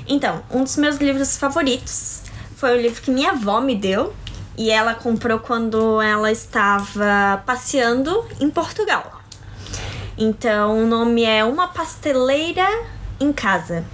Então, 0.07 0.43
um 0.49 0.63
dos 0.63 0.75
meus 0.77 0.97
livros 0.97 1.37
favoritos 1.37 2.23
foi 2.55 2.75
o 2.75 2.81
livro 2.81 2.99
que 2.99 3.11
minha 3.11 3.29
avó 3.29 3.61
me 3.61 3.75
deu 3.75 4.11
e 4.57 4.71
ela 4.71 4.95
comprou 4.95 5.37
quando 5.37 6.01
ela 6.01 6.31
estava 6.31 7.43
passeando 7.45 8.25
em 8.39 8.49
Portugal. 8.49 9.21
Então, 10.17 10.83
o 10.83 10.87
nome 10.87 11.23
é 11.23 11.45
Uma 11.45 11.67
Pasteleira 11.67 12.67
em 13.19 13.31
Casa. 13.31 13.85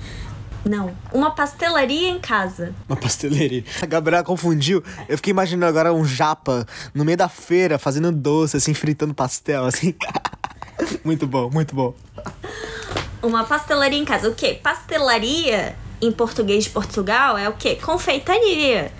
Não, 0.63 0.95
Uma 1.11 1.31
Pastelaria 1.31 2.09
em 2.09 2.19
Casa. 2.19 2.73
Uma 2.87 2.95
pastelaria. 2.95 3.63
A 3.81 3.85
Gabriela 3.85 4.23
confundiu. 4.23 4.83
Eu 5.09 5.17
fiquei 5.17 5.31
imaginando 5.31 5.65
agora 5.65 5.91
um 5.91 6.05
japa 6.05 6.67
no 6.93 7.03
meio 7.03 7.17
da 7.17 7.27
feira 7.27 7.79
fazendo 7.79 8.11
doce, 8.11 8.57
assim, 8.57 8.73
fritando 8.73 9.13
pastel, 9.13 9.65
assim. 9.65 9.95
muito 11.03 11.25
bom, 11.25 11.49
muito 11.49 11.75
bom. 11.75 11.95
Uma 13.23 13.43
pastelaria 13.43 13.99
em 13.99 14.05
casa. 14.05 14.29
O 14.29 14.35
quê? 14.35 14.59
Pastelaria 14.61 15.75
em 16.01 16.11
português 16.11 16.65
de 16.65 16.69
Portugal 16.69 17.37
é 17.37 17.47
o 17.49 17.53
quê? 17.53 17.75
Confeitaria. 17.75 18.91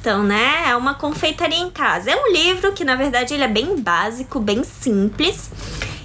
Então, 0.00 0.24
né, 0.24 0.64
é 0.68 0.76
uma 0.76 0.94
confeitaria 0.94 1.58
em 1.58 1.70
casa. 1.70 2.10
É 2.10 2.16
um 2.16 2.32
livro 2.32 2.72
que, 2.72 2.84
na 2.84 2.96
verdade, 2.96 3.34
ele 3.34 3.44
é 3.44 3.48
bem 3.48 3.80
básico, 3.80 4.40
bem 4.40 4.64
simples. 4.64 5.50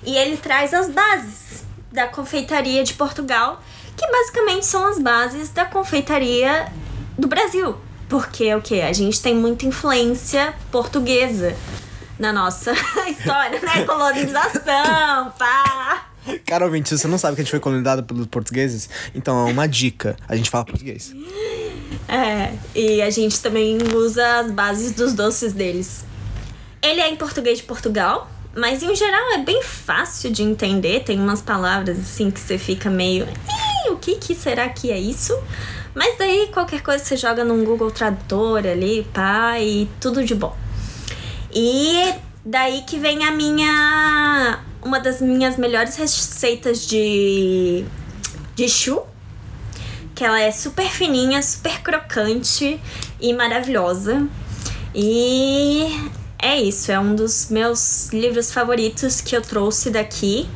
E 0.06 0.16
ele 0.16 0.38
traz 0.38 0.74
as 0.74 0.90
bases 0.90 1.66
da 1.92 2.08
confeitaria 2.08 2.84
de 2.84 2.94
Portugal, 2.94 3.62
que 3.98 4.08
basicamente 4.10 4.66
são 4.66 4.86
as 4.86 5.00
bases 5.00 5.50
da 5.50 5.66
confeitaria 5.66 6.72
do 7.18 7.28
Brasil. 7.28 7.76
Porque 8.08 8.54
o 8.56 8.62
quê? 8.62 8.82
A 8.82 8.94
gente 8.94 9.22
tem 9.22 9.36
muita 9.36 9.66
influência 9.66 10.54
portuguesa 10.72 11.58
na 12.18 12.32
nossa 12.32 12.72
história, 13.10 13.60
né? 13.60 13.84
Colonização, 13.86 15.32
pá. 15.38 16.06
Cara, 16.46 16.66
ouvinte, 16.66 16.90
se 16.90 16.98
você 16.98 17.08
não 17.08 17.18
sabe 17.18 17.36
que 17.36 17.42
a 17.42 17.44
gente 17.44 17.52
foi 17.52 17.60
colonizado 17.60 18.04
pelos 18.04 18.28
portugueses, 18.28 18.90
então 19.16 19.48
é 19.48 19.52
uma 19.52 19.68
dica. 19.68 20.16
A 20.28 20.36
gente 20.36 20.50
fala 20.50 20.66
português. 20.66 21.14
É, 22.08 22.54
e 22.76 23.02
a 23.02 23.10
gente 23.10 23.42
também 23.42 23.78
usa 23.96 24.40
as 24.40 24.52
bases 24.52 24.92
dos 24.92 25.14
doces 25.14 25.54
deles. 25.54 26.06
Ele 26.82 27.02
é 27.02 27.10
em 27.10 27.16
português 27.16 27.60
de 27.60 27.64
Portugal, 27.64 28.30
mas 28.58 28.84
em 28.84 28.96
geral 28.96 29.34
é 29.34 29.38
bem 29.38 29.62
fácil 29.64 30.32
de 30.32 30.44
entender. 30.44 31.04
Tem 31.04 31.20
umas 31.20 31.42
palavras 31.42 32.00
assim 32.00 32.30
que 32.32 32.40
você 32.40 32.58
fica 32.58 32.90
meio. 32.90 33.26
"Ih, 33.26 33.90
o 33.92 33.98
que, 33.98 34.16
que 34.16 34.36
será 34.36 34.68
que 34.70 34.92
é 34.92 35.00
isso? 35.00 35.38
Mas 35.94 36.18
daí 36.18 36.50
qualquer 36.52 36.82
coisa 36.82 37.04
você 37.04 37.16
joga 37.16 37.44
num 37.44 37.64
Google 37.64 37.92
Tradutor 37.92 38.66
ali, 38.68 39.08
pá, 39.14 39.60
e 39.60 39.90
tudo 40.00 40.24
de 40.24 40.36
bom. 40.36 40.56
E 41.52 42.14
Daí 42.50 42.84
que 42.84 42.98
vem 42.98 43.26
a 43.26 43.32
minha. 43.32 44.60
Uma 44.82 45.02
das 45.02 45.20
minhas 45.20 45.58
melhores 45.58 45.98
receitas 45.98 46.88
de. 46.88 47.84
de 48.56 48.70
chu. 48.70 49.02
Que 50.16 50.24
ela 50.24 50.40
é 50.40 50.50
super 50.50 50.90
fininha, 50.90 51.42
super 51.42 51.82
crocante 51.82 52.80
e 53.20 53.34
maravilhosa. 53.34 54.26
E 54.96 56.10
é 56.40 56.62
isso, 56.62 56.92
é 56.92 57.00
um 57.00 57.16
dos 57.16 57.50
meus 57.50 58.10
livros 58.10 58.52
favoritos 58.52 59.22
que 59.22 59.36
eu 59.36 59.42
trouxe 59.42 59.90
daqui. 59.90 60.48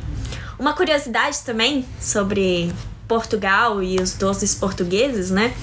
Uma 0.58 0.74
curiosidade 0.74 1.40
também 1.40 1.84
sobre 2.00 2.72
Portugal 3.08 3.82
e 3.82 4.00
os 4.00 4.14
doces 4.14 4.54
portugueses, 4.54 5.30
né? 5.30 5.54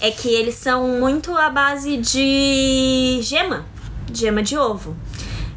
É 0.00 0.10
que 0.10 0.28
eles 0.28 0.54
são 0.54 0.88
muito 0.98 1.36
à 1.36 1.50
base 1.50 1.98
de 1.98 3.20
gema, 3.22 3.66
gema 4.12 4.42
de 4.42 4.56
ovo. 4.56 4.96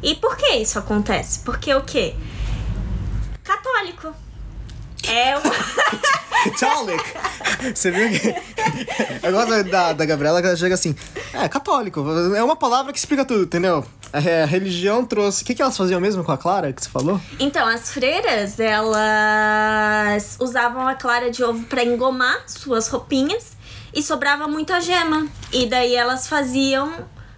E 0.02 0.14
por 0.14 0.36
que 0.36 0.56
isso 0.56 0.78
acontece? 0.78 1.40
Porque 1.40 1.72
o 1.72 1.80
quê? 1.80 2.14
Católico. 3.42 4.14
É 5.08 5.36
uma... 5.38 5.54
Catholic. 6.50 7.02
Você 7.74 7.90
viu 7.90 8.10
que. 8.10 8.34
Eu 9.26 9.32
gosto 9.32 9.64
da, 9.64 9.92
da 9.92 10.04
Gabriela 10.04 10.40
que 10.40 10.48
ela 10.48 10.56
chega 10.56 10.74
assim. 10.74 10.94
É, 11.32 11.48
católico. 11.48 12.04
É 12.36 12.42
uma 12.42 12.56
palavra 12.56 12.92
que 12.92 12.98
explica 12.98 13.24
tudo, 13.24 13.44
entendeu? 13.44 13.84
A, 14.12 14.18
a 14.18 14.46
religião 14.46 15.04
trouxe. 15.04 15.42
O 15.42 15.46
que, 15.46 15.54
que 15.54 15.62
elas 15.62 15.76
faziam 15.76 16.00
mesmo 16.00 16.22
com 16.22 16.32
a 16.32 16.38
Clara 16.38 16.72
que 16.72 16.82
você 16.82 16.90
falou? 16.90 17.20
Então, 17.38 17.66
as 17.66 17.90
freiras, 17.90 18.60
elas 18.60 20.36
usavam 20.40 20.86
a 20.86 20.94
clara 20.94 21.30
de 21.30 21.42
ovo 21.42 21.64
para 21.64 21.82
engomar 21.82 22.42
suas 22.46 22.88
roupinhas 22.88 23.56
e 23.94 24.02
sobrava 24.02 24.46
muita 24.46 24.80
gema. 24.80 25.26
E 25.52 25.66
daí 25.66 25.94
elas 25.94 26.28
faziam 26.28 26.92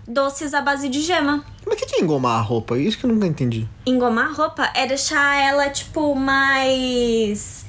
doces 0.07 0.55
à 0.55 0.61
base 0.61 0.89
de 0.89 1.01
gema. 1.03 1.45
Mas 1.65 1.75
o 1.75 1.79
que, 1.79 1.87
que 1.87 1.97
é 1.97 2.01
engomar 2.01 2.39
a 2.39 2.43
roupa? 2.43 2.79
Isso 2.79 2.99
que 2.99 3.05
eu 3.05 3.11
nunca 3.11 3.27
entendi. 3.27 3.69
Engomar 3.85 4.29
a 4.29 4.33
roupa 4.33 4.71
é 4.75 4.87
deixar 4.87 5.37
ela, 5.37 5.69
tipo, 5.69 6.15
mais. 6.15 7.66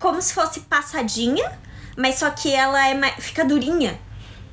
Como 0.00 0.20
se 0.20 0.34
fosse 0.34 0.60
passadinha, 0.60 1.52
mas 1.96 2.16
só 2.16 2.30
que 2.30 2.52
ela 2.52 2.88
é 2.88 2.94
mais... 2.94 3.14
fica 3.22 3.44
durinha. 3.44 4.00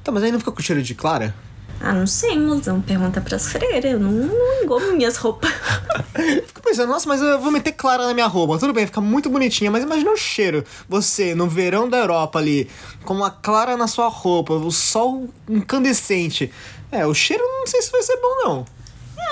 Tá, 0.04 0.12
mas 0.12 0.22
aí 0.22 0.32
não 0.32 0.40
fica 0.40 0.52
com 0.52 0.62
cheiro 0.62 0.84
de 0.84 0.94
Clara? 0.94 1.34
Ah, 1.80 1.94
não 1.94 2.08
sei, 2.08 2.38
mozão. 2.38 2.82
Pergunta 2.82 3.22
pras 3.22 3.52
freiras. 3.52 3.92
Eu 3.92 4.00
não, 4.00 4.12
não 4.12 4.64
engomo 4.64 4.94
minhas 4.94 5.16
roupas. 5.18 5.52
Fico 6.48 6.62
pensando, 6.62 6.90
nossa, 6.90 7.08
mas 7.08 7.22
eu 7.22 7.40
vou 7.40 7.52
meter 7.52 7.72
Clara 7.72 8.06
na 8.08 8.14
minha 8.14 8.26
roupa. 8.26 8.58
Tudo 8.58 8.74
bem, 8.74 8.86
fica 8.86 9.00
muito 9.00 9.30
bonitinha, 9.30 9.70
mas 9.70 9.84
imagina 9.84 10.12
o 10.12 10.18
cheiro. 10.18 10.64
Você, 10.90 11.36
no 11.36 11.48
verão 11.48 11.88
da 11.88 11.98
Europa 11.98 12.40
ali, 12.40 12.70
com 13.06 13.14
uma 13.14 13.30
Clara 13.30 13.78
na 13.78 13.88
sua 13.88 14.08
roupa, 14.08 14.54
o 14.54 14.72
sol 14.72 15.30
incandescente. 15.48 16.52
É, 16.92 17.06
o 17.06 17.14
cheiro 17.14 17.44
não 17.44 17.68
sei 17.68 17.82
se 17.82 17.92
vai 17.92 18.02
ser 18.02 18.18
bom, 18.18 18.36
não. 18.44 18.77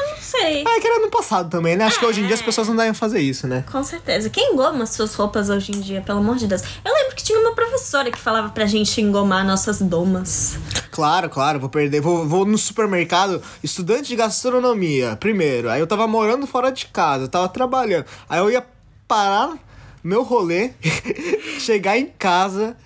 Não 0.09 0.17
sei. 0.21 0.63
Ah, 0.67 0.77
é 0.77 0.79
que 0.79 0.87
era 0.87 0.99
no 0.99 1.09
passado 1.09 1.49
também, 1.49 1.75
né? 1.75 1.85
Acho 1.85 1.99
que 1.99 2.05
hoje 2.05 2.21
em 2.21 2.25
dia 2.25 2.35
as 2.35 2.41
pessoas 2.41 2.67
não 2.67 2.75
devem 2.75 2.93
fazer 2.93 3.19
isso, 3.19 3.47
né? 3.47 3.63
Com 3.71 3.83
certeza. 3.83 4.29
Quem 4.29 4.53
engoma 4.53 4.85
suas 4.85 5.13
roupas 5.15 5.49
hoje 5.49 5.71
em 5.71 5.79
dia, 5.79 6.01
pelo 6.01 6.19
amor 6.19 6.37
de 6.37 6.47
Deus? 6.47 6.61
Eu 6.83 6.93
lembro 6.93 7.15
que 7.15 7.23
tinha 7.23 7.39
uma 7.39 7.53
professora 7.53 8.11
que 8.11 8.19
falava 8.19 8.49
pra 8.49 8.65
gente 8.65 8.99
engomar 9.01 9.45
nossas 9.45 9.81
domas. 9.81 10.57
Claro, 10.91 11.29
claro, 11.29 11.59
vou 11.59 11.69
perder. 11.69 12.01
Vou, 12.01 12.27
vou 12.27 12.45
no 12.45 12.57
supermercado, 12.57 13.41
estudante 13.63 14.07
de 14.07 14.15
gastronomia, 14.15 15.15
primeiro. 15.15 15.69
Aí 15.69 15.79
eu 15.79 15.87
tava 15.87 16.07
morando 16.07 16.47
fora 16.47 16.71
de 16.71 16.85
casa, 16.87 17.25
eu 17.25 17.29
tava 17.29 17.49
trabalhando. 17.49 18.05
Aí 18.29 18.39
eu 18.39 18.49
ia 18.49 18.65
parar 19.07 19.57
meu 20.05 20.21
rolê, 20.21 20.71
chegar 21.59 21.97
em 21.97 22.05
casa, 22.05 22.77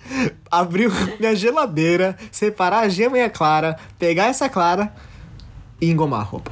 abrir 0.50 0.90
minha 1.18 1.36
geladeira, 1.36 2.16
separar 2.32 2.80
a 2.80 2.88
gema 2.88 3.18
e 3.18 3.22
a 3.22 3.28
clara, 3.28 3.76
pegar 3.98 4.24
essa 4.24 4.48
clara 4.48 4.90
e 5.78 5.90
engomar 5.90 6.20
a 6.20 6.24
roupa. 6.24 6.50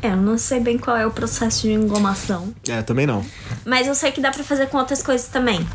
É, 0.00 0.10
eu 0.12 0.16
não 0.16 0.38
sei 0.38 0.60
bem 0.60 0.78
qual 0.78 0.96
é 0.96 1.06
o 1.06 1.10
processo 1.10 1.62
de 1.62 1.72
engomação. 1.72 2.54
É, 2.68 2.82
também 2.82 3.06
não. 3.06 3.24
Mas 3.64 3.86
eu 3.86 3.94
sei 3.94 4.12
que 4.12 4.20
dá 4.20 4.30
pra 4.30 4.44
fazer 4.44 4.68
com 4.68 4.78
outras 4.78 5.02
coisas 5.02 5.28
também. 5.28 5.66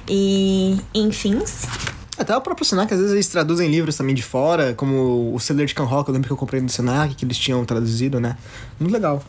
e 0.08 0.78
enfim. 0.94 1.38
Até 2.18 2.36
o 2.36 2.40
próprio 2.40 2.66
Senac, 2.66 2.92
às 2.92 2.98
vezes 2.98 3.14
eles 3.14 3.28
traduzem 3.28 3.70
livros 3.70 3.96
também 3.96 4.14
de 4.14 4.22
fora, 4.22 4.74
como 4.74 5.32
o 5.32 5.38
Celer 5.38 5.66
de 5.66 5.74
Canrock, 5.74 6.08
eu 6.08 6.12
lembro 6.12 6.26
que 6.26 6.32
eu 6.32 6.36
comprei 6.36 6.60
do 6.60 6.70
Senac, 6.70 7.14
que 7.14 7.24
eles 7.24 7.38
tinham 7.38 7.64
traduzido, 7.64 8.18
né? 8.18 8.36
Muito 8.80 8.92
legal. 8.92 9.22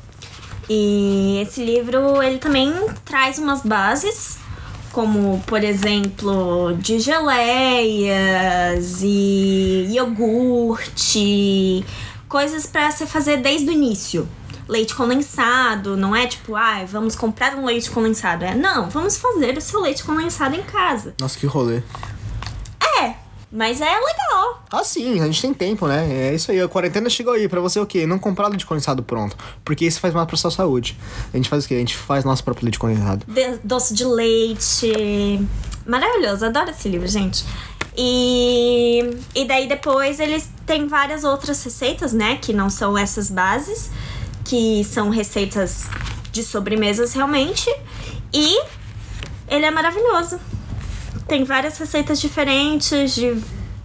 E 0.68 1.40
esse 1.42 1.64
livro, 1.64 2.22
ele 2.22 2.40
também 2.40 2.74
traz 3.06 3.38
umas 3.38 3.62
bases, 3.62 4.40
como, 4.92 5.42
por 5.46 5.64
exemplo, 5.64 6.76
de 6.80 7.00
geleias 7.00 9.02
e 9.04 9.88
iogurte, 9.92 11.86
coisas 12.28 12.66
pra 12.66 12.90
você 12.90 13.06
fazer 13.06 13.38
desde 13.38 13.70
o 13.70 13.72
início. 13.72 14.28
Leite 14.70 14.94
condensado, 14.94 15.98
não 15.98 16.16
é 16.16 16.28
tipo, 16.28 16.56
ah, 16.56 16.86
vamos 16.88 17.16
comprar 17.16 17.56
um 17.56 17.66
leite 17.66 17.90
condensado. 17.90 18.46
É, 18.46 18.54
não, 18.54 18.88
vamos 18.90 19.18
fazer 19.18 19.58
o 19.58 19.62
seu 19.62 19.82
leite 19.82 20.04
condensado 20.04 20.56
em 20.56 20.62
casa. 20.62 21.16
Nossa, 21.20 21.38
que 21.40 21.48
rolê. 21.48 21.82
É, 23.02 23.16
mas 23.52 23.82
é 23.82 23.86
legal. 24.00 24.64
Ah, 24.72 24.84
sim, 24.84 25.20
a 25.22 25.26
gente 25.26 25.42
tem 25.42 25.54
tempo, 25.56 25.88
né? 25.88 26.08
É 26.30 26.36
isso 26.36 26.52
aí, 26.52 26.62
a 26.62 26.68
quarentena 26.68 27.10
chegou 27.10 27.34
aí 27.34 27.50
pra 27.50 27.60
você 27.60 27.80
o 27.80 27.86
quê? 27.88 28.06
Não 28.06 28.20
comprar 28.20 28.48
leite 28.48 28.64
condensado 28.66 29.02
pronto. 29.02 29.36
Porque 29.66 29.86
isso 29.86 30.00
faz 30.00 30.14
mal 30.14 30.28
pra 30.28 30.38
sua 30.38 30.52
saúde. 30.52 30.96
A 31.34 31.38
gente 31.38 31.50
faz 31.50 31.66
o 31.66 31.68
quê? 31.68 31.74
A 31.74 31.80
gente 31.80 31.98
faz 31.98 32.24
nosso 32.24 32.44
próprio 32.44 32.66
leite 32.66 32.78
condensado. 32.78 33.26
de- 33.28 33.58
doce 33.64 33.96
de 33.96 34.06
leite. 34.06 35.48
Maravilhoso, 35.86 36.46
adoro 36.46 36.70
esse 36.70 36.88
livro, 36.88 37.08
gente. 37.08 37.44
E, 37.98 39.02
e 39.36 39.46
daí 39.46 39.68
depois 39.68 40.20
eles 40.20 40.50
têm 40.66 40.88
várias 40.88 41.24
outras 41.24 41.62
receitas, 41.64 42.14
né? 42.14 42.38
Que 42.42 42.54
não 42.54 42.70
são 42.70 42.98
essas 42.98 43.30
bases, 43.30 43.90
que 44.50 44.84
são 44.84 45.10
receitas 45.10 45.86
de 46.32 46.42
sobremesas 46.44 47.14
realmente. 47.14 47.70
E 48.34 48.62
ele 49.48 49.66
é 49.66 49.72
maravilhoso. 49.72 50.40
Tem 51.28 51.44
várias 51.44 51.78
receitas 51.78 52.20
diferentes, 52.20 53.14
de 53.14 53.38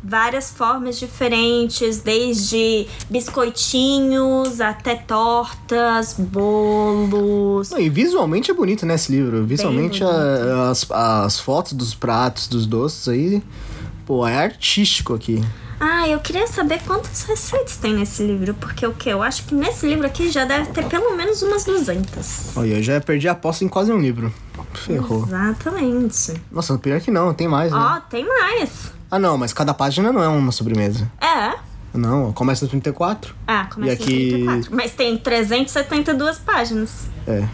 várias 0.02 0.50
formas 0.50 0.98
diferentes, 0.98 2.00
desde 2.00 2.86
biscoitinhos 3.10 4.60
até 4.60 4.94
tortas, 4.94 6.14
bolos. 6.18 7.70
Não, 7.70 7.78
e 7.80 7.88
visualmente 7.88 8.50
é 8.50 8.54
bonito, 8.54 8.84
né, 8.86 8.94
esse 8.94 9.12
livro. 9.12 9.44
Visualmente 9.44 10.02
a- 10.04 10.70
as, 10.70 10.86
as 10.90 11.38
fotos 11.40 11.72
dos 11.72 11.94
pratos, 11.94 12.48
dos 12.48 12.66
doces 12.66 13.08
aí, 13.08 13.42
pô, 14.06 14.26
é 14.26 14.36
artístico 14.36 15.14
aqui. 15.14 15.42
Ah, 15.86 16.08
eu 16.08 16.18
queria 16.18 16.46
saber 16.46 16.80
quantas 16.86 17.24
receitas 17.24 17.76
tem 17.76 17.92
nesse 17.94 18.22
livro, 18.22 18.54
porque 18.54 18.86
o 18.86 18.94
que? 18.94 19.10
Eu 19.10 19.22
acho 19.22 19.44
que 19.44 19.54
nesse 19.54 19.86
livro 19.86 20.06
aqui 20.06 20.30
já 20.30 20.46
deve 20.46 20.70
ter 20.70 20.86
pelo 20.86 21.14
menos 21.14 21.42
umas 21.42 21.62
200. 21.64 22.56
Olha, 22.56 22.76
eu 22.78 22.82
já 22.82 22.98
perdi 23.02 23.28
a 23.28 23.32
aposta 23.32 23.64
em 23.64 23.68
quase 23.68 23.92
um 23.92 24.00
livro. 24.00 24.32
Ferrou. 24.72 25.24
Exatamente. 25.26 26.40
Nossa, 26.50 26.78
pior 26.78 27.00
que 27.02 27.10
não, 27.10 27.34
tem 27.34 27.46
mais, 27.46 27.70
né? 27.70 27.78
Ó, 27.78 28.00
tem 28.00 28.26
mais. 28.26 28.92
Ah, 29.10 29.18
não, 29.18 29.36
mas 29.36 29.52
cada 29.52 29.74
página 29.74 30.10
não 30.10 30.22
é 30.22 30.28
uma 30.28 30.52
sobremesa. 30.52 31.10
É. 31.20 31.54
Não, 31.92 32.32
começa 32.32 32.64
no 32.64 32.70
34. 32.70 33.34
Ah, 33.46 33.66
começa 33.66 33.92
E 33.92 33.94
aqui- 33.94 34.14
em 34.26 34.30
34. 34.30 34.74
Mas 34.74 34.92
tem 34.92 35.18
372 35.18 36.38
páginas. 36.38 37.08
É. 37.26 37.46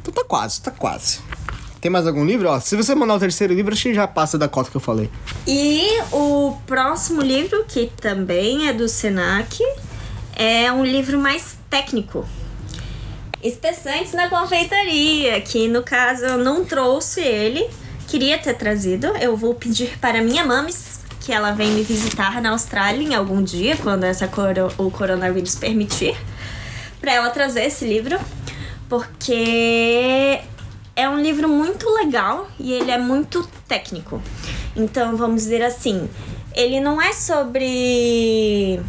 Então 0.00 0.14
tá 0.14 0.22
quase, 0.22 0.60
tá 0.60 0.70
quase. 0.70 1.18
Tem 1.86 1.90
mais 1.92 2.04
algum 2.04 2.24
livro? 2.24 2.48
Ó, 2.48 2.58
se 2.58 2.74
você 2.74 2.96
mandar 2.96 3.14
o 3.14 3.20
terceiro 3.20 3.54
livro, 3.54 3.72
acho 3.72 3.84
que 3.84 3.94
já 3.94 4.08
passa 4.08 4.36
da 4.36 4.48
cota 4.48 4.68
que 4.68 4.76
eu 4.76 4.80
falei. 4.80 5.08
E 5.46 5.86
o 6.10 6.56
próximo 6.66 7.22
livro, 7.22 7.64
que 7.68 7.92
também 8.00 8.66
é 8.66 8.72
do 8.72 8.88
Senac, 8.88 9.56
é 10.34 10.72
um 10.72 10.84
livro 10.84 11.16
mais 11.16 11.56
técnico. 11.70 12.26
espessantes 13.40 14.14
na 14.14 14.28
confeitaria, 14.28 15.40
que 15.40 15.68
no 15.68 15.80
caso 15.80 16.24
eu 16.24 16.38
não 16.38 16.64
trouxe 16.64 17.20
ele, 17.20 17.64
queria 18.08 18.36
ter 18.36 18.54
trazido. 18.54 19.06
Eu 19.20 19.36
vou 19.36 19.54
pedir 19.54 19.96
para 20.00 20.20
minha 20.20 20.44
mames 20.44 21.02
que 21.20 21.32
ela 21.32 21.52
vem 21.52 21.70
me 21.70 21.84
visitar 21.84 22.42
na 22.42 22.50
Austrália 22.50 23.00
em 23.00 23.14
algum 23.14 23.40
dia, 23.40 23.76
quando 23.76 24.02
essa 24.02 24.26
coro 24.26 24.72
o 24.76 24.90
coronavírus 24.90 25.54
permitir, 25.54 26.16
para 27.00 27.12
ela 27.12 27.30
trazer 27.30 27.62
esse 27.66 27.84
livro, 27.84 28.18
porque 28.88 30.40
é 30.96 31.06
um 31.06 31.20
livro 31.20 31.46
muito 31.46 31.88
legal 31.90 32.48
e 32.58 32.72
ele 32.72 32.90
é 32.90 32.96
muito 32.96 33.46
técnico. 33.68 34.20
Então, 34.74 35.14
vamos 35.14 35.42
dizer 35.42 35.62
assim, 35.62 36.08
ele 36.54 36.80
não 36.80 37.00
é 37.00 37.12
sobre 37.12 38.80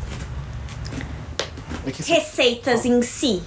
receitas 2.06 2.86
em 2.86 3.02
si. 3.02 3.44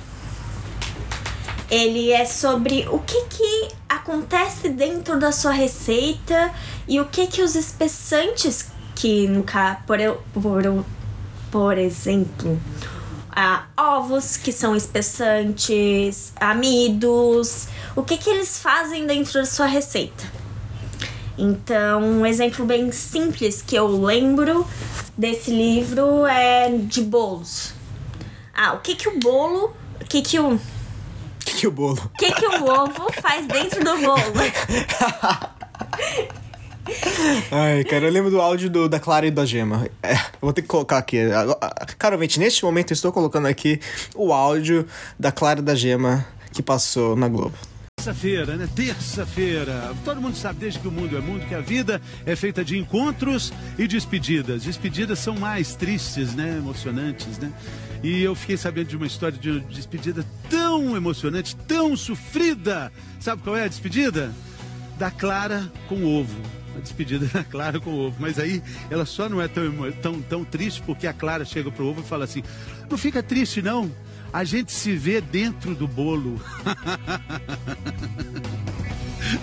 Ele 1.70 2.12
é 2.12 2.26
sobre 2.26 2.86
o 2.90 2.98
que 2.98 3.24
que 3.26 3.68
acontece 3.88 4.68
dentro 4.68 5.18
da 5.18 5.32
sua 5.32 5.52
receita 5.52 6.52
e 6.86 7.00
o 7.00 7.06
que 7.06 7.26
que 7.28 7.42
os 7.42 7.54
espessantes 7.54 8.68
que 8.94 9.26
no 9.26 9.44
por, 9.86 9.98
por, 10.34 10.84
por 11.50 11.78
exemplo, 11.78 12.60
ah, 13.34 13.66
ovos 13.76 14.36
que 14.36 14.52
são 14.52 14.74
espessantes, 14.76 16.32
amidos, 16.36 17.68
o 17.94 18.02
que 18.02 18.16
que 18.16 18.30
eles 18.30 18.58
fazem 18.58 19.06
dentro 19.06 19.34
da 19.34 19.46
sua 19.46 19.66
receita. 19.66 20.24
Então, 21.38 22.02
um 22.02 22.26
exemplo 22.26 22.66
bem 22.66 22.92
simples 22.92 23.62
que 23.62 23.74
eu 23.74 23.86
lembro 23.86 24.66
desse 25.16 25.50
livro 25.50 26.26
é 26.26 26.70
de 26.70 27.00
bolos. 27.02 27.72
Ah, 28.54 28.74
o 28.74 28.80
que 28.80 28.94
que 28.94 29.08
o 29.08 29.18
bolo, 29.18 29.74
o 30.00 30.04
que 30.04 30.20
que 30.20 30.38
o 30.38 30.54
O 30.54 30.58
que, 31.38 31.52
que 31.56 31.66
o 31.66 31.70
bolo? 31.70 32.02
o 32.04 32.18
que 32.18 32.32
que 32.32 32.46
o 32.46 32.64
ovo 32.64 33.10
faz 33.22 33.46
dentro 33.46 33.82
do 33.82 33.96
bolo? 33.98 34.20
Ai, 37.50 37.84
cara, 37.84 38.06
eu 38.06 38.12
lembro 38.12 38.30
do 38.30 38.40
áudio 38.40 38.70
do, 38.70 38.88
da 38.88 38.98
Clara 39.00 39.26
e 39.26 39.30
da 39.30 39.44
Gema. 39.44 39.88
É, 40.02 40.16
vou 40.40 40.52
ter 40.52 40.62
que 40.62 40.68
colocar 40.68 40.98
aqui. 40.98 41.18
Cara, 41.98 42.16
neste 42.16 42.64
momento 42.64 42.90
eu 42.90 42.94
estou 42.94 43.12
colocando 43.12 43.46
aqui 43.46 43.80
o 44.14 44.32
áudio 44.32 44.86
da 45.18 45.30
Clara 45.30 45.60
e 45.60 45.62
da 45.62 45.74
Gema 45.74 46.26
que 46.52 46.62
passou 46.62 47.16
na 47.16 47.28
Globo. 47.28 47.54
Terça-feira, 47.96 48.56
né? 48.56 48.68
Terça-feira. 48.74 49.94
Todo 50.04 50.22
mundo 50.22 50.34
sabe 50.34 50.60
desde 50.60 50.78
que 50.80 50.88
o 50.88 50.90
mundo 50.90 51.16
é 51.18 51.20
mundo 51.20 51.46
que 51.46 51.54
a 51.54 51.60
vida 51.60 52.00
é 52.24 52.34
feita 52.34 52.64
de 52.64 52.78
encontros 52.78 53.52
e 53.78 53.86
despedidas. 53.86 54.62
Despedidas 54.62 55.18
são 55.18 55.36
mais 55.36 55.74
tristes, 55.74 56.34
né? 56.34 56.56
Emocionantes, 56.56 57.38
né? 57.38 57.52
E 58.02 58.22
eu 58.22 58.34
fiquei 58.34 58.56
sabendo 58.56 58.88
de 58.88 58.96
uma 58.96 59.06
história 59.06 59.36
de 59.36 59.50
uma 59.50 59.60
despedida 59.60 60.24
tão 60.48 60.96
emocionante, 60.96 61.54
tão 61.54 61.94
sofrida. 61.94 62.90
Sabe 63.20 63.42
qual 63.42 63.54
é 63.54 63.64
a 63.64 63.68
despedida? 63.68 64.32
Da 64.98 65.10
Clara 65.10 65.70
com 65.86 66.02
ovo. 66.04 66.59
A 66.80 66.82
despedida 66.82 67.26
da 67.26 67.44
Clara 67.44 67.78
com 67.78 67.90
o 67.90 68.06
ovo. 68.06 68.16
Mas 68.18 68.38
aí 68.38 68.62
ela 68.90 69.04
só 69.04 69.28
não 69.28 69.40
é 69.40 69.46
tão, 69.46 69.92
tão, 70.00 70.22
tão 70.22 70.44
triste 70.44 70.82
porque 70.82 71.06
a 71.06 71.12
Clara 71.12 71.44
chega 71.44 71.70
pro 71.70 71.86
ovo 71.86 72.00
e 72.00 72.04
fala 72.04 72.24
assim: 72.24 72.42
Não 72.90 72.96
fica 72.96 73.22
triste, 73.22 73.60
não. 73.60 73.92
A 74.32 74.44
gente 74.44 74.72
se 74.72 74.96
vê 74.96 75.20
dentro 75.20 75.74
do 75.74 75.86
bolo. 75.86 76.40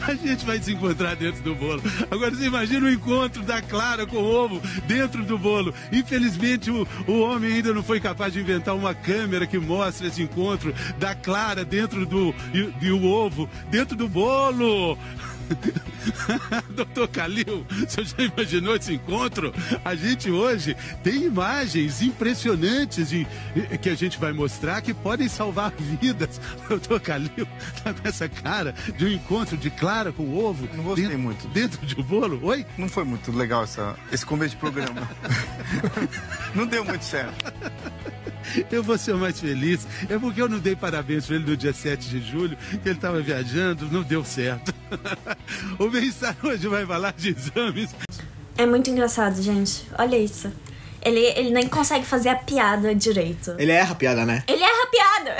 A 0.05 0.13
gente 0.13 0.45
vai 0.45 0.61
se 0.61 0.73
encontrar 0.73 1.15
dentro 1.15 1.41
do 1.43 1.55
bolo. 1.55 1.81
Agora 2.11 2.31
você 2.31 2.45
imagina 2.45 2.87
o 2.87 2.91
encontro 2.91 3.41
da 3.43 3.61
Clara 3.61 4.05
com 4.05 4.17
o 4.17 4.25
ovo 4.25 4.61
dentro 4.85 5.23
do 5.23 5.37
bolo. 5.37 5.73
Infelizmente 5.91 6.69
o, 6.69 6.85
o 7.07 7.19
homem 7.21 7.53
ainda 7.53 7.73
não 7.73 7.83
foi 7.83 7.99
capaz 7.99 8.33
de 8.33 8.39
inventar 8.39 8.75
uma 8.75 8.93
câmera 8.93 9.47
que 9.47 9.57
mostre 9.57 10.07
esse 10.07 10.21
encontro 10.21 10.73
da 10.99 11.15
Clara 11.15 11.63
dentro 11.63 12.05
do 12.05 12.33
e, 12.53 12.87
e 12.87 12.91
o 12.91 13.05
ovo 13.05 13.49
dentro 13.69 13.95
do 13.95 14.09
bolo. 14.09 14.97
Doutor 16.69 17.07
Calil, 17.07 17.65
você 17.87 18.03
já 18.03 18.23
imaginou 18.23 18.75
esse 18.75 18.93
encontro? 18.93 19.53
A 19.83 19.95
gente 19.95 20.29
hoje 20.29 20.75
tem 21.03 21.25
imagens 21.25 22.01
impressionantes 22.01 23.09
de, 23.09 23.27
que 23.81 23.89
a 23.89 23.95
gente 23.95 24.19
vai 24.19 24.31
mostrar 24.31 24.81
que 24.81 24.93
podem 24.93 25.27
salvar 25.27 25.71
vidas. 26.01 26.39
Doutor 26.67 26.99
Calil 26.99 27.47
tá 27.83 27.93
com 27.93 28.07
essa 28.07 28.27
cara 28.27 28.73
de 28.97 29.05
um 29.05 29.09
encontro 29.09 29.57
de 29.57 29.69
Clara 29.69 30.11
com 30.11 30.35
ovo. 30.35 30.67
Não 30.73 30.83
gostei 30.83 31.05
dentro, 31.05 31.19
muito. 31.19 31.47
Dentro 31.49 31.85
de 31.85 31.99
um 31.99 32.03
bolo? 32.03 32.39
Oi? 32.43 32.65
Não 32.77 32.89
foi 32.89 33.03
muito 33.03 33.31
legal 33.31 33.63
essa, 33.63 33.95
esse 34.11 34.25
começo 34.25 34.51
de 34.51 34.57
programa. 34.57 35.09
não 36.53 36.65
deu 36.65 36.83
muito 36.83 37.03
certo. 37.03 37.53
Eu 38.71 38.83
vou 38.83 38.97
ser 38.97 39.13
o 39.13 39.17
mais 39.17 39.39
feliz. 39.39 39.87
É 40.09 40.17
porque 40.17 40.41
eu 40.41 40.49
não 40.49 40.59
dei 40.59 40.75
parabéns 40.75 41.25
para 41.25 41.35
ele 41.35 41.45
no 41.45 41.57
dia 41.57 41.73
7 41.73 42.09
de 42.09 42.21
julho, 42.31 42.57
que 42.57 42.87
ele 42.89 42.95
estava 42.95 43.21
viajando, 43.21 43.89
não 43.91 44.03
deu 44.03 44.23
certo. 44.23 44.73
o 45.79 45.89
bem-estar 45.89 46.35
hoje 46.43 46.67
vai 46.67 46.85
falar 46.85 47.13
de 47.13 47.29
exames 47.29 47.95
É 48.57 48.65
muito 48.65 48.89
engraçado, 48.89 49.41
gente. 49.41 49.83
Olha 49.97 50.17
isso. 50.17 50.51
Ele, 51.01 51.19
ele 51.19 51.51
nem 51.51 51.67
consegue 51.67 52.05
fazer 52.05 52.29
a 52.29 52.35
piada 52.35 52.93
direito. 52.93 53.55
Ele 53.57 53.71
erra 53.71 53.91
a 53.91 53.95
piada, 53.95 54.25
né? 54.25 54.43
Ele 54.47 54.63
erra 54.63 54.83
a 54.83 54.87
piada. 54.87 55.37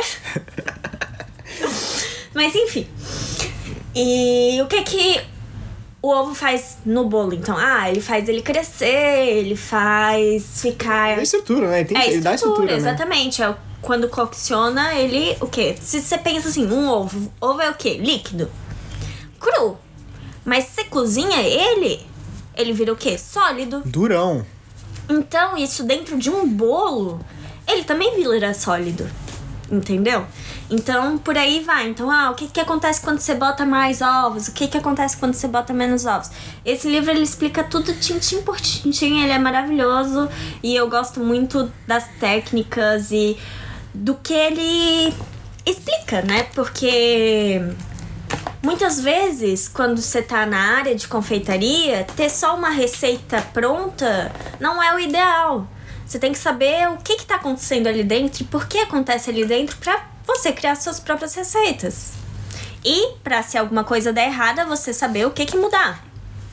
Mas 2.34 2.55
enfim. 2.55 2.88
E 3.95 4.62
o 4.62 4.68
que 4.68 4.84
que 4.84 5.22
o 6.02 6.10
ovo 6.10 6.34
faz 6.36 6.78
no 6.86 7.06
bolo? 7.06 7.34
Então, 7.34 7.56
ah, 7.58 7.89
ele 7.89 8.02
faz 8.02 8.28
ele 8.30 8.41
crescer, 8.41 8.86
ele 9.38 9.56
faz 9.56 10.62
ficar. 10.62 11.18
É 11.20 11.24
estrutura, 11.24 11.70
né? 11.70 11.80
Ele, 11.80 11.89
tem, 11.89 11.98
É 11.98 12.12
ele 12.12 12.22
dá 12.22 12.36
estrutura, 12.36 12.68
né? 12.72 12.78
exatamente. 12.78 13.41
É 13.41 13.50
o- 13.50 13.56
quando 13.82 14.08
cocciona, 14.10 14.93
ele. 14.95 15.36
O 15.39 15.48
quê? 15.48 15.76
Se 15.80 16.02
você 16.02 16.18
pensa 16.18 16.50
assim, 16.50 16.66
um 16.68 16.88
ovo. 16.89 17.32
Ovo 17.39 17.62
é 17.62 17.70
o 17.70 17.74
quê? 17.76 17.95
Líquido. 17.98 18.50
Cru. 19.39 19.78
Mas 20.45 20.66
se 20.66 20.72
você 20.76 20.84
cozinha 20.86 21.41
ele, 21.41 22.00
ele 22.56 22.74
vira 22.74 22.91
o 22.93 22.95
quê? 22.95 23.18
Sólido. 23.18 23.82
Durão. 23.86 24.45
Então, 25.10 25.58
isso 25.58 25.84
dentro 25.84 26.18
de 26.18 26.30
um 26.30 26.48
bolo, 26.48 27.20
ele 27.68 27.84
também 27.84 28.16
vira 28.16 28.54
sólido. 28.54 29.08
Entendeu? 29.72 30.26
Então, 30.70 31.18
por 31.18 31.38
aí 31.38 31.61
vai. 31.61 31.88
Então, 31.88 32.11
ah, 32.11 32.30
o 32.32 32.36
que 32.36 32.47
que 32.47 32.59
acontece 32.59 33.01
quando 33.01 33.20
você 33.20 33.34
bota 33.34 33.65
mais 33.65 34.01
ovos? 34.01 34.47
O 34.47 34.51
que 34.51 34.68
que 34.68 34.78
acontece 34.78 35.15
quando 35.15 35.34
você 35.34 35.47
bota 35.47 35.74
menos 35.74 36.05
ovos? 36.05 36.30
Esse 36.65 36.89
livro, 36.89 37.11
ele 37.11 37.22
explica 37.22 37.63
tudo 37.63 37.93
tintim 37.93 38.41
por 38.41 38.59
tintim. 38.59 39.22
Ele 39.22 39.32
é 39.32 39.39
maravilhoso. 39.39 40.30
E 40.61 40.76
eu 40.76 40.89
gosto 40.89 41.22
muito 41.22 41.72
das 41.88 42.07
técnicas 42.20 43.11
e 43.11 43.38
do 43.93 44.15
que 44.15 44.34
ele 44.34 45.13
explica, 45.65 46.22
né? 46.22 46.43
Porque... 46.53 47.61
Muitas 48.61 48.99
vezes, 48.99 49.70
quando 49.70 50.01
você 50.01 50.22
tá 50.22 50.45
na 50.45 50.78
área 50.78 50.93
de 50.93 51.07
confeitaria, 51.07 52.05
ter 52.18 52.30
só 52.30 52.55
uma 52.57 52.70
receita 52.70 53.41
pronta 53.53 54.32
não 54.59 54.84
é 54.84 54.93
o 54.93 54.99
ideal. 54.99 55.65
Você 56.05 56.20
tem 56.20 56.34
que 56.34 56.38
saber 56.38 56.89
o 56.89 56.97
que 56.97 57.18
que 57.18 57.26
tá 57.26 57.36
acontecendo 57.36 57.88
ali 57.88 58.03
dentro 58.03 58.43
e 58.43 58.45
por 58.45 58.68
que 58.68 58.80
acontece 58.80 59.30
ali 59.30 59.45
dentro 59.45 59.78
pra 59.78 60.16
você 60.28 60.51
criar 60.51 60.75
suas 60.75 60.99
próprias 60.99 61.34
receitas. 61.34 62.11
E 62.86 63.13
pra 63.23 63.41
se 63.41 63.57
alguma 63.57 63.84
coisa 63.84 64.13
der 64.13 64.28
errada, 64.28 64.65
você 64.65 64.93
saber 64.93 65.25
o 65.25 65.32
que 65.32 65.45
que 65.45 65.57
mudar. 65.57 66.05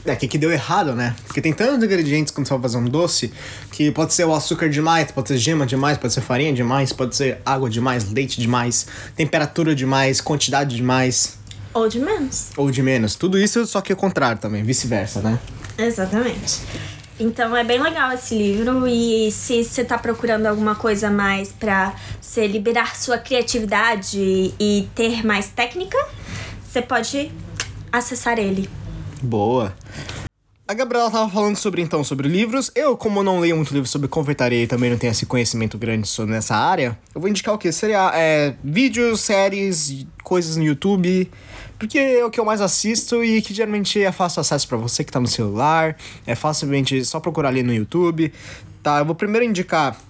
É, 0.06 0.12
o 0.12 0.16
que, 0.16 0.28
que 0.28 0.36
deu 0.36 0.52
errado, 0.52 0.94
né? 0.94 1.14
Porque 1.26 1.40
tem 1.40 1.52
tantos 1.52 1.82
ingredientes 1.82 2.30
quando 2.32 2.46
você 2.46 2.52
vai 2.52 2.62
fazer 2.62 2.76
um 2.76 2.84
doce 2.84 3.32
que 3.72 3.90
pode 3.90 4.12
ser 4.12 4.24
o 4.26 4.34
açúcar 4.34 4.68
demais, 4.68 5.10
pode 5.10 5.28
ser 5.28 5.38
gema 5.38 5.64
demais, 5.64 5.96
pode 5.96 6.12
ser 6.12 6.20
farinha 6.20 6.52
demais, 6.52 6.92
pode 6.92 7.16
ser 7.16 7.40
água 7.44 7.70
demais, 7.70 8.10
leite 8.12 8.38
demais, 8.38 8.86
temperatura 9.16 9.74
demais, 9.74 10.20
quantidade 10.20 10.76
demais 10.76 11.38
Ou 11.72 11.88
de 11.88 11.98
menos. 12.00 12.50
ou 12.54 12.70
de 12.70 12.82
menos. 12.82 13.14
Tudo 13.14 13.38
isso 13.38 13.66
só 13.66 13.80
que 13.80 13.92
é 13.92 13.94
o 13.94 13.96
contrário 13.96 14.38
também, 14.38 14.62
vice-versa, 14.62 15.20
né? 15.22 15.38
Exatamente. 15.78 16.60
Então 17.18 17.56
é 17.56 17.62
bem 17.62 17.80
legal 17.80 18.10
esse 18.12 18.36
livro 18.36 18.88
e 18.88 19.30
se 19.30 19.62
você 19.62 19.84
tá 19.84 19.96
procurando 19.96 20.46
alguma 20.46 20.74
coisa 20.74 21.10
mais 21.10 21.52
pra 21.52 21.94
você 22.20 22.46
liberar 22.46 22.96
sua 22.96 23.18
criatividade 23.18 24.52
e 24.58 24.88
ter 24.94 25.24
mais 25.24 25.48
técnica, 25.48 25.96
você 26.66 26.82
pode 26.82 27.30
acessar 27.92 28.38
ele. 28.38 28.68
Boa. 29.22 29.72
A 30.66 30.72
Gabriela 30.72 31.10
tava 31.10 31.30
falando 31.30 31.56
sobre 31.56 31.82
então 31.82 32.02
sobre 32.02 32.26
livros. 32.26 32.70
Eu, 32.74 32.96
como 32.96 33.22
não 33.22 33.38
leio 33.38 33.54
muito 33.54 33.74
livro 33.74 33.86
sobre 33.86 34.08
confeitaria 34.08 34.62
e 34.62 34.66
também 34.66 34.88
não 34.88 34.96
tenho 34.96 35.10
esse 35.10 35.26
conhecimento 35.26 35.76
grande 35.76 36.08
sobre 36.08 36.32
nessa 36.32 36.56
área, 36.56 36.98
eu 37.14 37.20
vou 37.20 37.28
indicar 37.28 37.54
o 37.54 37.58
que? 37.58 37.70
Seria 37.70 38.10
é, 38.14 38.54
vídeos, 38.64 39.20
séries, 39.20 40.06
coisas 40.22 40.56
no 40.56 40.64
YouTube. 40.64 41.30
Porque 41.78 41.98
é 41.98 42.24
o 42.24 42.30
que 42.30 42.40
eu 42.40 42.46
mais 42.46 42.62
assisto 42.62 43.22
e 43.22 43.42
que 43.42 43.52
geralmente 43.52 44.02
é 44.02 44.10
fácil 44.10 44.40
acesso 44.40 44.66
pra 44.66 44.78
você 44.78 45.04
que 45.04 45.12
tá 45.12 45.20
no 45.20 45.26
celular. 45.28 45.98
É 46.26 46.34
facilmente 46.34 47.04
só 47.04 47.20
procurar 47.20 47.50
ali 47.50 47.62
no 47.62 47.74
YouTube. 47.74 48.32
Tá, 48.82 49.00
eu 49.00 49.04
vou 49.04 49.14
primeiro 49.14 49.44
indicar 49.44 50.00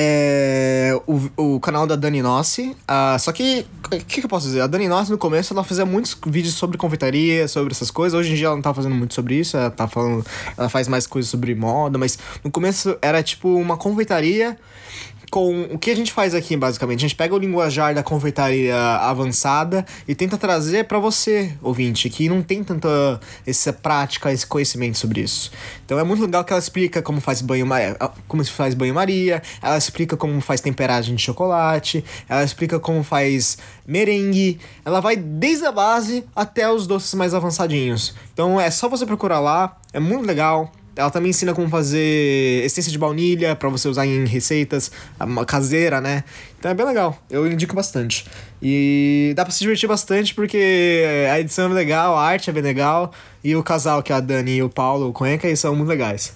é, 0.00 0.96
o, 1.08 1.54
o 1.54 1.60
canal 1.60 1.84
da 1.84 1.96
Dani 1.96 2.22
Nossi. 2.22 2.76
Ah, 2.86 3.16
só 3.18 3.32
que, 3.32 3.66
o 3.86 3.90
que, 3.90 4.20
que 4.20 4.24
eu 4.24 4.28
posso 4.28 4.46
dizer? 4.46 4.60
A 4.60 4.68
Dani 4.68 4.86
Nossi, 4.86 5.10
no 5.10 5.18
começo, 5.18 5.52
ela 5.52 5.64
fazia 5.64 5.84
muitos 5.84 6.16
vídeos 6.24 6.54
sobre 6.54 6.78
confeitaria, 6.78 7.48
sobre 7.48 7.72
essas 7.72 7.90
coisas. 7.90 8.16
Hoje 8.16 8.30
em 8.30 8.36
dia 8.36 8.46
ela 8.46 8.54
não 8.54 8.62
tá 8.62 8.72
fazendo 8.72 8.94
muito 8.94 9.12
sobre 9.12 9.34
isso, 9.34 9.56
ela 9.56 9.72
tá 9.72 9.88
falando. 9.88 10.24
Ela 10.56 10.68
faz 10.68 10.86
mais 10.86 11.04
coisas 11.04 11.28
sobre 11.28 11.52
moda, 11.52 11.98
mas 11.98 12.16
no 12.44 12.50
começo 12.50 12.96
era 13.02 13.20
tipo 13.24 13.52
uma 13.56 13.76
confeitaria 13.76 14.56
com 15.30 15.62
o 15.70 15.78
que 15.78 15.90
a 15.90 15.96
gente 15.96 16.12
faz 16.12 16.34
aqui, 16.34 16.56
basicamente. 16.56 17.00
A 17.00 17.08
gente 17.08 17.16
pega 17.16 17.34
o 17.34 17.38
linguajar 17.38 17.94
da 17.94 18.02
confeitaria 18.02 18.76
avançada 18.76 19.84
e 20.06 20.14
tenta 20.14 20.36
trazer 20.36 20.84
para 20.84 20.98
você, 20.98 21.52
ouvinte, 21.62 22.08
que 22.08 22.28
não 22.28 22.42
tem 22.42 22.64
tanta 22.64 23.20
essa 23.46 23.72
prática, 23.72 24.32
esse 24.32 24.46
conhecimento 24.46 24.98
sobre 24.98 25.20
isso. 25.20 25.50
Então 25.84 25.98
é 25.98 26.04
muito 26.04 26.22
legal 26.22 26.44
que 26.44 26.52
ela 26.52 26.60
explica 26.60 27.02
como 27.02 27.20
faz 27.20 27.40
banho 27.40 27.66
como 28.26 28.44
se 28.44 28.50
faz 28.50 28.74
banho-maria, 28.74 29.42
ela 29.62 29.76
explica 29.76 30.16
como 30.16 30.40
faz 30.40 30.60
temperagem 30.60 31.14
de 31.14 31.22
chocolate, 31.22 32.04
ela 32.28 32.42
explica 32.42 32.78
como 32.80 33.02
faz 33.02 33.58
merengue, 33.86 34.58
ela 34.84 35.00
vai 35.00 35.16
desde 35.16 35.66
a 35.66 35.72
base 35.72 36.24
até 36.34 36.70
os 36.70 36.86
doces 36.86 37.14
mais 37.14 37.34
avançadinhos. 37.34 38.14
Então 38.32 38.60
é 38.60 38.70
só 38.70 38.88
você 38.88 39.06
procurar 39.06 39.40
lá, 39.40 39.76
é 39.92 40.00
muito 40.00 40.26
legal. 40.26 40.72
Ela 40.98 41.10
também 41.10 41.30
ensina 41.30 41.54
como 41.54 41.68
fazer 41.68 42.64
essência 42.64 42.90
de 42.90 42.98
baunilha 42.98 43.54
para 43.54 43.68
você 43.68 43.88
usar 43.88 44.04
em 44.04 44.26
receitas, 44.26 44.90
caseira, 45.46 46.00
né? 46.00 46.24
Então 46.58 46.72
é 46.72 46.74
bem 46.74 46.84
legal. 46.84 47.16
Eu 47.30 47.46
indico 47.46 47.72
bastante. 47.72 48.26
E 48.60 49.32
dá 49.36 49.44
pra 49.44 49.52
se 49.52 49.60
divertir 49.60 49.88
bastante 49.88 50.34
porque 50.34 51.04
a 51.32 51.38
edição 51.38 51.70
é 51.70 51.74
legal, 51.74 52.16
a 52.16 52.26
arte 52.26 52.50
é 52.50 52.52
bem 52.52 52.64
legal. 52.64 53.12
E 53.44 53.54
o 53.54 53.62
casal, 53.62 54.02
que 54.02 54.12
é 54.12 54.16
a 54.16 54.20
Dani 54.20 54.56
e 54.56 54.62
o 54.64 54.68
Paulo, 54.68 55.12
Cuenca, 55.12 55.54
são 55.54 55.76
muito 55.76 55.88
legais. 55.88 56.34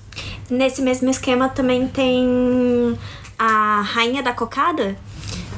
Nesse 0.48 0.80
mesmo 0.80 1.10
esquema 1.10 1.48
também 1.48 1.88
tem 1.88 2.96
a 3.36 3.80
Rainha 3.82 4.22
da 4.22 4.32
Cocada, 4.32 4.96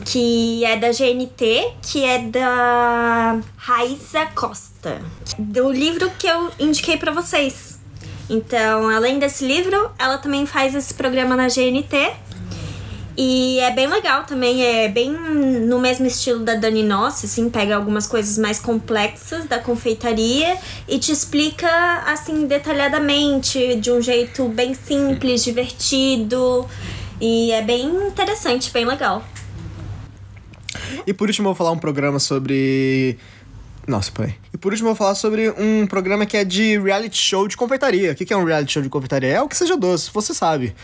que 0.06 0.64
é 0.64 0.78
da 0.78 0.88
GNT, 0.88 1.72
que 1.82 2.02
é 2.02 2.20
da 2.20 3.38
Raiza 3.54 4.24
Costa. 4.34 5.02
Do 5.38 5.70
livro 5.70 6.10
que 6.18 6.26
eu 6.26 6.50
indiquei 6.58 6.96
para 6.96 7.12
vocês. 7.12 7.73
Então, 8.28 8.88
além 8.88 9.18
desse 9.18 9.46
livro, 9.46 9.90
ela 9.98 10.18
também 10.18 10.46
faz 10.46 10.74
esse 10.74 10.94
programa 10.94 11.36
na 11.36 11.48
GNT. 11.48 12.12
E 13.16 13.60
é 13.60 13.70
bem 13.70 13.86
legal 13.86 14.24
também, 14.24 14.64
é 14.64 14.88
bem 14.88 15.12
no 15.12 15.78
mesmo 15.78 16.04
estilo 16.04 16.40
da 16.40 16.56
Dani 16.56 16.82
Nossi, 16.82 17.26
assim, 17.26 17.48
pega 17.48 17.76
algumas 17.76 18.08
coisas 18.08 18.36
mais 18.38 18.58
complexas 18.58 19.44
da 19.44 19.60
confeitaria 19.60 20.56
e 20.88 20.98
te 20.98 21.12
explica, 21.12 21.68
assim, 22.06 22.46
detalhadamente, 22.46 23.76
de 23.76 23.92
um 23.92 24.02
jeito 24.02 24.48
bem 24.48 24.74
simples, 24.74 25.44
divertido. 25.44 26.68
E 27.20 27.52
é 27.52 27.62
bem 27.62 27.86
interessante, 28.08 28.72
bem 28.72 28.84
legal. 28.84 29.22
E 31.06 31.12
por 31.12 31.28
último, 31.28 31.48
eu 31.48 31.52
vou 31.52 31.56
falar 31.56 31.70
um 31.70 31.78
programa 31.78 32.18
sobre 32.18 33.16
nossa, 33.86 34.10
peraí. 34.10 34.34
E 34.52 34.56
por 34.56 34.72
último, 34.72 34.88
eu 34.88 34.94
vou 34.94 34.96
falar 34.96 35.14
sobre 35.14 35.50
um 35.50 35.86
programa 35.86 36.24
que 36.24 36.36
é 36.36 36.44
de 36.44 36.78
reality 36.78 37.16
show 37.16 37.46
de 37.46 37.56
confeitaria. 37.56 38.12
O 38.12 38.14
que 38.14 38.32
é 38.32 38.36
um 38.36 38.44
reality 38.44 38.72
show 38.72 38.82
de 38.82 38.88
confeitaria? 38.88 39.28
É 39.28 39.42
o 39.42 39.48
que 39.48 39.56
seja 39.56 39.76
doce, 39.76 40.10
você 40.12 40.32
sabe. 40.32 40.74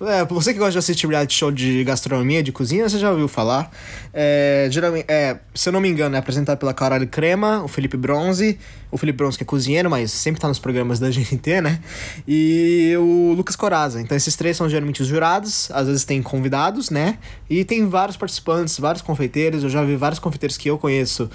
É, 0.00 0.24
você 0.24 0.52
que 0.52 0.58
gosta 0.58 0.72
de 0.72 0.78
assistir 0.78 1.06
reality 1.06 1.34
show 1.34 1.50
de 1.50 1.84
gastronomia, 1.84 2.42
de 2.42 2.52
cozinha, 2.52 2.88
você 2.88 2.98
já 2.98 3.10
ouviu 3.10 3.28
falar. 3.28 3.70
É, 4.12 4.68
geralmente, 4.70 5.06
é, 5.08 5.38
se 5.54 5.68
eu 5.68 5.72
não 5.72 5.80
me 5.80 5.88
engano, 5.88 6.16
é 6.16 6.18
apresentado 6.18 6.58
pela 6.58 6.74
Carol 6.74 7.06
Crema, 7.06 7.62
o 7.62 7.68
Felipe 7.68 7.96
Bronze. 7.96 8.58
O 8.90 8.98
Felipe 8.98 9.18
Bronze 9.18 9.38
que 9.38 9.44
é 9.44 9.46
cozinheiro, 9.46 9.88
mas 9.88 10.10
sempre 10.10 10.40
tá 10.40 10.48
nos 10.48 10.58
programas 10.58 10.98
da 10.98 11.08
GNT, 11.10 11.60
né? 11.60 11.80
E 12.26 12.92
o 12.98 13.34
Lucas 13.36 13.54
Coraza. 13.54 14.00
Então 14.00 14.16
esses 14.16 14.34
três 14.34 14.56
são 14.56 14.68
geralmente 14.68 15.00
os 15.00 15.06
jurados. 15.06 15.70
Às 15.70 15.86
vezes 15.86 16.04
tem 16.04 16.20
convidados, 16.22 16.90
né? 16.90 17.18
E 17.48 17.64
tem 17.64 17.88
vários 17.88 18.16
participantes, 18.16 18.78
vários 18.78 19.02
confeiteiros. 19.02 19.62
Eu 19.62 19.70
já 19.70 19.84
vi 19.84 19.96
vários 19.96 20.18
confeiteiros 20.18 20.56
que 20.56 20.68
eu 20.68 20.76
conheço 20.76 21.30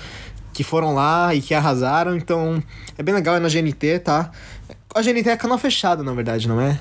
que 0.56 0.64
foram 0.64 0.94
lá 0.94 1.36
e 1.36 1.42
que 1.42 1.54
arrasaram. 1.54 2.16
Então, 2.16 2.64
é 2.98 3.04
bem 3.04 3.14
legal, 3.14 3.36
é 3.36 3.40
na 3.42 3.50
GNT, 3.50 4.00
tá? 4.00 4.32
A 4.96 5.02
GNT 5.02 5.30
é 5.30 5.36
canal 5.36 5.58
fechado, 5.58 6.02
na 6.02 6.14
verdade, 6.14 6.48
não 6.48 6.62
é? 6.62 6.80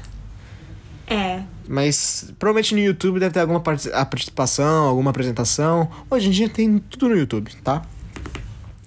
É. 1.09 1.43
Mas 1.68 2.33
provavelmente 2.39 2.72
no 2.72 2.81
YouTube 2.81 3.18
deve 3.18 3.35
ter 3.35 3.41
alguma 3.41 3.61
participação, 3.61 4.85
alguma 4.87 5.11
apresentação. 5.11 5.91
Hoje 6.09 6.29
em 6.29 6.31
dia 6.31 6.49
tem 6.49 6.79
tudo 6.79 7.09
no 7.09 7.16
YouTube, 7.16 7.51
tá? 7.64 7.83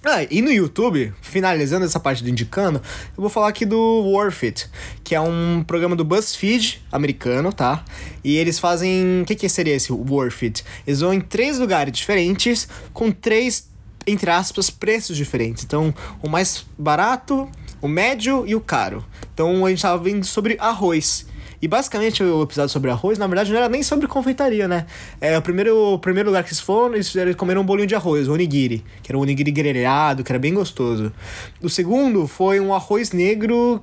Ah, 0.04 0.22
e 0.30 0.40
no 0.40 0.50
YouTube, 0.50 1.12
finalizando 1.20 1.84
essa 1.84 2.00
parte 2.00 2.22
do 2.22 2.30
indicando, 2.30 2.80
eu 3.14 3.20
vou 3.20 3.28
falar 3.28 3.48
aqui 3.48 3.66
do 3.66 3.76
Worth 3.76 4.42
It, 4.42 4.70
que 5.04 5.14
é 5.14 5.20
um 5.20 5.62
programa 5.66 5.94
do 5.94 6.04
BuzzFeed 6.04 6.82
americano, 6.90 7.52
tá? 7.52 7.84
E 8.24 8.38
eles 8.38 8.58
fazem. 8.58 9.20
O 9.20 9.26
que, 9.26 9.34
que 9.34 9.48
seria 9.50 9.74
esse 9.74 9.92
Worth 9.92 10.42
It? 10.44 10.64
Eles 10.86 11.00
vão 11.00 11.12
em 11.12 11.20
três 11.20 11.58
lugares 11.58 11.92
diferentes, 11.92 12.66
com 12.94 13.10
três 13.10 13.67
entre 14.08 14.30
aspas, 14.30 14.70
preços 14.70 15.16
diferentes. 15.16 15.64
Então, 15.64 15.94
o 16.22 16.28
mais 16.28 16.66
barato, 16.76 17.48
o 17.80 17.88
médio 17.88 18.44
e 18.46 18.54
o 18.54 18.60
caro. 18.60 19.04
Então, 19.32 19.64
a 19.64 19.70
gente 19.70 19.82
tava 19.82 20.02
vendo 20.02 20.24
sobre 20.24 20.56
arroz. 20.58 21.26
E 21.60 21.66
basicamente 21.66 22.22
o 22.22 22.42
episódio 22.42 22.70
sobre 22.70 22.90
arroz, 22.90 23.18
na 23.18 23.26
verdade, 23.26 23.50
não 23.50 23.58
era 23.58 23.68
nem 23.68 23.82
sobre 23.82 24.06
confeitaria, 24.06 24.68
né? 24.68 24.86
É, 25.20 25.36
o 25.36 25.42
primeiro, 25.42 25.94
o 25.94 25.98
primeiro 25.98 26.28
lugar 26.28 26.44
que 26.44 26.50
eles 26.50 26.60
foram, 26.60 26.94
eles, 26.94 27.14
eles 27.16 27.34
comeram 27.34 27.62
um 27.62 27.64
bolinho 27.64 27.88
de 27.88 27.96
arroz, 27.96 28.28
o 28.28 28.32
onigiri, 28.32 28.84
que 29.02 29.10
era 29.10 29.18
um 29.18 29.22
onigiri 29.22 29.50
grelhado, 29.50 30.22
que 30.22 30.30
era 30.30 30.38
bem 30.38 30.54
gostoso. 30.54 31.12
O 31.60 31.68
segundo 31.68 32.28
foi 32.28 32.60
um 32.60 32.72
arroz 32.72 33.10
negro 33.10 33.82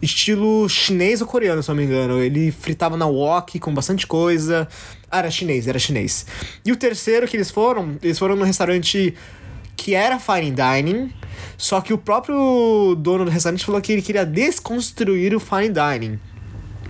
estilo 0.00 0.68
chinês 0.68 1.20
ou 1.20 1.26
coreano, 1.26 1.62
se 1.62 1.68
não 1.68 1.76
me 1.76 1.84
engano. 1.84 2.22
Ele 2.22 2.50
fritava 2.52 2.96
na 2.96 3.06
wok 3.06 3.58
com 3.58 3.72
bastante 3.72 4.06
coisa. 4.06 4.68
Ah, 5.10 5.20
era 5.20 5.30
chinês, 5.30 5.66
era 5.66 5.78
chinês. 5.78 6.26
E 6.64 6.72
o 6.72 6.76
terceiro 6.76 7.26
que 7.26 7.36
eles 7.36 7.50
foram, 7.50 7.96
eles 8.02 8.18
foram 8.18 8.36
num 8.36 8.44
restaurante 8.44 9.14
que 9.86 9.94
era 9.94 10.18
fine 10.18 10.50
dining, 10.50 11.12
só 11.56 11.80
que 11.80 11.94
o 11.94 11.98
próprio 11.98 12.96
dono 12.98 13.24
do 13.24 13.30
restaurante 13.30 13.64
falou 13.64 13.80
que 13.80 13.92
ele 13.92 14.02
queria 14.02 14.26
desconstruir 14.26 15.32
o 15.32 15.38
fine 15.38 15.68
dining. 15.68 16.18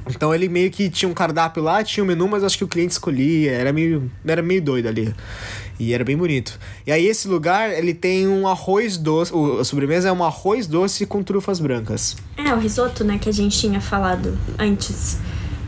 Então 0.09 0.35
ele 0.35 0.49
meio 0.49 0.71
que 0.71 0.89
tinha 0.89 1.07
um 1.07 1.13
cardápio 1.13 1.63
lá, 1.63 1.85
tinha 1.85 2.03
um 2.03 2.07
menu, 2.07 2.27
mas 2.27 2.43
acho 2.43 2.57
que 2.57 2.65
o 2.65 2.67
cliente 2.67 2.93
escolhia, 2.93 3.53
era 3.53 3.71
meio, 3.71 4.11
era 4.25 4.41
meio 4.41 4.63
doido 4.63 4.89
ali. 4.89 5.15
E 5.79 5.93
era 5.93 6.03
bem 6.05 6.17
bonito. 6.17 6.59
E 6.87 6.91
aí 6.91 7.07
esse 7.07 7.29
lugar, 7.29 7.71
ele 7.71 7.93
tem 7.93 8.27
um 8.27 8.49
arroz 8.49 8.97
doce, 8.97 9.31
a 9.61 9.63
sobremesa 9.63 10.09
é 10.09 10.13
um 10.13 10.25
arroz 10.25 10.67
doce 10.67 11.05
com 11.05 11.23
trufas 11.23 11.61
brancas. 11.61 12.17
É, 12.39 12.51
o 12.55 12.59
risoto, 12.59 13.05
né, 13.05 13.19
que 13.19 13.29
a 13.29 13.33
gente 13.33 13.59
tinha 13.59 13.83
falado 13.83 14.39
antes. 14.59 15.19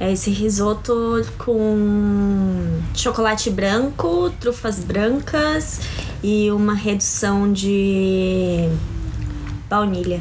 É 0.00 0.10
esse 0.12 0.30
risoto 0.30 1.26
com 1.36 2.80
chocolate 2.94 3.50
branco, 3.50 4.30
trufas 4.40 4.78
brancas 4.78 5.80
e 6.22 6.50
uma 6.50 6.74
redução 6.74 7.52
de 7.52 8.68
baunilha. 9.68 10.20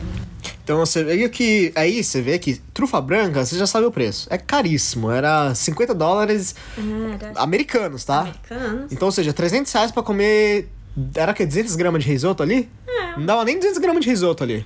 Então 0.64 0.80
você 0.80 1.02
vê 1.02 1.30
que. 1.30 1.72
Aí 1.76 2.04
você 2.04 2.22
vê 2.22 2.38
que 2.38 2.56
trufa 2.74 3.00
branca, 3.00 3.46
você 3.46 3.58
já 3.58 3.66
sabe 3.66 3.86
o 3.86 3.92
preço. 3.92 4.28
É 4.30 4.38
caríssimo. 4.38 5.10
Era 5.10 5.56
50 5.56 5.96
dólares 5.96 6.56
Era... 6.78 7.40
americanos, 7.40 8.04
tá? 8.04 8.20
Americanos. 8.20 8.92
Então, 8.92 9.08
ou 9.08 9.12
seja, 9.12 9.32
300 9.32 9.72
reais 9.72 9.92
pra 9.92 10.04
comer. 10.04 10.68
Era 11.16 11.34
que 11.34 11.46
200 11.46 11.76
gramas 11.76 12.04
de 12.04 12.10
risoto 12.10 12.44
ali? 12.44 12.70
É. 12.86 13.18
Não 13.18 13.26
dava 13.26 13.46
nem 13.46 13.58
200 13.58 13.78
gramas 13.78 14.04
de 14.04 14.10
risoto 14.10 14.44
ali. 14.44 14.66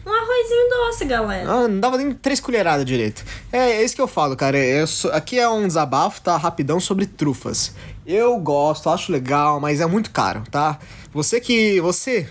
Doce, 0.86 1.06
galera. 1.06 1.48
Ah, 1.48 1.68
não 1.68 1.80
dava 1.80 1.98
nem 1.98 2.12
três 2.12 2.40
colheradas 2.40 2.84
direito. 2.86 3.24
É, 3.52 3.74
é 3.74 3.86
isso 3.86 3.96
que 3.96 4.02
eu 4.02 4.08
falo, 4.08 4.36
cara. 4.36 4.58
Eu 4.58 4.88
sou, 4.88 5.12
aqui 5.12 5.38
é 5.38 5.48
um 5.48 5.68
desabafo, 5.68 6.20
tá? 6.22 6.36
Rapidão 6.38 6.80
sobre 6.80 7.06
trufas. 7.06 7.76
Eu 8.06 8.36
gosto, 8.40 8.90
acho 8.90 9.12
legal, 9.12 9.60
mas 9.60 9.80
é 9.80 9.86
muito 9.86 10.10
caro, 10.10 10.44
tá? 10.50 10.80
Você 11.14 11.40
que. 11.40 11.80
Você, 11.82 12.28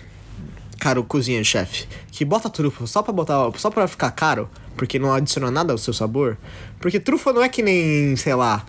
caro 0.77 1.01
cozinha-chefe, 1.03 1.87
que 2.11 2.25
bota 2.25 2.49
trufa 2.49 2.85
só 2.85 3.01
pra 3.01 3.13
botar. 3.13 3.49
só 3.55 3.69
pra 3.69 3.87
ficar 3.87 4.11
caro, 4.11 4.49
porque 4.75 4.99
não 4.99 5.13
adiciona 5.13 5.49
nada 5.49 5.71
ao 5.71 5.77
seu 5.77 5.93
sabor. 5.93 6.37
Porque 6.79 6.99
trufa 6.99 7.31
não 7.31 7.41
é 7.41 7.47
que 7.47 7.63
nem, 7.63 8.17
sei 8.17 8.35
lá. 8.35 8.65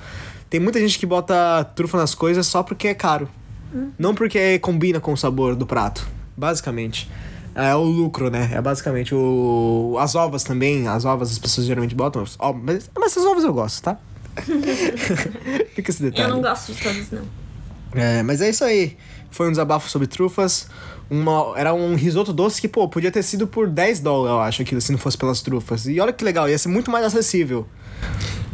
Tem 0.48 0.60
muita 0.60 0.78
gente 0.78 0.96
que 0.96 1.06
bota 1.06 1.64
trufa 1.74 1.98
nas 1.98 2.14
coisas 2.14 2.46
só 2.46 2.62
porque 2.62 2.86
é 2.86 2.94
caro. 2.94 3.28
Hum. 3.74 3.90
Não 3.98 4.14
porque 4.14 4.60
combina 4.60 5.00
com 5.00 5.12
o 5.12 5.16
sabor 5.16 5.56
do 5.56 5.66
prato. 5.66 6.06
Basicamente. 6.36 7.10
É 7.54 7.74
o 7.74 7.82
lucro, 7.82 8.30
né? 8.30 8.50
É 8.52 8.60
basicamente 8.60 9.14
o. 9.14 9.96
As 9.98 10.14
ovas 10.14 10.42
também. 10.42 10.88
As 10.88 11.04
ovas 11.04 11.30
as 11.30 11.38
pessoas 11.38 11.66
geralmente 11.66 11.94
botam. 11.94 12.24
Ó, 12.38 12.52
mas, 12.52 12.90
mas 12.94 13.12
essas 13.12 13.24
ovas 13.24 13.44
eu 13.44 13.52
gosto, 13.52 13.82
tá? 13.82 13.98
Fica 15.74 15.90
esse 15.90 16.02
detalhe. 16.02 16.30
Eu 16.30 16.36
não 16.36 16.42
gosto 16.42 16.72
de 16.72 16.82
todas, 16.82 17.10
não. 17.10 17.22
É, 17.94 18.22
mas 18.22 18.40
é 18.40 18.48
isso 18.48 18.64
aí. 18.64 18.96
Foi 19.30 19.48
um 19.48 19.50
desabafo 19.50 19.88
sobre 19.90 20.06
trufas. 20.06 20.68
Uma, 21.10 21.52
era 21.56 21.74
um 21.74 21.94
risoto 21.94 22.32
doce 22.32 22.60
que, 22.60 22.68
pô, 22.68 22.88
podia 22.88 23.10
ter 23.10 23.22
sido 23.22 23.46
por 23.46 23.68
10 23.68 24.00
dólares, 24.00 24.32
eu 24.32 24.40
acho, 24.40 24.62
aquilo, 24.62 24.80
se 24.80 24.92
não 24.92 24.98
fosse 24.98 25.18
pelas 25.18 25.42
trufas. 25.42 25.86
E 25.86 26.00
olha 26.00 26.12
que 26.12 26.24
legal, 26.24 26.48
ia 26.48 26.56
ser 26.56 26.68
muito 26.68 26.90
mais 26.90 27.04
acessível. 27.04 27.66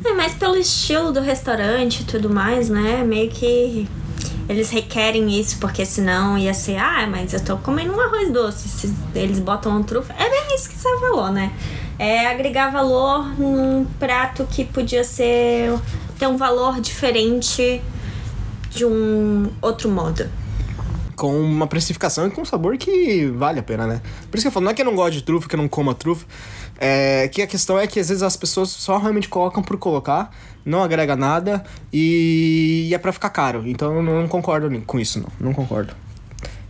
É, 0.04 0.12
mas 0.14 0.34
pelo 0.34 0.56
estilo 0.56 1.12
do 1.12 1.20
restaurante 1.20 2.00
e 2.00 2.04
tudo 2.04 2.28
mais, 2.28 2.68
né? 2.68 3.04
Meio 3.04 3.30
que 3.30 3.88
eles 4.48 4.70
requerem 4.70 5.38
isso, 5.38 5.58
porque 5.58 5.84
senão 5.84 6.38
ia 6.38 6.54
ser, 6.54 6.78
ah, 6.78 7.06
mas 7.06 7.34
eu 7.34 7.44
tô 7.44 7.58
comendo 7.58 7.92
um 7.92 8.00
arroz 8.00 8.32
doce. 8.32 8.68
Se 8.68 8.94
eles 9.14 9.38
botam 9.38 9.76
um 9.76 9.82
trufa. 9.82 10.14
É 10.14 10.28
bem 10.28 10.54
isso 10.54 10.70
que 10.70 10.76
você 10.76 10.98
falou, 10.98 11.30
né? 11.30 11.52
É 11.98 12.28
agregar 12.28 12.70
valor 12.70 13.38
num 13.38 13.84
prato 13.98 14.46
que 14.50 14.64
podia 14.64 15.04
ser. 15.04 15.72
ter 16.18 16.26
um 16.26 16.36
valor 16.36 16.80
diferente 16.80 17.82
de 18.70 18.84
um 18.84 19.50
outro 19.60 19.88
modo 19.88 20.28
com 21.18 21.36
uma 21.40 21.66
precificação 21.66 22.28
e 22.28 22.30
com 22.30 22.42
um 22.42 22.44
sabor 22.44 22.78
que 22.78 23.26
vale 23.26 23.58
a 23.58 23.62
pena, 23.62 23.88
né? 23.88 24.00
Por 24.30 24.38
isso 24.38 24.44
que 24.44 24.48
eu 24.48 24.52
falo, 24.52 24.64
não 24.64 24.70
é 24.70 24.74
que 24.74 24.80
eu 24.80 24.86
não 24.86 24.94
gosto 24.94 25.14
de 25.14 25.22
trufa, 25.22 25.48
que 25.48 25.56
eu 25.56 25.58
não 25.58 25.66
como 25.68 25.90
a 25.90 25.94
trufa, 25.94 26.24
É, 26.80 27.28
que 27.28 27.42
a 27.42 27.46
questão 27.46 27.78
é 27.78 27.86
que 27.86 27.98
às 27.98 28.08
vezes 28.08 28.22
as 28.22 28.36
pessoas 28.36 28.70
só 28.70 28.98
realmente 28.98 29.28
colocam 29.28 29.62
por 29.62 29.76
colocar, 29.76 30.30
não 30.64 30.82
agrega 30.82 31.16
nada 31.16 31.64
e, 31.92 32.86
e 32.88 32.94
é 32.94 32.98
pra 32.98 33.12
ficar 33.12 33.30
caro. 33.30 33.64
Então 33.66 33.96
eu 33.96 34.02
não 34.02 34.28
concordo 34.28 34.70
com 34.82 34.98
isso, 34.98 35.20
não. 35.20 35.28
Não 35.40 35.52
concordo. 35.52 35.94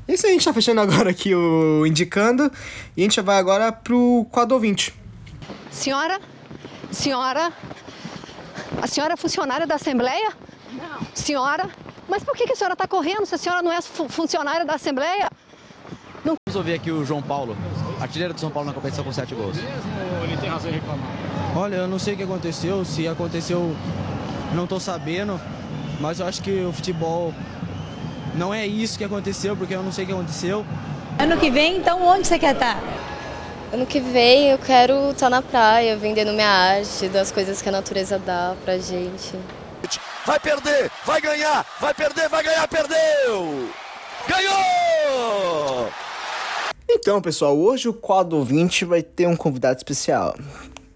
Isso 0.08 0.26
a 0.26 0.30
gente 0.30 0.44
tá 0.44 0.54
fechando 0.54 0.80
agora 0.80 1.10
aqui 1.10 1.34
o 1.34 1.84
indicando 1.86 2.50
e 2.96 3.02
a 3.02 3.04
gente 3.04 3.20
vai 3.20 3.38
agora 3.38 3.70
pro 3.70 4.26
quadro 4.30 4.54
ouvinte. 4.54 4.94
Senhora? 5.70 6.18
Senhora? 6.90 7.52
A 8.80 8.86
senhora 8.86 9.12
é 9.12 9.16
funcionária 9.16 9.66
da 9.66 9.74
Assembleia? 9.74 10.32
Não. 10.72 11.06
Senhora? 11.14 11.68
Mas 12.08 12.24
por 12.24 12.34
que, 12.34 12.46
que 12.46 12.52
a 12.52 12.56
senhora 12.56 12.72
está 12.72 12.88
correndo 12.88 13.26
se 13.26 13.34
a 13.34 13.38
senhora 13.38 13.62
não 13.62 13.70
é 13.70 13.82
fu 13.82 14.08
funcionária 14.08 14.64
da 14.64 14.74
Assembleia? 14.76 15.30
Não... 16.28 16.36
Vamos 16.46 16.56
ouvir 16.56 16.74
aqui 16.74 16.90
o 16.90 17.02
João 17.06 17.22
Paulo, 17.22 17.56
artilheiro 17.98 18.34
do 18.34 18.40
São 18.40 18.50
Paulo 18.50 18.68
na 18.68 18.74
competição 18.74 19.02
com 19.02 19.10
sete 19.10 19.34
gols. 19.34 19.56
Ele 20.22 20.36
tem 20.36 20.50
razão 20.50 20.70
em 20.70 20.74
reclamar? 20.74 21.08
Olha, 21.56 21.76
eu 21.76 21.88
não 21.88 21.98
sei 21.98 22.12
o 22.12 22.16
que 22.18 22.22
aconteceu, 22.22 22.84
se 22.84 23.08
aconteceu, 23.08 23.74
não 24.54 24.64
estou 24.64 24.78
sabendo, 24.78 25.40
mas 25.98 26.20
eu 26.20 26.26
acho 26.26 26.42
que 26.42 26.50
o 26.66 26.70
futebol 26.70 27.32
não 28.34 28.52
é 28.52 28.66
isso 28.66 28.98
que 28.98 29.04
aconteceu, 29.04 29.56
porque 29.56 29.74
eu 29.74 29.82
não 29.82 29.90
sei 29.90 30.04
o 30.04 30.06
que 30.06 30.12
aconteceu. 30.12 30.66
Ano 31.18 31.38
que 31.38 31.50
vem, 31.50 31.78
então, 31.78 32.06
onde 32.06 32.26
você 32.26 32.38
quer 32.38 32.52
estar? 32.52 32.78
Ano 33.72 33.86
que 33.86 33.98
vem 33.98 34.50
eu 34.50 34.58
quero 34.58 35.12
estar 35.12 35.30
na 35.30 35.40
praia, 35.40 35.96
vendendo 35.96 36.34
minha 36.34 36.50
arte, 36.50 37.08
das 37.08 37.32
coisas 37.32 37.62
que 37.62 37.70
a 37.70 37.72
natureza 37.72 38.18
dá 38.18 38.54
pra 38.66 38.76
gente. 38.76 39.34
Vai 40.26 40.38
perder, 40.38 40.90
vai 41.06 41.22
ganhar, 41.22 41.64
vai 41.80 41.94
perder, 41.94 42.28
vai 42.28 42.42
ganhar, 42.42 42.68
perdeu! 42.68 42.98
Então, 47.00 47.22
pessoal, 47.22 47.56
hoje 47.56 47.88
o 47.88 47.92
quadro 47.92 48.42
20 48.42 48.84
vai 48.84 49.02
ter 49.02 49.28
um 49.28 49.36
convidado 49.36 49.76
especial. 49.76 50.34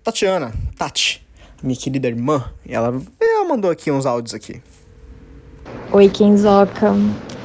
Tatiana, 0.03 0.53
Tati, 0.76 1.24
minha 1.62 1.76
querida 1.76 2.09
irmã, 2.09 2.44
ela, 2.68 3.00
ela 3.20 3.44
mandou 3.44 3.70
aqui 3.70 3.88
uns 3.88 4.05
áudios 4.05 4.34
aqui. 4.34 4.61
Oi, 5.92 6.09
Kenzoca. 6.09 6.92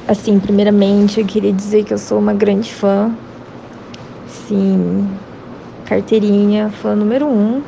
Assim, 0.08 0.40
primeiramente, 0.40 1.20
eu 1.20 1.26
queria 1.26 1.52
dizer 1.52 1.84
que 1.84 1.94
eu 1.94 1.98
sou 1.98 2.18
uma 2.18 2.34
grande 2.34 2.74
fã. 2.74 3.14
Sim, 4.28 5.08
carteirinha, 5.84 6.68
fã 6.68 6.96
número 6.96 7.26
um. 7.26 7.62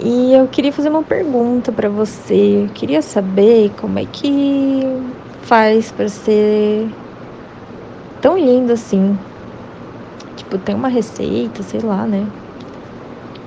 E 0.00 0.34
eu 0.34 0.48
queria 0.48 0.72
fazer 0.72 0.88
uma 0.88 1.04
pergunta 1.04 1.70
para 1.70 1.88
você. 1.88 2.64
Eu 2.64 2.68
queria 2.74 3.00
saber 3.00 3.70
como 3.80 4.00
é 4.00 4.04
que 4.04 4.82
faz 5.42 5.92
para 5.92 6.08
ser 6.08 6.88
tão 8.20 8.36
lindo 8.36 8.72
assim. 8.72 9.16
Tipo, 10.46 10.58
tem 10.58 10.76
uma 10.76 10.86
receita, 10.86 11.60
sei 11.64 11.80
lá, 11.80 12.06
né? 12.06 12.24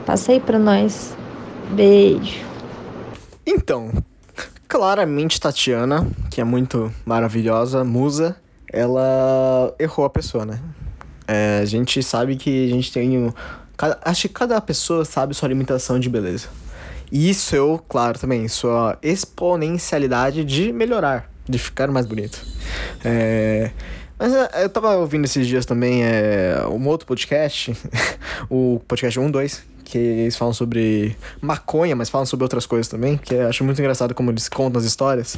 Passa 0.05 0.33
aí 0.33 0.39
pra 0.41 0.59
nós. 0.59 1.15
Beijo. 1.71 2.41
Então, 3.45 3.89
claramente 4.67 5.39
Tatiana, 5.39 6.05
que 6.29 6.41
é 6.41 6.43
muito 6.43 6.91
maravilhosa, 7.05 7.85
musa, 7.85 8.35
ela 8.69 9.73
errou 9.79 10.05
a 10.05 10.09
pessoa, 10.09 10.45
né? 10.45 10.59
É, 11.25 11.59
a 11.61 11.65
gente 11.65 12.03
sabe 12.03 12.35
que 12.35 12.65
a 12.67 12.69
gente 12.69 12.91
tem. 12.91 13.17
Um, 13.17 13.31
cada, 13.77 13.97
acho 14.03 14.27
que 14.27 14.33
cada 14.33 14.59
pessoa 14.59 15.05
sabe 15.05 15.33
sua 15.33 15.47
limitação 15.47 16.01
de 16.01 16.09
beleza. 16.09 16.49
E 17.09 17.29
isso 17.29 17.55
eu, 17.55 17.81
claro, 17.87 18.19
também, 18.19 18.45
sua 18.49 18.97
exponencialidade 19.01 20.43
de 20.43 20.73
melhorar, 20.73 21.31
de 21.47 21.57
ficar 21.57 21.87
mais 21.87 22.05
bonito. 22.05 22.45
É, 23.05 23.71
mas 24.19 24.33
é, 24.33 24.65
eu 24.65 24.69
tava 24.69 24.95
ouvindo 24.97 25.25
esses 25.25 25.47
dias 25.47 25.65
também 25.65 26.03
é, 26.03 26.61
um 26.69 26.85
outro 26.87 27.07
podcast, 27.07 27.75
o 28.49 28.81
podcast 28.87 29.17
1, 29.19 29.31
2, 29.31 29.63
que 29.89 29.97
eles 29.97 30.35
falam 30.35 30.53
sobre 30.53 31.15
maconha, 31.41 31.95
mas 31.95 32.09
falam 32.09 32.25
sobre 32.25 32.43
outras 32.43 32.65
coisas 32.65 32.87
também, 32.87 33.17
que 33.17 33.33
eu 33.33 33.47
acho 33.47 33.63
muito 33.63 33.79
engraçado 33.79 34.13
como 34.13 34.29
eles 34.29 34.47
contam 34.47 34.79
as 34.79 34.85
histórias. 34.85 35.37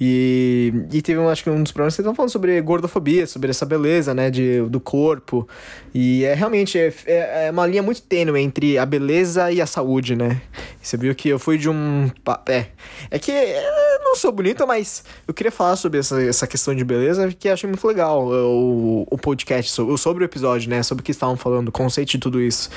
E, 0.00 0.72
e 0.92 1.00
teve, 1.00 1.18
um, 1.18 1.28
acho 1.28 1.42
que 1.42 1.48
um 1.48 1.62
dos 1.62 1.72
programas 1.72 1.94
que 1.94 2.00
eles 2.00 2.06
estão 2.06 2.14
falando 2.14 2.30
sobre 2.30 2.60
gordofobia, 2.60 3.26
sobre 3.26 3.50
essa 3.50 3.64
beleza, 3.64 4.12
né, 4.12 4.30
de, 4.30 4.60
do 4.62 4.78
corpo. 4.78 5.48
E 5.94 6.24
é 6.24 6.34
realmente 6.34 6.78
é, 6.78 6.92
é, 7.06 7.46
é 7.46 7.50
uma 7.50 7.66
linha 7.66 7.82
muito 7.82 8.02
tênue 8.02 8.40
entre 8.40 8.76
a 8.76 8.84
beleza 8.84 9.50
e 9.50 9.62
a 9.62 9.66
saúde, 9.66 10.14
né? 10.14 10.42
Você 10.82 10.96
viu 10.96 11.14
que 11.14 11.28
eu 11.28 11.38
fui 11.38 11.58
de 11.58 11.68
um. 11.68 12.10
É. 12.48 12.66
É 13.10 13.18
que 13.18 13.32
eu 13.32 14.04
não 14.04 14.14
sou 14.14 14.30
bonita, 14.30 14.64
mas 14.64 15.02
eu 15.26 15.34
queria 15.34 15.50
falar 15.50 15.74
sobre 15.74 15.98
essa, 15.98 16.22
essa 16.22 16.46
questão 16.46 16.74
de 16.74 16.84
beleza, 16.84 17.32
que 17.32 17.48
achei 17.48 17.68
muito 17.68 17.84
legal 17.88 18.24
o, 18.28 19.06
o 19.10 19.18
podcast, 19.18 19.72
sobre, 19.72 19.98
sobre 19.98 20.22
o 20.22 20.26
episódio, 20.26 20.70
né? 20.70 20.82
Sobre 20.82 21.02
o 21.02 21.04
que 21.04 21.10
estavam 21.10 21.36
falando, 21.36 21.68
o 21.68 21.72
conceito 21.72 22.10
de 22.10 22.18
tudo 22.18 22.40
isso. 22.40 22.70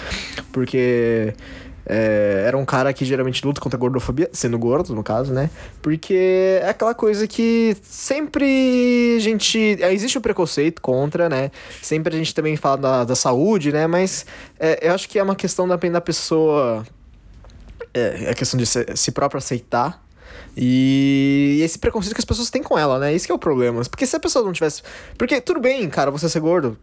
Porque 0.51 1.08
é, 1.91 2.43
era 2.45 2.55
um 2.55 2.63
cara 2.63 2.93
que 2.93 3.03
geralmente 3.03 3.43
luta 3.43 3.59
contra 3.59 3.75
a 3.75 3.79
gordofobia, 3.79 4.29
sendo 4.31 4.59
gordo, 4.59 4.93
no 4.93 5.03
caso, 5.03 5.33
né? 5.33 5.49
Porque 5.81 6.59
é 6.61 6.69
aquela 6.69 6.93
coisa 6.93 7.27
que 7.27 7.75
sempre 7.81 9.15
a 9.17 9.19
gente. 9.19 9.77
É, 9.81 9.91
existe 9.91 10.15
o 10.15 10.19
um 10.19 10.21
preconceito 10.21 10.83
contra, 10.83 11.27
né? 11.27 11.49
Sempre 11.81 12.15
a 12.15 12.17
gente 12.19 12.35
também 12.35 12.55
fala 12.55 12.77
da, 12.77 13.03
da 13.05 13.15
saúde, 13.15 13.71
né? 13.71 13.87
Mas 13.87 14.23
é, 14.59 14.87
eu 14.87 14.93
acho 14.93 15.09
que 15.09 15.17
é 15.17 15.23
uma 15.23 15.35
questão 15.35 15.67
também 15.67 15.91
da 15.91 15.99
pessoa. 15.99 16.85
É, 17.91 18.25
é 18.25 18.29
a 18.29 18.35
questão 18.35 18.59
de 18.59 18.67
se, 18.67 19.11
próprio 19.11 19.39
aceitar. 19.39 20.03
E 20.55 21.59
esse 21.63 21.79
preconceito 21.79 22.13
que 22.13 22.21
as 22.21 22.25
pessoas 22.25 22.51
têm 22.51 22.61
com 22.61 22.77
ela, 22.77 22.99
né? 22.99 23.13
Isso 23.15 23.25
que 23.25 23.31
é 23.31 23.35
o 23.35 23.39
problema. 23.39 23.81
Porque 23.85 24.05
se 24.05 24.15
a 24.15 24.19
pessoa 24.19 24.45
não 24.45 24.53
tivesse. 24.53 24.83
Porque 25.17 25.41
tudo 25.41 25.59
bem, 25.59 25.89
cara, 25.89 26.11
você 26.11 26.29
ser 26.29 26.39
gordo 26.39 26.77